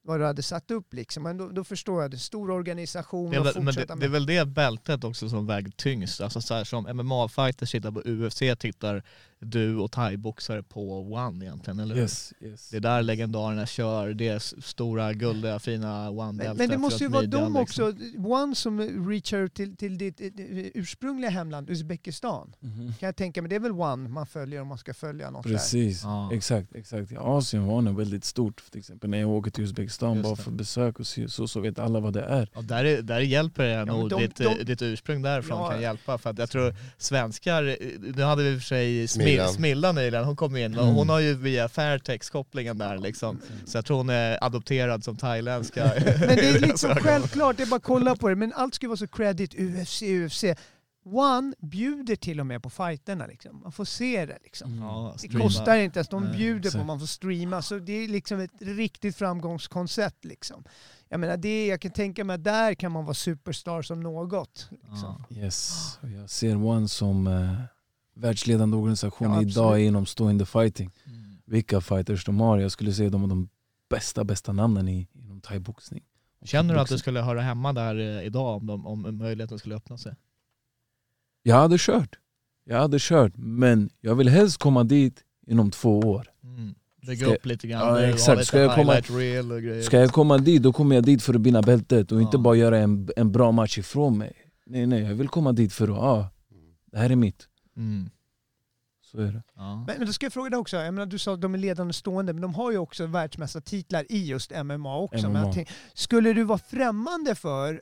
vad 0.09 0.19
du 0.19 0.25
hade 0.25 0.43
satt 0.43 0.71
upp 0.71 0.93
liksom, 0.93 1.23
men 1.23 1.37
då, 1.37 1.49
då 1.49 1.63
förstår 1.63 2.01
jag 2.01 2.11
det. 2.11 2.17
Stor 2.17 2.51
organisation 2.51 3.31
Det 3.31 3.37
är, 3.37 3.41
väl, 3.41 3.63
men 3.63 3.73
det, 3.73 3.85
det 3.95 4.05
är 4.05 4.09
väl 4.09 4.25
det 4.25 4.45
bältet 4.45 5.03
också 5.03 5.29
som 5.29 5.47
väger 5.47 5.71
tyngst. 5.71 6.21
Alltså 6.21 6.41
så 6.41 6.53
här, 6.53 6.63
som 6.63 6.87
MMA-fighters 6.87 7.71
tittar 7.71 7.91
på 7.91 8.01
UFC 8.05 8.59
tittar 8.59 9.03
du 9.41 9.75
och 9.77 9.91
thaiboxare 9.91 10.63
på 10.63 11.13
One 11.13 11.45
egentligen, 11.45 11.79
eller 11.79 11.95
hur? 11.95 12.01
Yes, 12.01 12.33
yes. 12.41 12.69
Det 12.69 12.77
är 12.77 12.81
där 12.81 13.01
legendarerna 13.03 13.65
kör, 13.65 14.13
det 14.13 14.27
är 14.27 14.61
stora, 14.61 15.13
guldiga, 15.13 15.59
fina 15.59 16.03
Men, 16.03 16.19
One-bältet. 16.19 16.57
men 16.57 16.69
det 16.69 16.77
måste 16.77 17.03
ju 17.03 17.09
vara 17.09 17.25
de 17.25 17.37
liksom. 17.37 17.55
också, 17.55 17.93
One 18.17 18.55
som 18.55 19.07
reachar 19.09 19.47
till, 19.47 19.75
till 19.75 19.97
ditt 19.97 20.21
eh, 20.21 20.27
ursprungliga 20.73 21.29
hemland, 21.29 21.69
Uzbekistan. 21.69 22.53
Mhm. 22.59 22.93
Kan 22.99 23.07
jag 23.07 23.15
tänka 23.15 23.41
mig, 23.41 23.49
det 23.49 23.55
är 23.55 23.59
väl 23.59 23.71
One 23.71 24.09
man 24.09 24.25
följer 24.27 24.61
om 24.61 24.67
man 24.67 24.77
ska 24.77 24.93
följa 24.93 25.29
något. 25.29 25.43
Precis, 25.45 26.03
Ja. 26.03 26.29
exakt. 26.33 26.75
exakt. 26.75 27.11
I 27.11 27.17
Asien 27.17 27.65
var 27.65 27.81
det 27.81 27.91
väldigt 27.91 28.25
stort. 28.25 28.63
Till 28.71 28.79
exempel 28.79 29.09
när 29.09 29.17
jag 29.17 29.29
åker 29.29 29.51
till 29.51 29.63
Uzbekistan 29.63 30.13
Just 30.15 30.23
bara 30.23 30.35
det. 30.35 30.41
för 30.41 30.51
besök 30.51 30.99
och 30.99 31.07
så, 31.07 31.47
så, 31.47 31.59
vet 31.59 31.79
alla 31.79 31.99
vad 31.99 32.13
det 32.13 32.21
är. 32.23 32.49
Ja, 32.55 32.61
där, 32.61 32.85
är, 32.85 33.01
där 33.01 33.19
hjälper 33.19 33.63
det 33.63 33.69
Ja, 33.71 33.85
men 33.85 33.95
nog 33.95 34.09
de- 34.09 34.21
ditt, 34.21 34.35
de- 34.35 34.63
ditt 34.63 34.81
ursprung 34.81 35.21
därifrån 35.21 35.57
Ja. 35.59 35.69
kan 35.71 35.81
hjälpa. 35.81 36.17
För 36.17 36.29
att 36.29 36.37
jag 36.37 36.49
tror 36.49 36.75
svenskar, 36.97 37.77
nu 38.15 38.23
hade 38.23 38.43
vi 38.43 38.55
för 38.55 38.65
sig. 38.65 39.07
Smilla, 39.29 39.47
Smilla 39.47 39.91
nyligen, 39.91 40.23
hon 40.25 40.35
kom 40.35 40.55
in 40.55 40.77
och 40.77 40.83
Mm. 40.83 40.95
hon 40.95 41.09
har 41.09 41.19
ju 41.19 41.33
via 41.35 41.69
Fairtex-kopplingen 41.69 42.77
där 42.77 42.97
liksom. 42.97 43.41
Så 43.65 43.77
jag 43.77 43.85
tror 43.85 43.97
hon 43.97 44.09
är 44.09 44.43
adopterad 44.43 45.03
som 45.03 45.17
thailändska. 45.17 45.83
Men 46.05 46.35
det 46.35 46.49
är 46.49 46.59
liksom 46.67 46.95
självklart, 46.95 47.57
det 47.57 47.63
är 47.63 47.67
bara 47.67 47.75
att 47.75 47.83
kolla 47.83 48.15
på 48.15 48.29
det. 48.29 48.35
Men 48.35 48.53
allt 48.53 48.75
ska 48.75 48.87
vara 48.87 48.97
så 48.97 49.07
credit 49.07 49.53
UFC, 49.59 50.01
UFC. 50.01 50.43
One 51.05 51.53
bjuder 51.59 52.15
till 52.15 52.39
och 52.39 52.45
med 52.45 52.63
på 52.63 52.69
fighterna 52.69 53.25
liksom. 53.27 53.59
Man 53.63 53.71
får 53.71 53.85
se 53.85 54.25
det 54.25 54.37
liksom. 54.43 54.73
Mm. 54.73 55.11
Det 55.21 55.27
kostar 55.39 55.75
inte 55.77 55.99
ens, 55.99 56.07
de 56.09 56.31
bjuder 56.31 56.71
på, 56.71 56.83
man 56.83 56.99
får 56.99 57.07
streama. 57.07 57.61
Så 57.61 57.79
det 57.79 57.93
är 57.93 58.07
liksom 58.07 58.39
ett 58.39 58.51
riktigt 58.61 59.15
framgångskoncept 59.15 60.25
liksom. 60.25 60.63
Jag 61.09 61.19
menar, 61.19 61.37
det, 61.37 61.67
jag 61.67 61.81
kan 61.81 61.91
tänka 61.91 62.23
mig 62.23 62.33
att 62.33 62.43
där 62.43 62.73
kan 62.73 62.91
man 62.91 63.05
vara 63.05 63.13
superstar 63.13 63.81
som 63.81 63.99
något. 64.03 64.67
Liksom. 64.71 65.25
Ja. 65.29 65.35
Yes. 65.37 65.99
Jag 66.01 66.29
ser 66.29 66.55
One 66.65 66.87
som 66.87 67.27
eh, 67.27 67.53
världsledande 68.19 68.77
organisation 68.77 69.31
Ja, 69.33 69.41
idag 69.41 69.65
absolut. 69.65 69.87
inom 69.87 70.05
stående 70.05 70.45
fighting. 70.45 70.91
Mm. 71.05 71.19
Vilka 71.45 71.81
fighters 71.81 72.25
de 72.25 72.39
har. 72.39 72.57
Jag 72.59 72.71
skulle 72.71 72.93
säga 72.93 73.09
de 73.09 73.21
har 73.21 73.27
de 73.27 73.49
bästa, 73.89 74.23
bästa 74.23 74.51
namnen 74.53 74.87
i, 74.87 75.07
inom 75.13 75.41
thaiboxning. 75.41 76.03
Känner 76.45 76.73
du 76.73 76.79
att 76.79 76.89
du 76.89 76.97
skulle 76.97 77.21
höra 77.21 77.41
hemma 77.41 77.73
där 77.73 77.95
eh, 78.19 78.25
idag 78.25 78.57
om, 78.57 78.67
de, 78.67 78.87
om 78.87 79.17
möjligheten 79.17 79.59
skulle 79.59 79.75
öppna 79.75 79.97
sig? 79.97 80.15
Jag 81.43 81.55
hade 81.55 81.75
kört. 81.79 82.15
Jag 82.65 82.79
hade 82.79 82.97
kört. 82.99 83.31
Men 83.35 83.89
jag 84.01 84.15
vill 84.15 84.29
helst 84.29 84.57
komma 84.57 84.83
dit 84.83 85.23
inom 85.47 85.71
två 85.71 85.99
år. 85.99 86.27
Mm. 86.43 86.75
Bygga 87.07 87.25
Ska- 87.25 87.35
upp 87.35 87.45
lite 87.45 87.67
grann, 87.67 87.79
Ja, 87.81 87.91
ha 87.91 88.01
exakt. 88.01 88.37
lite 88.37 88.45
Ska 88.45 88.59
jag 88.59 88.75
komma-. 88.75 89.81
Ska 89.83 89.97
jag 89.99 90.11
komma 90.11 90.37
dit, 90.37 90.63
då 90.63 90.73
kommer 90.73 90.95
jag 90.95 91.03
dit 91.03 91.23
för 91.23 91.33
att 91.33 91.41
vinna 91.41 91.61
bältet 91.61 92.11
och 92.11 92.21
inte 92.21 92.37
Ja. 92.37 92.41
bara 92.41 92.55
göra 92.55 92.77
en, 92.77 93.09
en 93.15 93.31
bra 93.31 93.51
match 93.51 93.77
ifrån 93.77 94.17
mig. 94.17 94.33
Nej, 94.65 94.87
nej, 94.87 95.01
jag 95.03 95.15
vill 95.15 95.27
komma 95.27 95.51
dit 95.51 95.73
för 95.73 95.83
att, 95.87 95.95
ja, 95.97 96.29
det 96.91 96.97
här 96.97 97.09
är 97.09 97.15
mitt. 97.15 97.47
Mm. 97.79 98.09
Så 99.01 99.17
är 99.17 99.31
det. 99.31 99.43
Ja. 99.55 99.75
Men, 99.75 99.97
men 99.97 100.07
då 100.07 100.13
ska 100.13 100.25
jag 100.25 100.33
fråga 100.33 100.49
dig 100.49 100.59
också, 100.59 100.77
jag 100.77 100.93
menar, 100.93 101.05
du 101.05 101.17
sa 101.17 101.33
att 101.33 101.41
de 101.41 101.53
är 101.53 101.57
ledande 101.57 101.93
stående, 101.93 102.33
men 102.33 102.41
de 102.41 102.53
har 102.53 102.71
ju 102.71 102.77
också 102.77 103.05
världsmästartitlar 103.05 104.05
i 104.09 104.25
just 104.25 104.51
MMA 104.63 104.97
också. 104.97 105.29
MMA. 105.29 105.53
tänker, 105.53 105.73
skulle 105.93 106.33
du 106.33 106.43
vara 106.43 106.59
främmande 106.59 107.35
för 107.35 107.81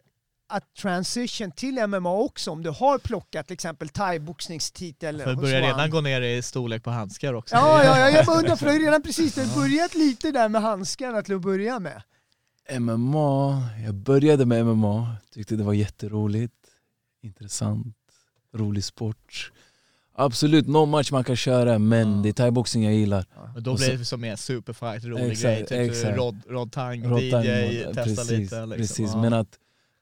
att 0.49 0.75
transition 0.75 1.51
till 1.51 1.87
MMA 1.87 2.13
också 2.13 2.51
om 2.51 2.63
du 2.63 2.69
har 2.69 2.97
plockat 2.97 3.47
till 3.47 3.53
exempel 3.53 3.89
thai-boxningstitel 3.89 5.21
För 5.21 5.33
hos 5.33 5.41
börjar 5.41 5.61
redan 5.61 5.89
gå 5.89 6.01
ner 6.01 6.21
i 6.21 6.41
storlek 6.41 6.83
på 6.83 6.89
handskar 6.89 7.33
också. 7.33 7.55
Ja, 7.55 7.83
ja, 7.83 7.99
ja, 7.99 8.09
jag 8.09 8.25
bara 8.25 8.37
undrar 8.39 8.55
för 8.55 8.65
du 8.65 8.71
har 8.71 8.79
ju 8.79 8.85
redan 8.85 9.01
precis 9.01 9.35
du 9.35 9.45
har 9.45 9.55
börjat 9.55 9.95
lite 9.95 10.31
där 10.31 10.49
med 10.49 10.61
handskarna 10.61 11.21
till 11.21 11.35
att 11.35 11.41
börja 11.41 11.79
med. 11.79 12.01
MMA, 12.79 13.69
jag 13.85 13.95
började 13.95 14.45
med 14.45 14.65
MMA, 14.65 15.15
tyckte 15.33 15.55
det 15.55 15.63
var 15.63 15.73
jätteroligt, 15.73 16.55
intressant, 17.21 17.95
rolig 18.53 18.83
sport. 18.83 19.51
Absolut, 20.19 20.67
någon 20.67 20.89
match 20.89 21.11
man 21.11 21.23
kan 21.23 21.35
köra 21.35 21.79
men 21.79 22.15
Ja. 22.15 22.21
det 22.23 22.29
är 22.29 22.33
thaiboxning 22.33 22.83
jag 22.83 22.93
gillar. 22.93 23.25
Men 23.53 23.63
då 23.63 23.75
blir 23.75 23.97
det 23.97 24.05
som 24.05 24.21
mer 24.21 24.35
superfight, 24.35 25.03
rolig 25.05 25.31
Exakt, 25.31 25.43
grej. 25.57 25.65
Typ 25.87 25.91
exakt. 25.91 26.17
Rod, 26.17 26.35
Rod 26.49 26.71
Tang, 26.71 27.05
Råttan, 27.05 27.43
DJ, 27.43 27.83
testa 27.83 28.03
precis, 28.03 28.29
lite. 28.31 28.65
Liksom. 28.65 28.69
precis. 28.77 29.11
Ja. 29.13 29.21
Men 29.21 29.33
att 29.33 29.47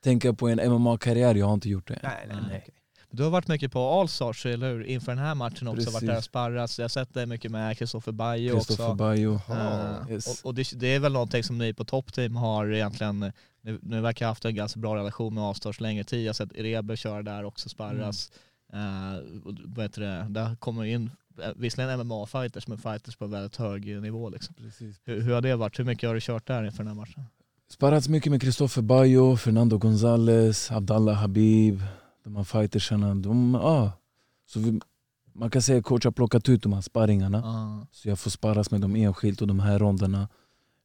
tänka 0.03 0.33
på 0.33 0.47
en 0.49 0.71
MMA-karriär, 0.71 1.35
jag 1.35 1.45
har 1.45 1.53
inte 1.53 1.69
gjort 1.69 1.87
det. 1.87 1.99
Nej, 2.03 2.25
nej, 2.27 2.37
nej. 2.49 2.65
Du 3.11 3.23
har 3.23 3.29
varit 3.29 3.47
mycket 3.47 3.71
på 3.71 3.79
Allstars, 3.99 4.45
eller 4.45 4.69
hur? 4.71 4.83
Inför 4.83 5.11
den 5.11 5.17
här 5.25 5.35
matchen 5.35 5.67
också, 5.67 5.67
varit 5.67 5.85
Precis. 5.93 6.07
där 6.09 6.17
och 6.17 6.23
sparrat. 6.23 6.77
Jag 6.77 6.83
har 6.83 6.89
sett 6.89 7.13
dig 7.13 7.25
mycket 7.25 7.51
med 7.51 7.77
Kristoffer 7.77 8.11
Bajo 8.11 8.55
Kristoffer 8.55 8.83
också. 8.83 8.95
Bajo. 8.95 9.39
Jaha. 9.47 9.95
Eh, 10.07 10.13
Yes. 10.13 10.27
och 10.41 10.45
och 10.49 10.55
det, 10.55 10.71
det 10.75 10.87
är 10.95 10.99
väl 10.99 11.13
någonting 11.13 11.43
som 11.43 11.57
ni 11.57 11.73
på 11.73 11.85
Top 11.85 12.13
Team 12.13 12.35
har 12.35 12.73
egentligen, 12.73 13.31
nu, 13.61 13.79
nu 13.81 14.01
verkar 14.01 14.25
ha 14.25 14.31
haft 14.31 14.45
en 14.45 14.55
ganska 14.55 14.79
bra 14.79 14.95
relation 14.95 15.33
med 15.33 15.43
Allstars 15.43 15.79
längre 15.81 16.03
tid. 16.03 16.23
Jag 16.23 16.29
har 16.29 16.33
sett 16.33 16.53
Rebe 16.55 16.97
köra 16.97 17.21
där 17.23 17.43
också, 17.43 17.69
sparras. 17.69 18.29
Mm. 18.31 18.39
Och 19.43 19.53
vad 19.65 19.85
heter 19.85 20.01
det, 20.01 20.25
där 20.29 20.55
kommer 20.55 20.83
in 20.83 21.11
eh, 21.41 21.49
visserligen 21.55 21.99
MMA-fighters 21.99 22.63
men 22.67 22.77
fighters 22.77 23.15
på 23.15 23.27
väldigt 23.27 23.55
hög 23.55 24.01
nivå. 24.01 24.29
Liksom. 24.29 24.55
Precis. 24.55 25.01
Hur, 25.03 25.21
hur 25.21 25.33
har 25.33 25.41
det 25.41 25.55
varit? 25.55 25.79
Hur 25.79 25.83
mycket 25.83 26.07
har 26.09 26.13
du 26.13 26.21
kört 26.21 26.47
där 26.47 26.63
inför 26.63 26.77
den 26.77 26.87
här 26.87 26.95
matchen? 26.95 27.23
Sparrats 27.69 28.09
mycket 28.09 28.31
med 28.31 28.41
Kristoffer 28.41 28.81
Bajo, 28.81 29.37
Fernando 29.37 29.77
González, 29.77 30.71
Abdallah 30.71 31.15
Habib. 31.15 31.83
De 32.23 32.35
här 32.35 32.43
fightersarna, 32.43 33.15
de, 33.15 33.53
ja. 33.53 33.91
Så 34.45 34.59
vi, 34.59 34.79
man 35.33 35.49
kan 35.49 35.61
säga 35.61 35.79
att 35.79 35.85
coach 35.85 36.05
har 36.05 36.11
plockat 36.11 36.49
ut 36.49 36.63
de 36.63 36.73
här 36.73 36.81
sparringarna. 36.81 37.37
Ah. 37.37 37.87
Så 37.91 38.09
jag 38.09 38.19
får 38.19 38.29
sparras 38.29 38.71
med 38.71 38.81
dem 38.81 38.95
enskilt 38.95 39.41
och 39.41 39.47
de 39.47 39.59
här 39.59 39.79
ronderna 39.79 40.27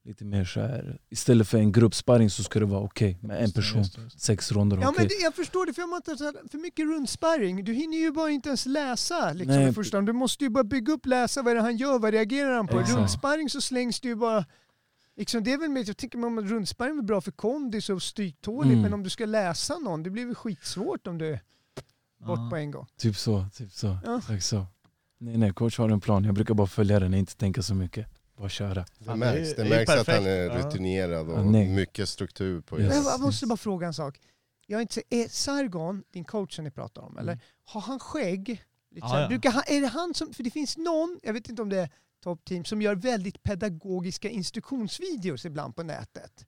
lite 0.04 0.24
mer 0.24 0.44
så 0.44 0.60
här. 0.60 0.98
Istället 1.10 1.48
för 1.48 1.58
en 1.58 1.72
gruppsparring 1.72 2.30
så 2.30 2.42
ska 2.42 2.58
det 2.60 2.66
vara 2.66 2.80
okej 2.80 3.18
med 3.22 3.44
en 3.44 3.52
person. 3.52 3.84
Sex 4.16 4.52
ronder, 4.52 4.76
Ja, 4.76 4.82
okej. 4.88 4.94
men 4.98 5.08
det, 5.08 5.14
jag 5.14 5.34
förstår 5.34 5.66
det, 5.66 5.72
för, 5.72 5.82
jag 5.82 5.88
har 5.88 5.96
inte 5.96 6.16
så 6.16 6.24
här- 6.24 6.48
för 6.50 6.58
mycket 6.58 6.84
rundsparring. 6.86 7.64
Du 7.64 7.72
hinner 7.72 7.98
ju 7.98 8.10
bara 8.12 8.30
inte 8.30 8.48
ens 8.48 8.66
läsa 8.66 9.32
liksom, 9.32 9.56
Nej. 9.56 9.68
i 9.68 9.72
första 9.72 10.00
Du 10.00 10.12
måste 10.12 10.44
ju 10.44 10.50
bara 10.50 10.64
bygga 10.64 10.92
upp, 10.92 11.06
läsa 11.06 11.42
vad 11.42 11.50
är 11.50 11.54
det 11.54 11.62
han 11.62 11.76
gör, 11.76 11.98
vad 11.98 12.12
reagerar 12.12 12.56
han 12.56 12.66
på. 12.66 12.80
Exakt. 12.80 12.98
Rundsparring 12.98 13.50
så 13.50 13.60
slängs 13.60 14.00
det 14.00 14.08
ju 14.08 14.14
bara... 14.16 14.44
Liksom, 15.16 15.44
det 15.44 15.52
är 15.52 15.58
väl 15.58 15.70
mer, 15.70 15.84
jag 15.86 15.96
tänker 15.96 16.38
att 16.38 16.50
rundsparring 16.50 16.98
är 16.98 17.02
bra 17.02 17.20
för 17.20 17.30
kondis 17.32 17.90
och 17.90 18.02
stryktåligt, 18.02 18.70
Mm. 18.70 18.82
men 18.82 18.94
om 18.94 19.02
du 19.02 19.10
ska 19.10 19.24
läsa 19.26 19.78
någon, 19.78 20.02
det 20.02 20.10
blir 20.10 20.26
väl 20.26 20.34
skitsvårt 20.34 21.06
om 21.06 21.18
du 21.18 21.26
är 21.28 21.40
bort 22.26 22.38
Ja. 22.38 22.48
på 22.50 22.56
en 22.56 22.70
gång. 22.70 22.86
Typ 22.98 23.16
så, 23.16 23.46
typ 23.54 23.72
så. 23.72 23.98
Ja. 24.04 24.18
Exakt 24.18 24.44
så. 24.44 24.66
Nej 25.18 25.36
nej, 25.38 25.52
coach 25.52 25.78
har 25.78 25.88
en 25.88 26.00
plan. 26.00 26.24
Jag 26.24 26.34
brukar 26.34 26.54
bara 26.54 26.66
följa 26.66 27.00
den, 27.00 27.14
inte 27.14 27.36
tänka 27.36 27.62
så 27.62 27.74
mycket. 27.74 28.06
Bara 28.40 28.48
köra. 28.48 28.84
Det 28.98 29.14
märks, 29.16 29.54
det 29.56 29.62
är- 29.62 29.64
det 29.64 29.70
det 29.70 29.74
är 29.74 29.78
märks 29.86 29.90
att 30.08 30.16
han 30.16 30.26
är 30.26 30.48
rutinerad 30.50 31.28
och 31.28 31.38
Ja, 31.38 31.44
mycket 31.44 32.08
struktur 32.08 32.60
på 32.60 32.80
Yes. 32.80 33.04
Jag 33.04 33.20
måste 33.20 33.46
bara 33.46 33.56
fråga 33.56 33.86
en 33.86 33.94
sak. 33.94 34.20
Jag 34.66 34.76
är, 34.78 34.82
inte, 34.82 35.02
är 35.10 35.28
Sargon, 35.28 36.02
din 36.12 36.24
coach 36.24 36.56
som 36.56 36.64
ni 36.64 36.70
pratar 36.70 37.02
om, 37.02 37.18
eller? 37.18 37.32
Mm. 37.32 37.44
Har 37.64 37.80
han 37.80 37.98
skägg? 37.98 38.48
Lite 38.48 39.06
Ja, 39.06 39.08
så 39.08 39.14
här, 39.14 39.22
ja. 39.22 39.28
Brukar 39.28 39.50
han, 39.50 39.62
är 39.66 39.80
det 39.80 39.86
han 39.86 40.14
som, 40.14 40.34
för 40.34 40.42
det 40.42 40.50
finns 40.50 40.76
någon, 40.76 41.20
jag 41.22 41.32
vet 41.32 41.48
inte 41.48 41.62
om 41.62 41.68
det 41.68 41.78
är 41.78 41.90
Top 42.22 42.44
Team, 42.44 42.64
som 42.64 42.82
gör 42.82 42.94
väldigt 42.94 43.42
pedagogiska 43.42 44.28
instruktionsvideos 44.28 45.44
ibland 45.44 45.76
på 45.76 45.82
nätet. 45.82 46.46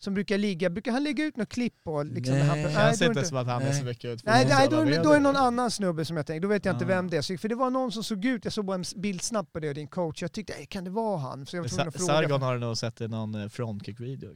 Som 0.00 0.14
brukar 0.14 0.38
ligga, 0.38 0.70
brukar 0.70 0.92
han 0.92 1.04
lägga 1.04 1.24
ut 1.24 1.36
något 1.36 1.48
klipp 1.48 1.84
på? 1.84 2.02
Liksom, 2.02 2.34
Nej. 2.34 2.42
han, 2.46 2.58
Det 2.58 2.64
nej, 2.64 2.74
känns 2.74 3.02
är 3.02 3.06
inte 3.06 3.24
som 3.24 3.36
att 3.36 3.46
han 3.46 3.62
är 3.62 3.66
Nej. 3.66 3.78
så 3.78 3.84
mycket 3.84 4.04
ut 4.04 4.24
Nej, 4.24 4.46
nej 4.48 4.68
då, 4.70 4.76
då 4.76 5.10
är 5.10 5.14
det 5.14 5.18
någon 5.20 5.36
annan 5.36 5.70
snubbe 5.70 6.04
som 6.04 6.16
jag 6.16 6.26
tänkte, 6.26 6.42
då 6.46 6.48
vet 6.48 6.64
jag 6.64 6.74
inte 6.74 6.84
Ja. 6.84 6.88
vem 6.88 7.10
det 7.10 7.16
är. 7.16 7.22
Så- 7.22 7.38
För 7.38 7.48
det 7.48 7.54
var 7.54 7.70
någon 7.70 7.92
som 7.92 8.04
såg 8.04 8.24
ut, 8.24 8.44
jag 8.44 8.52
såg 8.52 8.64
bara 8.64 8.74
en 8.74 8.84
bild 8.96 9.22
snabbt 9.22 9.52
på 9.52 9.60
det 9.60 9.68
och 9.68 9.74
din 9.74 9.88
coach, 9.88 10.22
jag 10.22 10.32
tyckte, 10.32 10.52
"Ey, 10.52 10.66
kan 10.66 10.84
det 10.84 10.90
vara 10.90 11.18
han? 11.18 11.46
Så 11.46 11.56
jag 11.56 11.62
var 11.62 11.68
Sa- 11.68 11.76
fråga. 11.90 11.98
Sargon 11.98 12.42
har 12.42 12.54
du 12.54 12.60
nog 12.60 12.76
sett 12.78 13.00
i 13.00 13.08
någon 13.08 13.34
eh, 13.34 13.48
frontkick-video. 13.48 14.30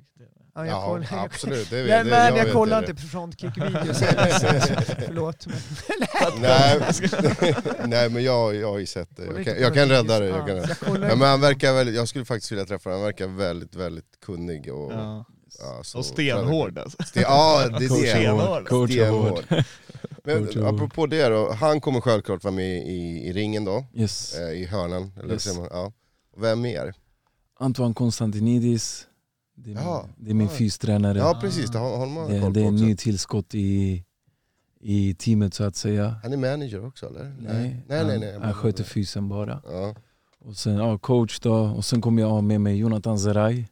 Ja, 0.55 0.67
jag 0.67 0.67
Ja, 0.67 0.87
kollar- 0.87 1.09
jag- 1.13 1.25
absolut. 1.25 1.71
Det, 1.71 1.77
Men, 1.77 2.05
det, 2.05 2.11
men 2.11 2.37
jag, 2.37 2.45
vet 2.45 2.53
kollar 2.53 2.79
inte 2.81 2.95
på 2.95 3.01
frontkick-videos. 3.01 3.99
Förlåt. 5.07 5.47
Men, 5.47 5.57
Nej, 6.41 6.81
nej 7.87 8.11
men 8.11 8.25
jag, 8.25 8.55
jag 8.55 8.71
har 8.71 8.79
ju 8.79 8.87
sett 8.87 9.17
det. 9.17 9.25
Jag 9.25 9.45
kan, 9.45 9.61
jag 9.61 9.75
kan 9.75 9.89
rädda 9.89 10.21
det. 10.21 10.27
Jag, 10.29 10.47
kan, 10.47 10.57
Ja, 10.57 10.65
jag 10.87 11.11
ja, 11.11 11.17
men 11.17 11.29
han 11.29 11.41
verkar 11.41 11.73
väldigt, 11.75 11.95
jag 11.95 12.09
skulle 12.09 12.25
faktiskt 12.25 12.53
vilja 12.53 12.65
träffa 12.65 12.91
honom, 12.91 13.01
han 13.01 13.07
verkar 13.07 13.27
väldigt, 13.27 13.75
väldigt 13.75 14.21
kunnig 14.25 14.73
och... 14.75 14.93
Ja. 15.59 15.65
Ja, 15.79 15.85
så- 15.85 15.99
Och 15.99 16.05
stenhård 16.07 16.79
alltså. 16.79 17.03
Sten, 17.07 17.23
ja, 17.23 17.69
det 17.69 17.85
är 17.85 18.03
det. 18.03 18.09
Stenhård. 18.09 19.45
Men 20.25 20.67
apropå 20.67 21.07
det 21.07 21.29
då, 21.29 21.53
han 21.53 21.81
kommer 21.81 22.01
självklart 22.01 22.45
vara 22.45 22.55
med 22.55 22.87
i, 22.89 23.23
i 23.29 23.33
ringen 23.33 23.65
då, 23.65 23.85
Yes. 23.95 24.35
eh, 24.39 24.51
i 24.53 24.65
hörnan. 24.67 25.13
Eller 25.23 25.33
Yes. 25.35 25.57
man, 25.59 25.69
ja. 25.71 25.93
Vem 26.37 26.61
mer? 26.61 26.95
Antoine 27.59 27.95
Konstantinidis. 27.95 29.07
Det 29.55 29.71
är 29.71 29.75
min, 29.75 29.85
Ja. 29.85 30.09
det 30.17 30.31
är 30.31 30.35
min 30.35 30.47
Ja. 30.47 30.53
fystränare. 30.53 31.19
Ja 31.19 31.39
precis, 31.41 31.71
det 31.71 31.79
har, 31.79 31.97
har 31.99 32.07
man 32.07 32.31
det, 32.31 32.41
koll 32.41 32.53
det 32.53 32.61
är 32.61 32.65
en 32.65 32.75
också. 32.75 32.85
ny 32.85 32.97
tillskott 32.97 33.55
i, 33.55 34.05
i 34.81 35.15
teamet 35.15 35.55
så 35.55 35.65
att 35.65 35.77
säga. 35.77 36.15
Han 36.23 36.33
är 36.33 36.37
manager 36.37 36.87
också 36.87 37.07
eller? 37.07 37.37
Nej, 37.41 37.77
nej, 37.89 38.05
nej. 38.07 38.19
nej, 38.19 38.33
han, 38.33 38.43
han 38.43 38.55
sköter 38.55 38.85
fysen 38.85 39.29
bara. 39.29 39.63
Ja. 39.65 39.95
Och 40.45 40.57
sen 40.57 40.75
ja, 40.75 40.99
coach 40.99 41.41
då, 41.41 41.55
och 41.55 41.85
sen 41.85 42.01
kommer 42.01 42.23
jag 42.23 42.29
ha 42.29 42.41
med 42.41 42.61
mig 42.61 42.77
Jonathan 42.77 43.19
Zeray. 43.19 43.65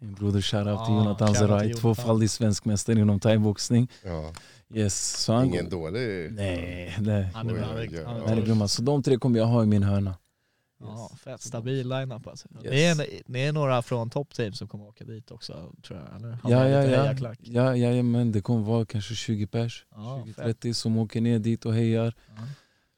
Min 0.00 0.14
broder 0.14 0.40
shoutout 0.40 0.64
till 0.64 0.94
Ah, 0.94 1.14
till 1.14 1.26
Jonathan. 1.34 1.72
tvåfaldig 1.72 2.30
svensk 2.30 2.64
mästare 2.64 3.00
inom 3.00 3.20
thaiboxning. 3.20 3.88
Ja. 4.04 4.32
Yes, 4.74 5.16
så 5.24 5.32
han, 5.32 5.46
Ingen 5.46 5.68
dålig... 5.68 6.32
Nej, 6.32 6.96
nej. 7.00 7.30
Han 7.34 7.50
är 7.50 7.54
bra. 7.54 7.64
Han 8.06 8.22
är 8.22 8.28
Han 8.28 8.44
grymma. 8.44 8.68
Så 8.68 8.82
de 8.82 9.02
tre 9.02 9.16
kommer 9.16 9.38
jag 9.38 9.46
ha 9.46 9.62
i 9.62 9.66
min 9.66 9.82
hörna. 9.82 10.14
Ja, 10.80 11.10
fett 11.24 11.40
stabil 11.40 11.88
line-up 11.88 12.26
alltså. 12.26 12.48
Yes. 12.64 12.70
Det, 12.70 12.84
är, 12.84 13.22
det 13.26 13.44
är 13.44 13.52
några 13.52 13.82
från 13.82 14.10
Top 14.10 14.34
Team 14.34 14.52
som 14.52 14.68
kommer 14.68 14.84
åka 14.84 15.04
dit 15.04 15.30
också 15.30 15.72
tror 15.82 15.98
jag, 15.98 16.16
eller? 16.16 16.32
Har 16.42 16.50
Ja, 16.50 16.68
ja, 16.68 16.84
ja. 16.84 17.76
ja, 17.76 17.76
ja, 17.76 18.02
men 18.02 18.32
det 18.32 18.40
kommer 18.40 18.62
vara 18.62 18.86
kanske 18.86 19.14
20 19.14 19.46
pers, 19.46 19.86
Ja, 19.94 20.26
fett. 20.36 20.64
20-30 20.64 20.72
som 20.72 20.98
åker 20.98 21.20
ner 21.20 21.38
dit 21.38 21.66
och 21.66 21.74
hejar. 21.74 22.14
Ja. 22.36 22.42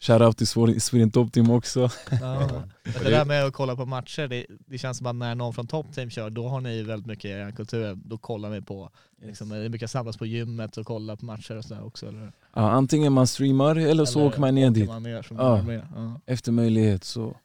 Shoutout 0.01 0.36
till 0.38 0.46
Sweden- 0.80 1.11
Top 1.11 1.32
Team 1.32 1.51
också. 1.51 1.90
Ja. 2.20 2.48
Det 3.03 3.11
där 3.11 3.24
med 3.24 3.44
att 3.44 3.53
kolla 3.53 3.76
på 3.76 3.86
matcher, 3.86 4.28
det, 4.28 4.46
det 4.66 4.78
känns 4.78 4.98
som 4.98 5.07
att 5.07 5.14
när 5.16 5.34
någon 5.34 5.55
från 5.55 5.66
Top 5.66 5.92
Team 5.94 6.11
kör, 6.11 6.30
då 6.30 6.48
har 6.48 6.61
ni 6.61 6.82
väldigt 6.82 7.07
mycket 7.07 7.24
i 7.24 7.28
er 7.28 7.51
kultur. 7.51 7.94
Då 8.05 8.18
kollar 8.18 8.51
ni 8.51 8.62
på, 8.62 8.90
liksom, 9.22 9.48
det 9.48 9.68
brukar 9.68 9.86
samlas 9.86 10.16
på 10.16 10.26
gymmet 10.26 10.76
och 10.76 10.86
kolla 10.86 11.16
på 11.16 11.24
matcher 11.24 11.57
och 11.57 11.64
sådär 11.64 11.84
också. 11.84 12.09
Eller, 12.09 12.32
Ja, 12.55 12.70
antingen 12.70 13.12
man 13.12 13.26
streamar 13.26 13.76
eller 13.76 14.05
så 14.05 14.18
eller 14.18 14.28
åker 14.28 14.40
man 14.40 14.55
ner 14.55 14.70
åker 14.70 14.80
dit. 14.80 14.88
Man 14.88 15.03
ner 15.03 15.26
Ja. 15.30 15.62
Ja, 15.94 16.20
Efter 16.26 16.53
möjlighet 16.53 17.05
så 17.05 17.36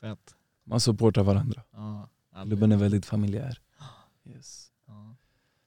fett. 0.00 0.34
man 0.64 0.80
supportar 0.80 1.22
varandra. 1.22 1.62
Ja, 1.72 2.08
Klubben 2.44 2.72
är 2.72 2.76
väldigt 2.76 3.06
familjär. 3.06 3.60
Yes. 4.36 4.57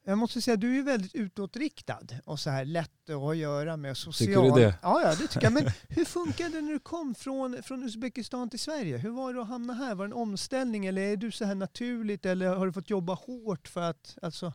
Ja. 0.04 0.10
Jag 0.10 0.18
måste 0.18 0.42
säga, 0.42 0.56
du 0.56 0.70
är 0.70 0.74
ju 0.74 0.82
väldigt 0.82 1.14
utåtriktad 1.14 1.98
och 2.24 2.40
så 2.40 2.50
här 2.50 2.64
lätt 2.64 3.10
att 3.10 3.16
ha 3.16 3.30
att 3.32 3.36
göra 3.36 3.76
med. 3.76 3.96
Social. 3.96 4.26
Tycker 4.28 4.42
du 4.56 4.60
det? 4.60 4.74
Ja, 4.82 5.00
ja, 5.02 5.08
det 5.14 5.26
tycker 5.26 5.42
jag. 5.46 5.52
Men 5.52 5.70
hur 5.88 6.04
funkade 6.04 6.50
det 6.50 6.60
när 6.60 6.72
du 6.72 6.78
kom 6.78 7.14
från, 7.14 7.62
från 7.62 7.82
Uzbekistan 7.82 8.50
till 8.50 8.58
Sverige? 8.60 8.96
Hur 8.98 9.10
var 9.10 9.34
det 9.34 9.40
att 9.42 9.48
hamna 9.48 9.72
här? 9.74 9.94
Var 9.94 10.04
det 10.04 10.08
en 10.08 10.12
omställning 10.12 10.86
eller 10.86 11.02
är 11.02 11.16
du 11.16 11.30
så 11.30 11.44
här 11.44 11.54
naturligt 11.54 12.26
eller 12.26 12.54
har 12.54 12.66
du 12.66 12.72
fått 12.72 12.90
jobba 12.90 13.14
hårt 13.14 13.68
för 13.68 13.80
att, 13.80 14.18
alltså, 14.22 14.52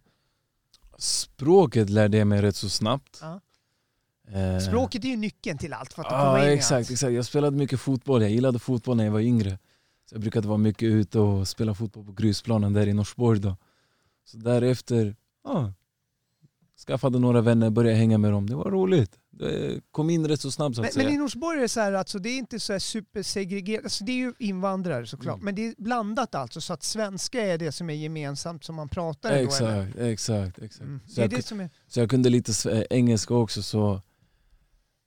Språket 0.98 1.89
lärde 1.89 2.18
jag 2.18 2.28
mig 2.28 2.41
rätt 2.41 2.56
så 2.56 2.70
snabbt. 2.70 3.20
Ja. 3.22 3.39
Eh, 4.32 4.60
språket 4.60 5.04
är 5.04 5.08
ju 5.10 5.16
nyckeln 5.16 5.58
till 5.58 5.74
allt 5.74 5.93
för 5.93 6.02
att 6.02 6.12
Ja, 6.12 6.20
komma 6.20 6.43
in 6.45 6.50
i 6.52 6.54
exakt, 6.54 6.72
allt. 6.78 6.91
exakt. 6.91 7.14
Jag 7.14 7.26
spelade 7.26 7.58
mycket 7.58 7.80
fotboll. 7.80 8.22
Jag 8.22 8.32
gillade 8.32 8.60
fotboll 8.60 8.98
när 8.98 9.04
jag 9.04 9.12
var 9.12 9.20
yngre. 9.20 9.60
Så 10.10 10.16
jag 10.16 10.22
brukade 10.22 10.48
vara 10.48 10.58
mycket 10.58 10.84
ute 10.88 11.20
och 11.20 11.48
spela 11.48 11.76
fotboll 11.76 12.06
på 12.06 12.12
grusplanen 12.12 12.74
där 12.74 12.88
i 12.88 12.93
Norsborg. 12.93 13.39
Då. 13.39 13.56
Så 14.26 14.38
därefter 14.38 15.16
ja, 15.48 15.74
skaffade 16.88 17.20
några 17.20 17.41
vänner, 17.41 17.70
började 17.70 17.98
hänga 17.98 18.18
med 18.18 18.32
dem. 18.32 18.50
Det 18.50 18.56
var 18.56 18.72
roligt. 18.72 19.20
Det 19.32 19.82
kom 19.91 20.10
in 20.10 20.28
rätt 20.28 20.41
så 20.41 20.52
snabbt 20.52 20.76
så 20.76 20.82
att 20.82 20.86
Men, 20.86 20.91
säga. 20.93 21.06
men 21.06 21.14
i 21.16 21.18
Norsborg 21.18 21.58
är 21.58 21.62
det 21.62 21.70
så 21.70 21.80
här, 21.80 21.93
alltså, 21.93 22.20
det 22.20 22.30
är 22.30 22.38
inte 22.38 22.60
så 22.60 22.74
här 22.74 22.80
supersegregerat. 22.80 23.84
Alltså, 23.84 24.04
det 24.04 24.12
är 24.12 24.16
ju 24.16 24.34
invandrare 24.39 25.06
såklart, 25.08 25.36
Mm. 25.36 25.45
men 25.45 25.56
det 25.56 25.68
är 25.68 25.76
blandat 25.78 26.36
alltså 26.36 26.62
så 26.62 26.74
att 26.74 26.84
svenska 26.84 27.41
är 27.43 27.58
det 27.58 27.72
som 27.72 27.89
är 27.89 27.93
gemensamt 27.93 28.64
som 28.64 28.76
man 28.76 28.89
pratar 28.89 29.32
ändå, 29.32 29.56
eller? 29.56 29.82
Exakt, 29.88 30.00
exakt, 30.00 30.60
exakt. 30.60 30.82
Mm. 30.82 31.00
Så 31.08 31.16
Det 31.16 31.22
är 31.22 31.24
jag 31.24 31.30
det 31.32 31.45
som 31.45 31.60
är... 31.60 31.70
Så 31.88 32.00
jag 32.00 32.10
kunde 32.10 32.30
lite 32.30 32.52
sve- 32.52 32.86
engelska 32.89 33.34
också 33.34 33.64
så 33.64 34.02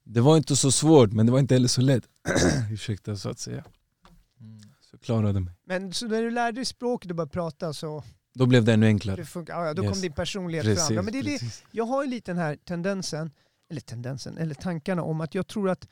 det 0.05 0.20
var 0.20 0.36
inte 0.36 0.57
så 0.57 0.70
svårt 0.72 1.12
men 1.12 1.26
det 1.26 1.32
var 1.32 1.38
inte 1.38 1.55
heller 1.55 1.68
så 1.68 1.80
lätt. 1.80 2.05
Ursäkta 2.72 3.16
så 3.16 3.28
att 3.28 3.38
säga. 3.38 3.64
Mm. 4.41 4.59
Så 4.80 4.88
jag 4.93 5.01
klarade 5.01 5.41
mig. 5.41 5.55
Men 5.64 5.93
så 5.93 6.07
när 6.07 6.22
du 6.22 6.30
lärde 6.30 6.53
dig 6.59 6.64
språket 6.64 7.11
och 7.11 7.16
började 7.16 7.32
prata 7.32 7.72
så 7.72 8.05
Då 8.35 8.47
blev 8.47 8.64
det 8.64 8.72
ännu 8.72 8.87
enklare. 8.87 9.16
det 9.16 9.24
funkar, 9.24 9.64
ja, 9.64 9.74
då 9.74 9.85
Yes. 9.85 9.93
kom 9.93 10.01
din 10.01 10.12
personlighet 10.12 10.64
Precis, 10.64 10.87
fram. 10.87 10.97
Ja, 10.97 11.03
men 11.03 11.12
det 11.12 11.18
är 11.18 11.22
det, 11.22 11.41
jag 11.70 11.85
har 11.85 12.05
ju 12.05 12.11
lite 12.11 12.31
den 12.31 12.39
här 12.39 12.57
tendensen, 12.57 13.31
eller 13.70 13.81
tendensen, 13.81 14.39
eller 14.39 14.55
tankarna 14.55 15.03
om 15.03 15.20
att 15.20 15.35
jag 15.35 15.47
tror 15.47 15.70
att 15.70 15.89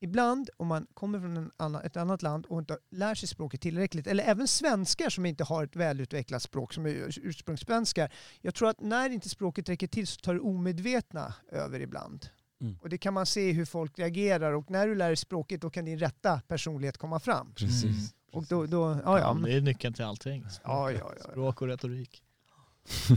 ibland 0.00 0.50
om 0.56 0.66
man 0.66 0.86
kommer 0.94 1.20
från 1.20 1.36
en 1.36 1.50
annan, 1.56 1.82
ett 1.82 1.96
annat 1.96 2.22
land 2.22 2.46
och 2.46 2.58
inte 2.58 2.78
lär 2.90 3.14
sig 3.14 3.28
språket 3.28 3.60
tillräckligt, 3.60 4.06
eller 4.06 4.24
även 4.24 4.48
svenskar 4.48 5.10
som 5.10 5.26
inte 5.26 5.44
har 5.44 5.64
ett 5.64 5.76
välutvecklat 5.76 6.42
språk 6.42 6.72
som 6.74 6.86
är 6.86 7.18
ursprungssvenskar. 7.22 8.12
Jag 8.40 8.54
tror 8.54 8.68
att 8.68 8.80
när 8.80 9.10
inte 9.10 9.28
språket 9.28 9.68
räcker 9.68 9.86
till 9.86 10.06
så 10.06 10.20
tar 10.20 10.34
det 10.34 10.40
omedvetna 10.40 11.34
över 11.52 11.80
ibland. 11.80 12.26
Mm. 12.60 12.76
Och 12.80 12.88
det 12.88 12.98
kan 12.98 13.14
man 13.14 13.26
se 13.26 13.52
hur 13.52 13.64
folk 13.64 13.98
reagerar 13.98 14.52
och 14.52 14.70
när 14.70 14.86
du 14.86 14.94
lär 14.94 15.06
dig 15.06 15.16
språket 15.16 15.60
då 15.60 15.70
kan 15.70 15.84
din 15.84 15.98
rätta 15.98 16.40
personlighet 16.48 16.98
komma 16.98 17.20
fram. 17.20 17.52
Precis. 17.54 18.14
Och 18.32 18.44
då, 18.48 18.66
då 18.66 19.00
ja, 19.04 19.18
Ja, 19.18 19.34
det 19.44 19.52
är 19.54 19.60
nyckeln 19.60 19.94
till 19.94 20.04
allting. 20.04 20.44
ja, 20.64 20.90
ja, 20.90 21.12
ja, 21.18 21.24
Språk 21.30 21.62
och 21.62 21.68
retorik. 21.68 22.22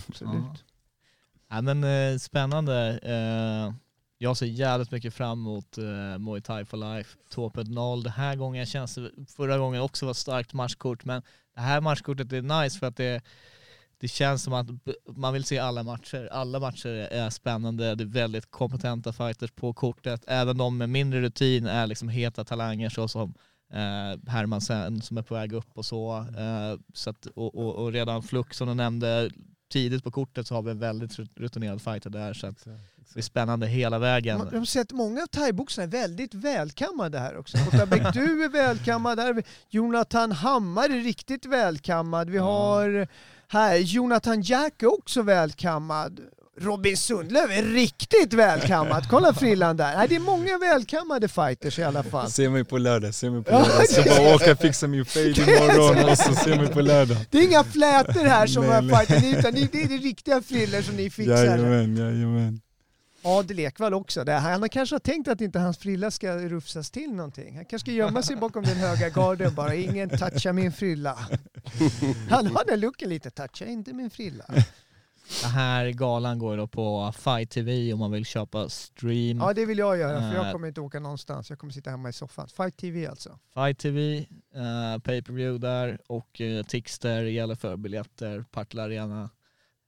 absolut. 0.08 0.34
Ja. 0.44 0.56
Ja, 1.50 1.62
men, 1.62 1.84
eh, 1.84 2.18
spännande. 2.18 3.00
Eh, 3.04 3.74
jag 4.18 4.38
ser 4.38 4.46
jävligt 4.46 4.92
mycket 4.92 5.14
fram 5.14 5.40
emot 5.40 5.78
eh, 5.78 6.18
Muay 6.20 6.42
Thai 6.42 6.66
for 6.66 6.78
Life 6.78 7.18
2.0. 7.34 8.04
Den 8.04 8.12
här 8.12 8.36
gången 8.36 8.66
känns 8.66 8.96
det, 8.96 9.12
förra 9.28 9.58
gången 9.58 9.82
också 9.82 10.06
var 10.06 10.12
ett 10.12 10.18
starkt 10.18 10.54
matchkort, 10.54 11.06
men 11.06 11.22
det 11.56 11.62
här 11.62 11.82
matchkortet 11.82 12.34
är 12.34 12.42
nice 12.64 12.80
för 12.80 12.88
att 12.88 12.96
det, 12.98 13.22
det 13.98 14.08
känns 14.08 14.44
som 14.44 14.54
att 14.54 14.68
man 15.16 15.34
vill 15.34 15.44
se 15.44 15.60
alla 15.60 15.84
matcher. 15.84 16.30
Alla 16.32 16.60
matcher 16.60 16.90
är 16.90 17.30
spännande, 17.30 17.96
det 17.96 18.04
är 18.04 18.08
väldigt 18.08 18.52
kompetenta 18.52 19.14
fighters 19.14 19.52
på 19.52 19.74
kortet. 19.74 20.24
Även 20.28 20.58
de 20.58 20.78
med 20.78 20.90
mindre 20.90 21.22
rutin 21.22 21.66
är 21.68 21.88
liksom 21.88 22.10
heta 22.10 22.44
talanger 22.44 22.90
så 22.90 23.08
som 23.08 23.34
eh, 23.74 24.32
Hermansen 24.32 25.02
som 25.02 25.18
är 25.18 25.22
på 25.22 25.34
väg 25.34 25.54
upp 25.54 25.78
och 25.78 25.86
så. 25.86 26.18
Eh, 26.18 26.80
så 26.94 27.10
att, 27.10 27.26
och, 27.26 27.56
och, 27.56 27.76
och 27.76 27.92
redan 27.92 28.24
Flux 28.24 28.58
som 28.58 28.68
du 28.68 28.74
nämnde, 28.74 29.30
tidigt 29.72 30.04
på 30.04 30.12
kortet 30.12 30.48
så 30.48 30.56
har 30.56 30.62
vi 30.62 30.72
en 30.72 30.80
väldigt 30.80 31.20
rutinerad 31.36 31.82
fighter 31.82 32.10
där. 32.10 32.34
Så 32.34 32.48
att 32.48 32.68
det 33.14 33.20
är 33.20 33.22
spännande 33.22 33.68
hela 33.68 34.00
vägen. 34.00 34.38
Man, 34.38 34.50
jag 34.52 34.60
har 34.60 34.66
sett 34.66 34.92
många 34.92 35.22
av 35.22 35.28
thaiboxarna 35.28 35.84
är 35.84 35.88
väldigt 35.88 36.34
välkammade 36.34 37.20
här 37.20 37.38
också. 37.38 37.58
Otabek, 37.68 38.14
du 38.14 38.44
är 38.44 38.50
välkammad. 38.50 39.36
Vi 39.36 39.44
Jonathan 39.70 40.32
Hammar 40.32 40.90
är 40.90 41.04
riktigt 41.04 41.46
välkammad. 41.46 42.30
Vi 42.30 42.38
har 42.38 43.08
här 43.48 43.78
Jonathan 43.78 44.42
Jack 44.42 44.84
är 44.84 44.94
också 44.94 45.22
välkammad. 45.22 46.20
Robin 46.58 46.98
Sundlöv 46.98 47.52
är 47.52 47.64
riktigt 47.64 48.34
välkammad. 48.34 49.10
Kolla 49.10 49.34
frillan 49.34 49.78
där. 49.78 49.98
Nej, 49.98 50.08
det 50.08 50.16
är 50.16 50.20
många 50.20 50.58
välkammade 50.58 51.28
fighters 51.28 51.80
i 51.80 51.84
alla 51.84 52.04
fall. 52.04 52.32
Se 52.32 52.50
mig 52.50 52.64
på 52.64 52.78
lördag, 52.78 53.14
se 53.14 53.30
mig 53.30 53.44
på 53.44 53.52
lördag. 53.52 53.72
Jag 53.80 53.90
ska 53.90 54.04
bara 54.04 54.36
åka 54.36 54.52
och 54.52 54.60
fixa 54.60 54.88
min 54.88 55.06
fade 55.06 55.30
imorgon 55.30 56.10
och 56.10 56.18
så 56.18 56.36
se 56.36 56.56
mig 56.56 56.68
på 56.68 56.82
lördag. 56.82 57.18
Det 57.30 57.38
är 57.38 57.44
inga 57.44 57.64
flätor 57.64 58.26
här 58.26 58.48
som 58.48 58.66
har 58.66 58.82
fighter, 58.82 59.40
utan 59.40 59.54
det 59.54 59.62
är 59.62 59.88
det 59.88 59.98
riktiga 59.98 60.42
friller 60.42 60.82
som 60.82 60.96
ni 60.96 61.10
fixar. 61.10 61.46
Jajamän, 61.46 61.98
jajamän. 61.98 62.62
Adel 63.24 63.60
Ekvall 63.60 63.94
också. 63.94 64.24
Det, 64.24 64.34
han 64.34 64.62
har 64.62 64.68
kanske 64.68 64.96
har 64.96 65.00
tänkt 65.00 65.28
att 65.28 65.42
inte 65.42 65.60
hans 65.60 65.78
frilla 65.78 66.12
ska 66.12 66.38
rufsas 66.38 66.92
till 66.92 67.14
någonting. 67.14 67.56
Han 67.56 67.66
kanske 67.66 67.86
ska 67.86 67.92
gömma 67.92 68.22
sig 68.22 68.36
bakom 68.36 68.64
den 68.64 68.78
höga 68.78 69.10
garden 69.10 69.56
bara. 69.56 69.76
Ingen 69.76 70.10
touchar 70.10 70.54
min 70.54 70.72
frilla. 70.72 71.18
Han 72.30 72.48
har 72.48 72.66
den 72.66 72.80
looken 72.80 73.10
lite. 73.10 73.30
Toucha 73.30 73.66
inte 73.66 73.94
min 73.94 74.10
frilla. 74.10 74.46
Den 75.42 75.52
här 75.52 75.90
galan 75.90 76.40
går 76.40 76.58
då 76.58 76.68
på 76.68 77.12
Fight 77.18 77.50
TV 77.50 77.94
om 77.94 78.00
man 78.00 78.12
vill 78.12 78.26
köpa 78.26 78.70
stream. 78.70 79.38
Ja, 79.38 79.54
det 79.54 79.66
vill 79.66 79.78
jag 79.78 79.98
göra 79.98 80.20
för 80.20 80.36
jag 80.38 80.46
Eh. 80.46 80.52
kommer 80.52 80.68
inte 80.68 80.82
åka 80.82 81.00
någonstans. 81.00 81.50
Jag 81.50 81.60
kommer 81.60 81.74
sitta 81.74 81.90
hemma 81.90 82.10
i 82.10 82.14
soffan. 82.14 82.48
Fight 82.48 82.78
TV 82.78 83.08
alltså. 83.08 83.40
Fight 83.54 83.80
TV, 83.80 84.18
eh, 84.56 85.00
pay 85.04 85.22
per 85.22 85.34
view 85.34 85.68
där 85.68 86.00
och 86.08 86.42
eh, 86.42 86.64
Tixter 86.64 87.24
gäller 87.24 87.56
för 87.56 87.78
biljetter, 87.78 88.46
Partille 88.52 88.84
Arena 88.84 89.30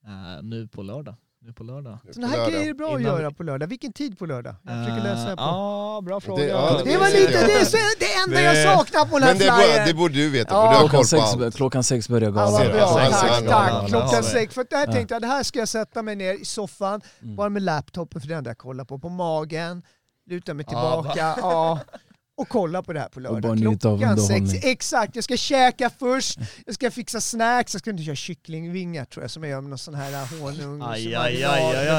eh, 0.05 0.43
nu 0.43 0.67
på 0.67 0.81
lördag. 0.83 1.15
Nu 1.47 1.53
på 1.53 1.63
lördag. 1.63 1.97
Sådana 2.11 2.27
här 2.27 2.37
Lördag. 2.37 2.53
grejer 2.53 2.69
är 2.69 2.73
bra 2.73 2.93
att 2.95 3.01
Innan- 3.01 3.17
göra 3.19 3.31
på 3.31 3.43
lördag. 3.43 3.67
Vilken 3.67 3.93
tid 3.93 4.19
på 4.19 4.25
lördag? 4.25 4.55
Jag 4.63 4.73
försöker 4.85 4.97
Eh, 4.97 5.03
läsa 5.15 5.35
på. 5.35 5.41
Ja, 5.41 6.01
bra 6.03 6.19
fråga. 6.19 6.45
ja, 6.47 6.81
Det 6.85 6.97
var 6.97 7.07
lite 7.07 7.45
det, 7.45 7.53
är 7.53 7.65
så- 7.65 7.77
det 7.99 8.13
enda 8.25 8.41
jag 8.41 8.55
Det- 8.55 8.63
saknar 8.63 9.05
på 9.05 9.19
den 9.19 9.23
här 9.27 9.35
Men 9.35 9.39
det, 9.39 9.51
borde, 9.51 9.67
det 9.67 9.83
flyern. 9.83 9.97
borde 9.97 10.13
du 10.13 10.29
veta, 10.29 10.53
Ja. 10.55 10.61
för 10.61 10.69
du 10.69 10.75
har 10.75 10.79
Klockan 10.79 10.89
koll 10.89 10.99
på 10.99 11.27
sex, 11.27 11.43
allt. 11.45 11.55
klockan 11.55 11.83
sex 11.83 12.09
börjar 12.09 12.29
Ja, 12.29 12.35
galan. 12.35 12.51
vad 12.53 12.61
du? 12.65 12.71
bra. 12.71 12.81
Alltså, 12.81 12.97
Tack, 12.97 13.31
alltså, 13.31 13.49
tack. 13.49 13.87
Klockan 13.87 14.23
sex. 14.23 14.53
För 14.55 14.65
där 14.69 14.85
Ja. 14.87 14.93
tänkte 14.93 15.13
jag, 15.15 15.21
det 15.21 15.27
här 15.27 15.43
ska 15.43 15.59
jag 15.59 15.67
sätta 15.67 16.01
mig 16.03 16.15
ner 16.15 16.33
i 16.33 16.45
soffan, 16.45 17.01
Mm. 17.21 17.35
bara 17.35 17.49
med 17.49 17.61
laptopen, 17.61 18.21
för 18.21 18.27
det 18.27 18.33
det 18.33 18.37
enda 18.37 18.49
jag 18.49 18.57
kollar 18.57 18.85
på, 18.85 18.99
på 18.99 19.09
magen, 19.09 19.83
luta 20.29 20.53
mig 20.53 20.65
tillbaka, 20.65 21.35
ja. 21.41 21.79
Och 22.37 22.49
kolla 22.49 22.83
på 22.83 22.93
det 22.93 22.99
här 22.99 23.07
på 23.09 23.19
bara 23.19 23.33
lördag. 23.33 23.57
njuta 23.57 23.89
av 23.89 23.97
Klockan 23.97 24.17
sex. 24.17 24.29
underhållning. 24.29 24.61
Exakt, 24.63 25.15
jag 25.15 25.23
ska 25.23 25.37
käka 25.37 25.91
först, 25.99 26.39
jag 26.65 26.75
ska 26.75 26.91
fixa 26.91 27.21
snacks, 27.21 27.73
jag 27.73 27.81
ska 27.81 27.89
inte 27.89 28.03
köra 28.03 28.15
kycklingvingar 28.15 29.05
tror 29.05 29.23
jag 29.23 29.31
som 29.31 29.43
jag 29.43 29.49
gör 29.49 29.61
med 29.61 29.69
någon 29.69 29.77
sån 29.77 29.95
här 29.95 30.39
honung, 30.41 30.81
Aj, 30.85 31.13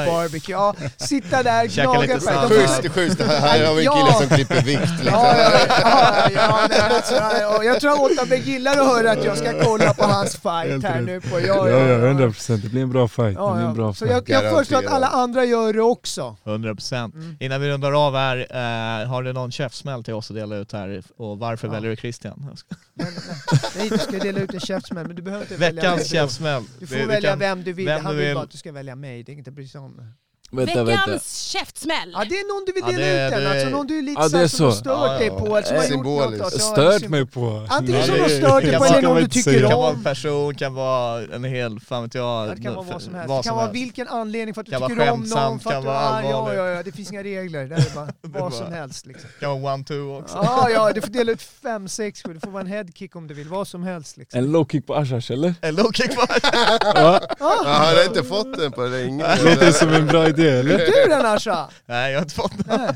barbecue. 0.05 0.51
Ja, 0.55 0.75
sitta 0.97 1.43
där, 1.43 1.65
gnaga 1.67 2.01
lite 2.01 2.19
på 2.19 2.47
det. 2.49 2.67
Schysst, 2.67 2.87
schysst. 2.95 3.21
Här, 3.21 3.65
har 3.65 3.75
vi 3.75 3.85
en 3.85 3.91
kille 3.93 4.13
som 4.13 4.35
klipper 4.35 4.61
vikt 4.61 4.81
liksom. 4.81 5.05
Ja, 5.05 5.35
ja, 6.33 6.67
ja, 6.71 6.95
alltså, 6.95 7.15
och 7.57 7.65
jag 7.65 7.81
tror 7.81 7.91
att 7.91 8.11
Ottabäck 8.11 8.45
gillar 8.45 8.71
att 8.71 8.87
höra 8.87 9.11
att 9.11 9.25
jag 9.25 9.37
ska 9.37 9.63
kolla 9.63 9.93
på 9.93 10.03
hans 10.03 10.35
fight 10.35 10.83
här 10.83 11.01
nu 11.01 11.21
på... 11.21 11.39
Ja, 11.39 11.69
Ja, 11.69 11.79
ja, 11.79 11.95
100 12.07 12.25
procent. 12.31 12.63
Det 12.63 12.69
blir 12.69 12.81
en 12.81 12.89
bra 12.89 13.07
fight. 13.07 13.35
Ja, 13.35 13.51
blir 13.53 13.61
en 13.61 13.67
ja. 13.69 13.73
bra 13.75 13.93
Så 13.93 14.05
jag, 14.05 14.29
jag 14.29 14.41
föreslår 14.41 14.79
att 14.79 14.85
alla 14.87 15.07
andra 15.07 15.45
gör 15.45 15.73
det 15.73 15.81
också. 15.81 16.37
100 16.43 16.75
procent. 16.75 17.13
Mm. 17.15 17.37
Innan 17.39 17.61
vi 17.61 17.69
rundar 17.69 18.07
av 18.07 18.15
här, 18.15 18.37
eh, 18.49 19.07
har 19.09 19.23
du 19.23 19.33
någon 19.33 19.51
käftsmäll 19.51 20.03
till 20.03 20.13
oss 20.13 20.28
att 20.31 20.35
dela 20.35 20.55
ut 20.55 20.71
här? 20.71 21.03
Och 21.17 21.39
varför 21.39 21.67
Ja. 21.67 21.71
väljer 21.73 21.89
du 21.89 21.95
Christian? 21.97 22.55
Men, 22.93 23.07
nej, 23.77 23.89
du 23.89 23.97
ska 23.97 24.19
dela 24.19 24.39
ut 24.39 24.53
en 24.53 24.59
käftsmäll, 24.59 25.07
men 25.07 25.15
du 25.15 25.21
behöver 25.21 25.43
inte 25.43 25.55
välja 25.57 25.81
Veckans 25.81 25.97
vem 25.99 26.03
du- 26.03 26.09
käftsmäll. 26.27 26.63
Du 26.79 26.87
får 26.87 26.95
Det- 26.95 27.05
välja 27.05 27.29
kan- 27.29 27.39
vem 27.39 27.63
du 27.63 27.73
vill. 27.73 27.85
vem 27.85 28.05
Han 28.05 28.15
vill 28.17 28.25
vill. 28.25 28.35
bara 28.35 28.43
att 28.43 28.51
du 28.51 28.57
ska 28.57 28.71
välja 28.71 28.95
mig, 28.95 29.23
det 29.23 29.31
är 29.31 29.33
bry 29.51 29.67
sig 29.67 29.81
om. 29.81 30.01
Vänta, 30.51 30.83
vänta. 30.83 31.05
Veckans 31.05 31.39
käftsmäll. 31.41 32.11
Ja, 32.13 32.25
det 32.29 32.35
är 32.39 32.53
någon 32.53 32.65
du 32.65 32.71
vill 32.71 32.83
Ja, 32.85 32.91
dela 32.91 33.05
det- 33.05 33.25
ut 33.27 33.31
den, 33.31 33.43
det- 33.43 33.49
alltså 33.51 33.69
någon 33.69 33.87
du 33.87 33.97
är 33.97 34.01
lite 34.01 34.21
Ja, 34.21 34.23
så 34.23 34.29
det 34.29 34.37
är 34.37 34.41
här 34.41 34.47
som 34.47 34.65
har 34.65 34.71
så. 34.71 34.77
stört 34.77 34.93
Ja, 35.09 35.13
dig 35.17 35.27
ja. 35.27 35.39
på, 35.39 35.45
eller 35.57 35.67
som 35.67 35.75
har 35.77 35.83
gjort 35.83 35.91
Symboliskt. 35.91 36.31
något. 36.43 36.53
alltså, 36.53 36.59
Stört 36.71 37.01
sym- 37.01 37.09
mig 37.11 37.25
på. 37.25 37.67
Antingen 37.69 38.03
som 38.03 38.11
Nej, 38.13 38.21
har 38.21 38.29
stört 38.29 38.61
dig 38.61 38.71
det 38.71 38.77
på 38.77 38.85
eller 38.85 39.01
någon 39.01 39.15
du 39.17 39.27
tycker 39.27 39.51
säga. 39.51 39.61
Det 39.61 39.67
kan 39.69 39.77
vara 39.79 39.89
om. 39.89 39.95
en 39.95 40.03
person, 40.03 40.55
kan 40.55 40.73
vara 40.73 41.21
en 41.35 41.43
hel, 41.43 41.79
fan 41.79 42.03
vet 42.03 42.15
jag. 42.15 42.47
Ja, 42.47 42.53
det 42.55 42.61
kan 42.61 42.75
vara 42.75 42.85
vad 42.91 43.01
som 43.01 43.13
helst. 43.15 43.27
det 43.29 43.33
kan 43.33 43.43
som 43.43 43.55
vara 43.55 43.71
vilken 43.71 44.07
anledning 44.07 44.53
för 44.53 44.61
att 44.61 44.65
du 44.65 44.71
Kan 44.71 44.81
vara 44.81 44.89
tycker 44.89 45.11
om 45.11 45.19
någon, 45.19 45.19
skämtsamt, 45.29 45.63
för 45.63 45.69
att 45.69 45.73
kan 45.75 45.83
du 45.83 45.89
är 45.89 45.93
vara 45.93 46.03
arg. 46.09 46.25
Ja, 46.29 46.35
allvarligt. 46.37 46.59
ja, 46.59 46.67
ja, 46.67 46.83
det 46.83 46.91
finns 46.91 47.11
inga 47.11 47.23
regler. 47.23 47.65
Det 47.67 47.75
är 47.75 47.95
bara 47.95 48.05
är 48.07 48.13
vad 48.21 48.41
bara- 48.41 48.51
som 48.51 48.73
helst. 48.73 49.05
Liksom. 49.05 49.29
kan 49.39 49.61
vara 49.61 49.75
one-two 49.75 50.19
också. 50.19 50.35
Ja, 50.43 50.69
ja, 50.69 50.91
du 50.93 51.01
får 51.01 51.07
dela 51.09 51.31
ut 51.31 51.41
fem, 51.41 51.87
sex, 51.87 52.23
sju. 52.23 52.33
Det 52.33 52.39
får 52.39 52.51
vara 52.51 52.61
en 52.61 52.67
headkick 52.67 53.15
om 53.15 53.27
du 53.27 53.33
vill. 53.33 53.47
Vad 53.47 53.67
som 53.67 53.83
helst. 53.83 54.17
Liksom. 54.17 54.39
En 54.39 54.51
low 54.51 54.67
kick 54.71 54.87
på 54.87 54.95
Ashash 54.95 55.31
eller? 55.31 55.53
En 55.61 55.75
low 55.75 55.91
kick 55.91 56.15
var 56.17 56.27
Ja, 56.95 57.19
Ja, 57.39 57.63
han 57.65 57.95
har 57.95 58.03
inte 58.05 58.23
fått 58.23 58.57
den 58.57 58.71
på 58.71 58.81
länge. 58.85 59.35
låter 59.43 59.65
det 59.65 59.73
som 59.73 59.89
en 59.93 60.07
bra 60.07 60.27
idé 60.39 60.49
eller? 60.49 60.77
Du 60.77 61.09
den 61.09 61.25
Asha! 61.25 61.69
Nej 61.85 62.11
jag 62.11 62.19
har 62.19 62.23
inte 62.23 62.35
fått 62.35 62.67
den. 62.67 62.95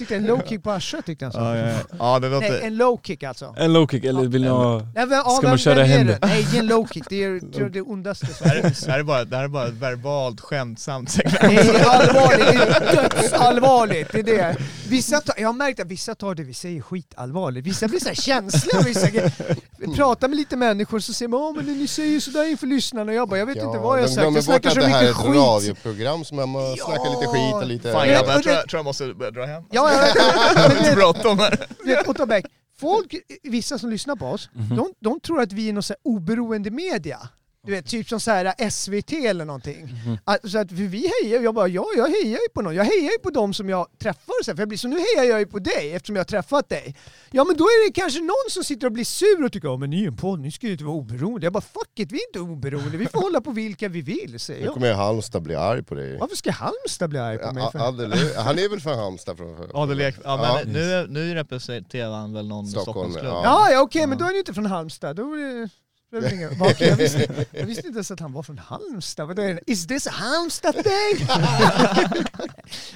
Tyckte 0.00 0.16
en 0.16 0.26
low 0.26 0.40
kick 0.48 0.62
på 0.62 0.70
Asha 0.70 1.02
tyckte 1.02 1.24
han 1.24 1.32
så. 1.32 1.38
Ja, 1.38 1.56
ja, 1.56 1.74
ja. 1.98 2.18
det 2.18 2.28
Nej, 2.28 2.60
en 2.62 2.76
low 2.76 3.00
kick 3.02 3.22
alltså. 3.22 3.54
En 3.58 3.72
low 3.72 3.88
kick 3.88 4.04
eller 4.04 4.20
vill 4.22 4.42
ni 4.42 4.48
ha... 4.48 4.78
Nej, 4.94 5.06
men, 5.06 5.20
Ska 5.24 5.48
man 5.48 5.58
köra 5.58 5.82
händer? 5.84 6.18
det? 6.20 6.26
Nej, 6.26 6.46
en 6.58 6.66
low 6.66 6.86
kick. 6.88 7.04
Det 7.08 7.24
är 7.24 7.40
tror 7.40 7.62
jag, 7.62 7.72
det 7.72 7.80
ondaste 7.82 8.26
som 8.26 8.48
Det 8.48 8.62
finns. 8.62 8.80
det, 8.80 8.92
här 8.92 8.98
är 8.98 9.02
bara, 9.02 9.24
det 9.24 9.36
här 9.36 9.44
är 9.44 9.48
bara 9.48 9.66
ett 9.66 9.74
verbalt 9.74 10.40
skämtsamt 10.40 11.16
Det 11.24 11.30
segment. 11.30 11.58
är 11.68 11.84
allvarligt, 11.88 12.46
det 12.46 12.96
är 12.96 13.10
dödsallvarligt. 13.12 14.12
Det 14.12 14.18
är 14.18 14.22
det. 14.24 14.56
Vissa 14.88 15.20
tar, 15.20 15.34
jag 15.38 15.48
har 15.48 15.52
märkt 15.52 15.80
att 15.80 15.86
vissa 15.86 16.14
tar 16.14 16.34
det 16.34 16.42
vi 16.42 16.54
säger 16.54 16.82
skitallvarligt. 16.82 17.66
Vissa 17.66 17.88
blir 17.88 18.00
så 18.00 18.08
här 18.08 18.14
känsliga. 18.14 18.80
Vissa 18.82 19.10
grejer. 19.10 19.32
pratar 19.96 20.28
med 20.28 20.36
lite 20.36 20.56
människor 20.56 21.00
så 21.00 21.12
säger 21.12 21.28
man 21.28 21.40
"Ja, 21.40 21.52
men 21.56 21.78
ni 21.78 21.86
säger 21.88 22.10
ju 22.10 22.20
sådär 22.20 22.50
inför 22.50 22.66
lyssnarna. 22.66 23.10
Och 23.12 23.16
jag 23.18 23.28
bara, 23.28 23.38
jag 23.38 23.46
vet 23.46 23.56
inte 23.56 23.66
vad 23.66 23.76
jag 23.76 23.82
har 23.82 23.96
de 23.98 24.08
sagt. 24.08 24.14
glömmer 24.14 24.26
Jag 24.26 24.34
bort 24.34 24.44
snackar 24.44 24.68
att 24.68 24.74
så 24.74 24.80
det 24.80 24.86
här 24.86 24.98
är 24.98 25.08
mycket 25.08 25.20
ett 25.20 25.26
skit. 25.26 25.36
radioprogram 25.36 26.24
som 26.24 26.36
man 26.36 26.54
Ja. 26.54 26.74
snackar 26.86 27.10
lite 27.10 27.26
skit 27.26 27.54
och 27.54 27.66
lite... 27.66 27.92
Fan 27.92 28.08
grabbar, 28.08 28.28
jag 28.28 28.36
och 28.36 28.42
tror, 28.42 28.52
det- 28.52 28.58
jag 28.58 28.68
tror 28.68 28.78
jag 28.78 28.84
måste 28.84 29.14
börja 29.14 29.30
dra 29.30 29.46
hem. 29.46 29.62
Ja, 29.70 29.89
Det 30.54 30.60
är 30.70 30.84
vet, 30.84 30.94
bråttom 30.96 31.38
här. 31.38 31.66
folk, 32.80 33.14
vissa 33.42 33.78
som 33.78 33.90
lyssnar 33.90 34.16
på 34.16 34.26
oss, 34.26 34.50
Mhm. 34.52 34.76
de, 34.76 34.92
de 35.00 35.20
tror 35.20 35.40
att 35.40 35.52
vi 35.52 35.68
är 35.68 35.72
någon 35.72 35.82
så 35.82 35.92
här 35.92 36.00
oberoende 36.04 36.70
media. 36.70 37.18
Du 37.66 37.72
vet, 37.72 37.86
typ 37.86 38.08
som 38.08 38.20
så 38.20 38.30
här 38.30 38.70
SVT 38.70 39.12
eller 39.12 39.44
någonting. 39.44 39.82
Mhm. 40.06 40.18
Att, 40.24 40.50
så 40.50 40.58
att 40.58 40.72
vi- 40.72 41.10
hejar, 41.22 41.42
jag 41.42 41.54
bara, 41.54 41.68
ja, 41.68 41.84
jag 41.96 42.06
hejar 42.08 42.38
ju 42.38 42.48
på 42.54 42.62
någon. 42.62 42.74
Jag 42.74 42.84
hejar 42.84 43.10
ju 43.12 43.18
på 43.22 43.30
dem 43.30 43.54
som 43.54 43.68
jag 43.68 43.86
träffar 43.98 44.44
så, 44.44 44.50
här, 44.50 44.56
för 44.56 44.62
jag 44.62 44.68
blir, 44.68 44.78
så 44.78 44.88
nu 44.88 44.96
hejar 44.96 45.30
jag 45.30 45.38
ju 45.40 45.46
på 45.46 45.58
dig 45.58 45.92
eftersom 45.92 46.16
jag 46.16 46.20
har 46.20 46.24
träffat 46.26 46.68
dig. 46.68 46.96
Ja 47.30 47.44
men 47.44 47.56
då 47.56 47.64
är 47.64 47.86
det 47.88 47.92
kanske 47.92 48.20
någon 48.20 48.50
som 48.50 48.64
sitter 48.64 48.86
och 48.86 48.92
blir 48.92 49.04
sur 49.04 49.44
och 49.44 49.52
tycker, 49.52 49.68
ja 49.68 49.76
men 49.76 49.90
ni 49.90 50.02
är 50.02 50.06
en 50.08 50.16
podd, 50.16 50.40
ni 50.40 50.50
ska 50.50 50.66
ju 50.66 50.72
inte 50.72 50.84
vara 50.84 50.96
oberoende. 50.96 51.46
Jag 51.46 51.52
bara, 51.52 51.60
fuck 51.60 51.98
it, 51.98 52.12
vi 52.12 52.16
är 52.16 52.26
inte 52.28 52.40
oberoende, 52.40 52.96
vi 52.96 53.06
får 53.06 53.20
hålla 53.20 53.40
på 53.40 53.50
vilka 53.50 53.88
vi 53.88 54.00
vill, 54.02 54.40
säger 54.40 54.60
Nu 54.60 54.64
jag. 54.66 54.74
kommer 54.74 54.86
ju 54.86 54.92
Halmstad 54.92 55.42
bli 55.42 55.54
arg 55.54 55.82
på 55.82 55.94
dig. 55.94 56.18
Varför 56.18 56.36
ska 56.36 56.50
Halmstad 56.50 57.10
bli 57.10 57.18
arg 57.18 57.38
på 57.38 57.52
mig? 57.54 57.68
För? 57.72 57.78
Adel, 57.78 58.12
han 58.36 58.58
är 58.58 58.68
väl 58.68 58.80
från 58.80 58.98
Halmstad? 58.98 59.36
Från, 59.36 59.70
Adel 59.74 60.00
ja, 60.00 60.12
men 60.36 60.44
Ja. 60.44 60.60
nu, 60.66 61.06
nu 61.10 61.34
representerar 61.34 62.12
han 62.12 62.32
väl 62.32 62.48
någon 62.48 62.66
Stockholm, 62.66 63.12
Stockholmsklubb. 63.12 63.32
ja. 63.44 63.70
Ja, 63.72 63.80
okej, 63.82 64.06
men 64.06 64.18
Ja. 64.18 64.24
då 64.24 64.28
är 64.28 64.32
ni 64.32 64.38
inte 64.38 64.54
från 64.54 64.66
Halmstad. 64.66 65.16
Då 65.16 65.32
är 65.34 65.60
det... 65.60 65.68
Jag 66.12 66.96
visste, 66.96 67.46
jag 67.52 67.66
visste 67.66 67.86
inte 67.86 67.96
ens 67.96 68.10
att 68.10 68.20
han 68.20 68.32
var 68.32 68.42
från 68.42 68.58
Halmstad. 68.58 69.26
Vad 69.26 69.38
är 69.38 69.54
det? 69.54 69.60
Is 69.66 69.86
this 69.86 70.06
a 70.06 70.10
Halmstad 70.12 70.74
thing? 70.74 71.26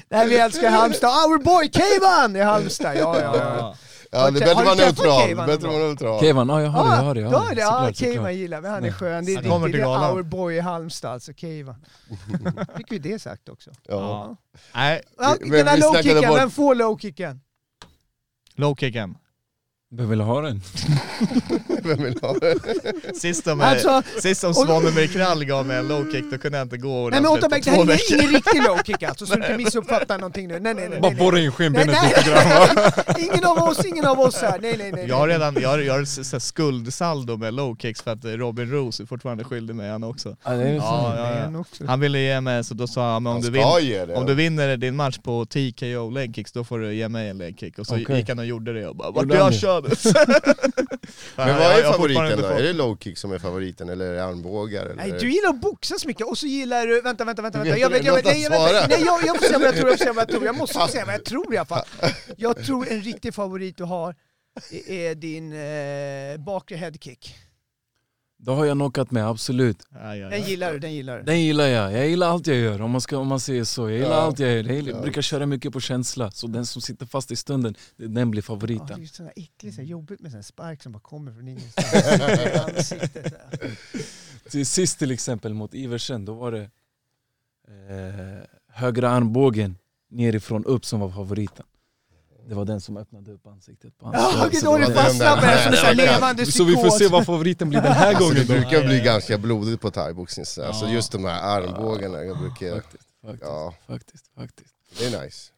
Nej, 0.08 0.28
vi 0.28 0.36
älskar 0.36 0.70
Halmstad. 0.70 1.10
Our 1.10 1.38
boy 1.38 1.70
Keivan 1.72 2.36
i 2.36 2.40
Halmstad. 2.40 2.96
Ja, 2.96 3.20
ja, 3.20 3.36
ja. 3.36 3.76
Ja, 4.10 4.30
det 4.30 4.38
är 4.38 4.40
bättre 4.40 4.64
vara 4.64 4.74
neutral. 4.74 5.46
Bättre 5.46 5.68
vara 5.68 5.78
neutral. 5.78 6.20
Kevan, 6.20 6.48
ja 6.48 6.62
jag 6.62 6.70
har 6.70 6.84
det, 6.84 6.96
jag 6.96 7.02
har 7.02 7.14
det. 7.14 7.20
Jag 7.20 7.28
har. 7.28 7.54
Ja, 7.56 7.92
såklart. 7.94 8.32
gillar 8.32 8.60
vi. 8.60 8.68
Han 8.68 8.84
är 8.84 8.92
skön. 8.92 9.24
Det 9.24 9.32
är, 9.32 9.42
det, 9.42 9.78
det, 9.78 9.80
är 9.80 10.12
our 10.12 10.22
boy 10.22 10.54
i 10.54 10.60
Halmstad, 10.60 11.12
alltså 11.12 11.32
Keivan. 11.32 11.84
Fick 12.76 12.92
vi 12.92 12.98
det 12.98 13.18
sagt 13.18 13.48
också. 13.48 13.70
Ja. 13.82 13.94
Ja. 13.94 14.36
Nej, 14.74 15.02
den 15.40 15.68
här 15.68 15.76
low-kicken, 15.76 16.34
vem 16.34 16.50
får 16.50 16.74
low-kicken? 16.74 17.40
Low 18.54 18.76
kicken. 18.76 19.16
Vem 19.97 20.09
vill 20.11 20.20
ha 20.20 20.40
den? 20.40 20.61
Vem 21.82 22.03
vill 22.05 22.18
ha 22.22 22.34
det? 22.38 22.55
Sist 23.16 23.47
om, 23.47 23.61
Alltså, 23.61 24.03
sist 24.20 24.45
om 24.45 24.55
Svanemyr 24.55 25.07
Krall 25.07 25.45
gav 25.45 25.66
mig 25.66 25.76
en 25.76 25.88
low 25.88 26.12
kick 26.12 26.24
då 26.30 26.38
kunde 26.38 26.59
jag 26.59 26.64
inte 26.64 26.76
gå 26.76 27.09
nej 27.11 27.20
men 27.20 27.30
ordentligt 27.30 27.64
på 27.76 27.84
det 27.84 27.92
här 27.92 28.01
är 28.01 28.14
ingen 28.20 28.34
riktig 28.34 28.62
low 28.62 28.78
kick 28.84 29.03
alltså, 29.09 29.26
så 29.26 29.34
du 29.34 29.40
inte 29.42 29.57
missuppfattar 29.57 30.18
någonting 30.18 30.49
nu. 30.49 30.61
Nej, 30.61 30.74
nej, 30.74 30.88
nej. 30.88 31.01
Bara 31.01 31.14
borra 31.14 31.38
in 31.40 31.53
skenbenet 31.53 31.97
lite 32.05 32.30
grann. 32.30 32.45
Ingen 33.18 33.45
av 33.45 33.59
oss, 33.59 33.84
ingen 33.84 34.05
av 34.07 34.20
oss 34.20 34.36
här. 34.42 34.59
Nej, 34.62 34.74
nej, 34.78 34.92
nej. 34.92 35.07
Jag 35.09 35.16
har 35.16 35.28
redan 35.28 35.57
jag 35.61 35.68
har, 35.68 35.78
jag 35.78 35.95
har 35.95 36.05
så- 36.05 36.24
så 36.24 36.36
här 36.36 36.40
skuldsaldo 36.40 37.36
med 37.36 37.55
low 37.55 37.76
kicks 37.76 38.03
för 38.03 38.11
att 38.11 38.24
Robin 38.24 38.70
Rose 38.70 39.03
är 39.03 39.07
fortfarande 39.07 39.45
skyldig 39.45 39.74
mig 39.76 39.90
han 39.90 40.05
också. 40.05 40.36
Ja, 40.45 40.51
det 40.51 40.62
är 40.68 40.74
Ja, 40.74 41.49
ja, 41.53 41.59
också. 41.61 41.84
Han 41.86 42.01
ville 42.01 42.18
ge 42.18 42.40
mig, 42.40 42.64
så 42.64 42.74
då 42.74 42.86
sa 42.86 43.12
han 43.12 43.26
om 43.26 43.32
Han 43.32 43.40
du, 43.40 43.51
vin, 43.51 43.64
om 44.14 44.26
du 44.26 44.34
vinner 44.34 44.76
din 44.76 44.97
match 44.97 45.18
på 45.18 45.47
TKO 45.47 46.11
leg 46.11 46.34
kicks 46.34 46.53
då 46.53 46.64
får 46.64 46.78
du 46.78 46.95
ge 46.95 47.09
mig 47.09 47.28
en 47.28 47.38
leg 47.38 47.59
kick. 47.59 47.78
Och 47.78 47.86
så 47.86 47.95
Okej. 48.03 48.16
gick 48.16 48.28
han 48.28 48.38
och 48.38 48.47
gjorde 48.47 48.72
det 48.72 48.86
och 48.88 48.97
bara 48.97 49.11
vart 49.11 49.26
jag 49.34 49.42
han 49.45 49.53
kördes. 49.89 50.05
Men 51.37 51.59
vad 51.59 51.66
är 51.78 51.82
favoriten 51.93 52.39
då? 52.41 52.47
Är 52.47 52.62
det 52.62 52.72
low 52.72 52.97
kick 53.01 53.18
som 53.18 53.32
är 53.32 53.39
favoriten 53.39 53.89
eller 53.89 54.07
är 54.07 54.14
det 54.14 54.24
armbågar? 54.24 54.85
Eller? 54.87 54.95
Nej, 54.95 55.12
du 55.20 55.30
gillar 55.32 55.49
att 55.51 55.61
boxas 55.61 56.07
mycket 56.07 56.26
och 56.26 56.39
så 56.39 56.47
gillar 56.47 56.87
du... 56.87 57.01
Vänta, 57.01 57.24
vänta, 57.24 57.43
vänta. 57.43 57.59
Vänta. 57.59 57.78
Jag 57.78 57.91
vet, 57.91 58.05
jag 58.05 58.14
vet, 58.14 58.24
nej, 58.24 58.43
svara. 58.45 58.87
nej, 58.89 59.03
jag, 59.07 59.20
jag 59.24 59.37
får 59.41 59.47
se 59.47 59.53
vad 59.53 59.62
jag 59.66 59.74
tror, 59.76 59.89
jag 59.91 59.99
får 59.99 60.05
se 60.05 60.11
vad 60.12 60.22
jag 60.22 60.28
tror. 60.28 60.45
Jag 60.45 60.57
måste 60.57 60.89
säga 60.89 61.05
vad 61.05 61.14
jag 61.14 61.24
tror 61.24 61.55
i 61.55 61.57
alla 61.57 61.66
fall. 61.66 61.85
Jag 62.37 62.64
tror 62.64 62.89
en 62.89 63.03
riktig 63.03 63.35
favorit 63.35 63.76
du 63.76 63.85
har 63.85 64.14
är- 64.70 64.91
är 64.91 65.14
din 65.14 65.53
eh, 65.53 66.45
bakre 66.45 66.76
headkick. 66.76 67.35
Då 68.45 68.55
har 68.55 68.64
jag 68.64 68.76
knockat 68.76 69.11
med, 69.11 69.26
absolut. 69.28 69.86
Ja, 69.90 70.16
ja, 70.16 70.28
Den 70.28 70.42
gillar 70.42 70.72
du, 70.72 70.78
den 70.78 70.92
gillar 70.95 71.18
du. 71.18 71.22
Den 71.24 71.40
gillar 71.42 71.66
jag. 71.66 71.92
Jag 71.92 72.09
gillar 72.09 72.28
allt 72.28 72.47
jag 72.47 72.57
gör, 72.57 72.80
om 72.80 72.90
man, 72.90 73.01
ska, 73.01 73.18
om 73.18 73.26
man 73.28 73.40
säger 73.40 73.64
så. 73.64 73.90
Jag 73.90 73.99
gillar 73.99 74.11
Ja. 74.11 74.16
allt 74.16 74.38
jag 74.38 74.51
gör. 74.53 74.64
Jag 74.64 74.74
gillar- 74.76 74.92
Ja. 74.92 75.01
brukar 75.03 75.22
köra 75.22 75.47
mycket 75.47 75.72
på 75.72 75.80
känsla. 75.80 76.30
Så 76.30 76.47
den 76.47 76.66
som 76.66 76.82
sitter 76.82 77.07
fast 77.07 77.30
i 77.30 77.36
stunden, 77.36 77.74
den 77.97 78.30
blir 78.30 78.42
Ja, 78.42 78.47
favoriten. 78.47 78.86
det 78.97 79.03
är 79.03 79.07
sådär 79.07 79.32
äckligt, 79.36 79.78
jobbigt 79.78 80.20
med 80.20 80.30
sån 80.30 80.38
här 80.38 80.42
spark 80.42 80.82
som 80.82 80.92
bara 80.92 81.01
kommer 81.01 81.32
från 81.32 81.49
ingenstans 81.49 81.95
i 81.95 82.59
ansiktet. 82.76 83.12
sådär. 83.24 83.70
Till 84.51 84.66
sist 84.66 84.99
till 84.99 85.11
exempel 85.11 85.55
mot 85.55 85.74
Iversen, 85.74 86.24
då 86.24 86.34
var 86.34 86.53
det 86.53 86.62
eh, 87.68 88.45
högra 88.68 89.11
armbågen 89.11 89.76
nerifrån 90.11 90.64
upp 90.64 90.84
som 90.84 91.01
var 91.01 91.11
favoriten. 91.11 91.64
Det 92.49 92.55
var 92.55 92.64
den 92.64 92.80
som 92.80 92.97
öppnade 92.97 93.32
upp 93.32 93.47
ansiktet 93.47 93.99
på 93.99 94.11
Ja, 94.12 94.18
hans 94.20 94.47
okej, 94.47 94.61
så 94.61 94.72
det 94.78 94.84
det 96.34 96.47
som 96.47 96.66
en 96.66 96.66
vi 96.66 96.74
får 96.76 96.90
se 96.90 97.09
vad 97.09 97.26
favoriten 97.26 97.68
blir 97.68 97.80
den 97.80 97.92
här 97.92 98.09
Alltså, 98.14 98.24
gången 98.24 98.34
det 98.47 98.55
då. 98.55 98.61
brukar 98.61 98.80
bli 98.86 98.99
Ja, 98.99 99.05
ja. 99.05 99.12
ganska 99.12 99.38
blodigt 99.38 99.80
på 99.80 99.90
thaiboxning. 99.90 100.42
Alltså 100.66 100.84
Ja. 100.86 100.92
just 100.92 101.12
de 101.12 101.24
här 101.24 101.42
armbågarna, 101.42 102.22
jag 102.24 102.38
brukar... 102.38 102.74
Faktiskt, 102.74 103.05
faktiskt, 103.22 103.42
Ja, 103.42 103.74
faktiskt, 103.86 104.24
faktiskt. 104.34 104.74
det 104.99 105.05
är 105.07 105.24
nice. 105.24 105.51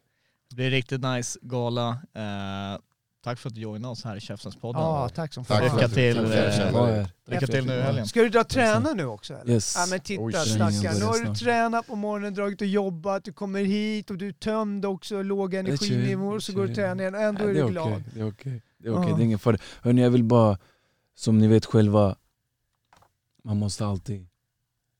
Det 0.49 0.55
blir 0.55 0.69
riktigt 0.71 1.01
nice 1.01 1.39
gala. 1.41 1.89
Eh, 2.15 2.79
tack 3.27 3.39
för 3.39 3.49
att 3.49 3.55
du 3.55 3.61
joinade 3.61 3.91
oss 3.91 4.03
här 4.03 4.15
i 4.15 4.19
Käftsnäs-podden. 4.19 4.79
Ja, 4.79 5.09
tack 5.09 5.33
som 5.33 5.45
fan. 5.45 5.63
Lycka 5.63 5.87
till, 5.87 6.17
eh, 6.17 7.07
Lycka 7.25 7.47
till 7.47 7.65
nu 7.65 7.73
i 7.73 7.81
helgen. 7.81 8.07
Ska 8.07 8.21
du 8.21 8.29
dra 8.29 8.39
och 8.39 8.47
träna 8.47 8.93
nu 8.93 9.05
också 9.05 9.33
eller? 9.33 9.53
Yes. 9.53 9.75
Ja 9.77 9.85
men 9.89 9.99
titta 9.99 10.23
Oj, 10.23 10.33
stackarn, 10.33 10.99
nu 10.99 11.05
har 11.05 11.25
du 11.25 11.35
tränat 11.35 11.87
på 11.87 11.95
morgonen, 11.95 12.33
dragit 12.33 12.61
och 12.61 12.67
jobbat, 12.67 13.23
du 13.23 13.33
kommer 13.33 13.63
hit 13.63 14.11
och 14.11 14.17
du 14.17 14.27
är 14.27 14.31
tömd 14.31 14.85
också, 14.85 15.21
låga 15.21 15.59
energinivåer, 15.59 16.39
så 16.39 16.51
det 16.51 16.55
är 16.55 16.57
går 16.57 16.65
du 16.65 16.69
och 16.69 16.75
tränar 16.75 17.01
igen 17.03 17.15
och 17.15 17.21
ändå 17.21 17.43
är 17.43 17.53
du 17.53 17.67
glad. 17.67 18.03
det 18.13 18.19
är 18.19 18.29
okej. 18.29 18.61
Det 18.77 18.87
är 18.87 18.93
okej, 18.93 19.13
det 19.17 19.21
är 19.21 19.25
ingen 19.25 19.39
fara. 19.39 19.57
Hörni, 19.81 20.01
jag 20.01 20.09
vill 20.09 20.23
bara, 20.23 20.57
som 21.15 21.39
ni 21.39 21.47
vet 21.47 21.65
själva, 21.65 22.15
man 23.43 23.57
måste 23.57 23.85
alltid... 23.85 24.27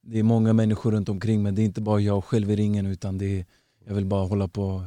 Det 0.02 0.20
är 0.20 0.24
många 0.24 0.54
människor 0.54 0.92
runt 0.92 1.10
omkring 1.10 1.44
men 1.44 1.56
det 1.56 1.62
är 1.62 1.64
inte 1.64 1.82
bara 1.82 2.00
jag 2.00 2.24
själv 2.24 2.52
i 2.52 2.56
ringen 2.56 2.86
utan 2.86 3.18
det 3.18 3.40
är, 3.40 3.46
jag 3.86 3.96
vill 3.96 4.06
bara 4.06 4.28
hålla 4.28 4.48
på 4.48 4.84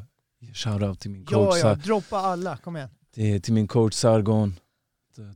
shoutout 0.55 1.01
till 1.01 1.11
min 1.11 1.24
coach, 1.24 1.59
Ja, 1.62 1.68
ja, 1.68 1.74
droppa 1.74 2.16
alla, 2.16 2.57
kom 2.57 2.76
igen. 2.76 2.88
Till, 3.20 3.42
till 3.42 3.52
min 3.52 3.68
coach 3.68 3.94
Sargon. 3.94 4.54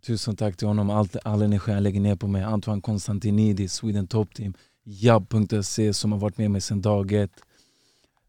Tusen 0.07 0.37
tack 0.37 0.57
till 0.57 0.67
honom, 0.67 0.91
allt, 0.91 1.17
all 1.25 1.43
energi 1.43 1.73
han 1.73 1.83
lägger 1.83 2.01
ner 2.01 2.17
på 2.17 2.27
mig. 2.27 2.43
Antoine 2.43 2.81
Konstantinidis, 2.81 3.73
Sweden 3.73 4.07
Top 4.07 4.35
Team, 4.35 4.55
Jabb.se 4.85 5.95
som 5.95 6.13
har 6.13 6.19
varit 6.19 6.39
med 6.39 6.51
mig 6.51 6.61
sedan 6.61 6.83
dag 6.83 7.13
ett. 7.13 7.31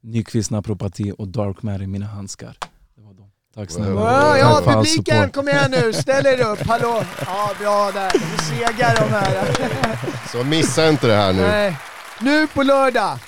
Nyqvist 0.01 0.51
Naprapati 0.51 1.13
och 1.17 1.27
Dark 1.27 1.63
Matter, 1.63 1.87
mina 1.87 2.05
handskar. 2.05 2.57
Det 2.95 3.01
var 3.01 3.13
dem. 3.13 3.31
Tack 3.55 3.71
snälla. 3.71 3.91
Wow, 3.91 4.03
Tack 4.03 4.39
ja, 4.39 4.61
för 4.63 4.71
all 4.71 4.85
publiken, 4.85 5.15
support. 5.15 5.33
kom 5.33 5.49
igen 5.49 5.71
nu, 5.71 5.93
ställ 5.93 6.25
er 6.25 6.41
upp, 6.45 6.59
hallå! 6.59 7.03
Ja, 7.25 7.51
bra 7.59 7.91
där, 7.91 8.11
nu 8.13 8.37
segar 8.37 8.95
de 8.95 9.09
här. 9.15 10.31
Så 10.31 10.43
missa 10.43 10.89
inte 10.89 11.07
det 11.07 11.15
här 11.15 11.33
nu. 11.33 11.41
Nej. 11.41 11.77
Nu 12.21 12.47
på 12.47 12.63
lördag! 12.63 13.19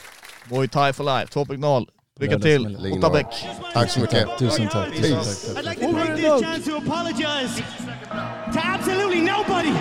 Muay 0.50 0.68
Thai 0.68 0.94
for 0.94 1.04
life 1.04 1.40
2.0. 1.40 1.88
Lycka 2.20 2.40
till, 2.40 2.78
åtta 2.98 3.10
bäck. 3.10 3.46
Tack 3.74 3.90
så 3.90 4.00
mycket. 4.00 4.28
Tusen 4.40 4.68
tack. 4.68 4.96
Tusen 4.96 5.18
tack. 5.18 5.58
I'd 5.58 5.66
like 5.66 5.80
to 5.82 6.40
chance 6.42 6.70
to 6.70 6.78
apologize 6.78 7.64
to 8.54 8.60
absolutely 8.64 9.22
nobody. 9.22 9.72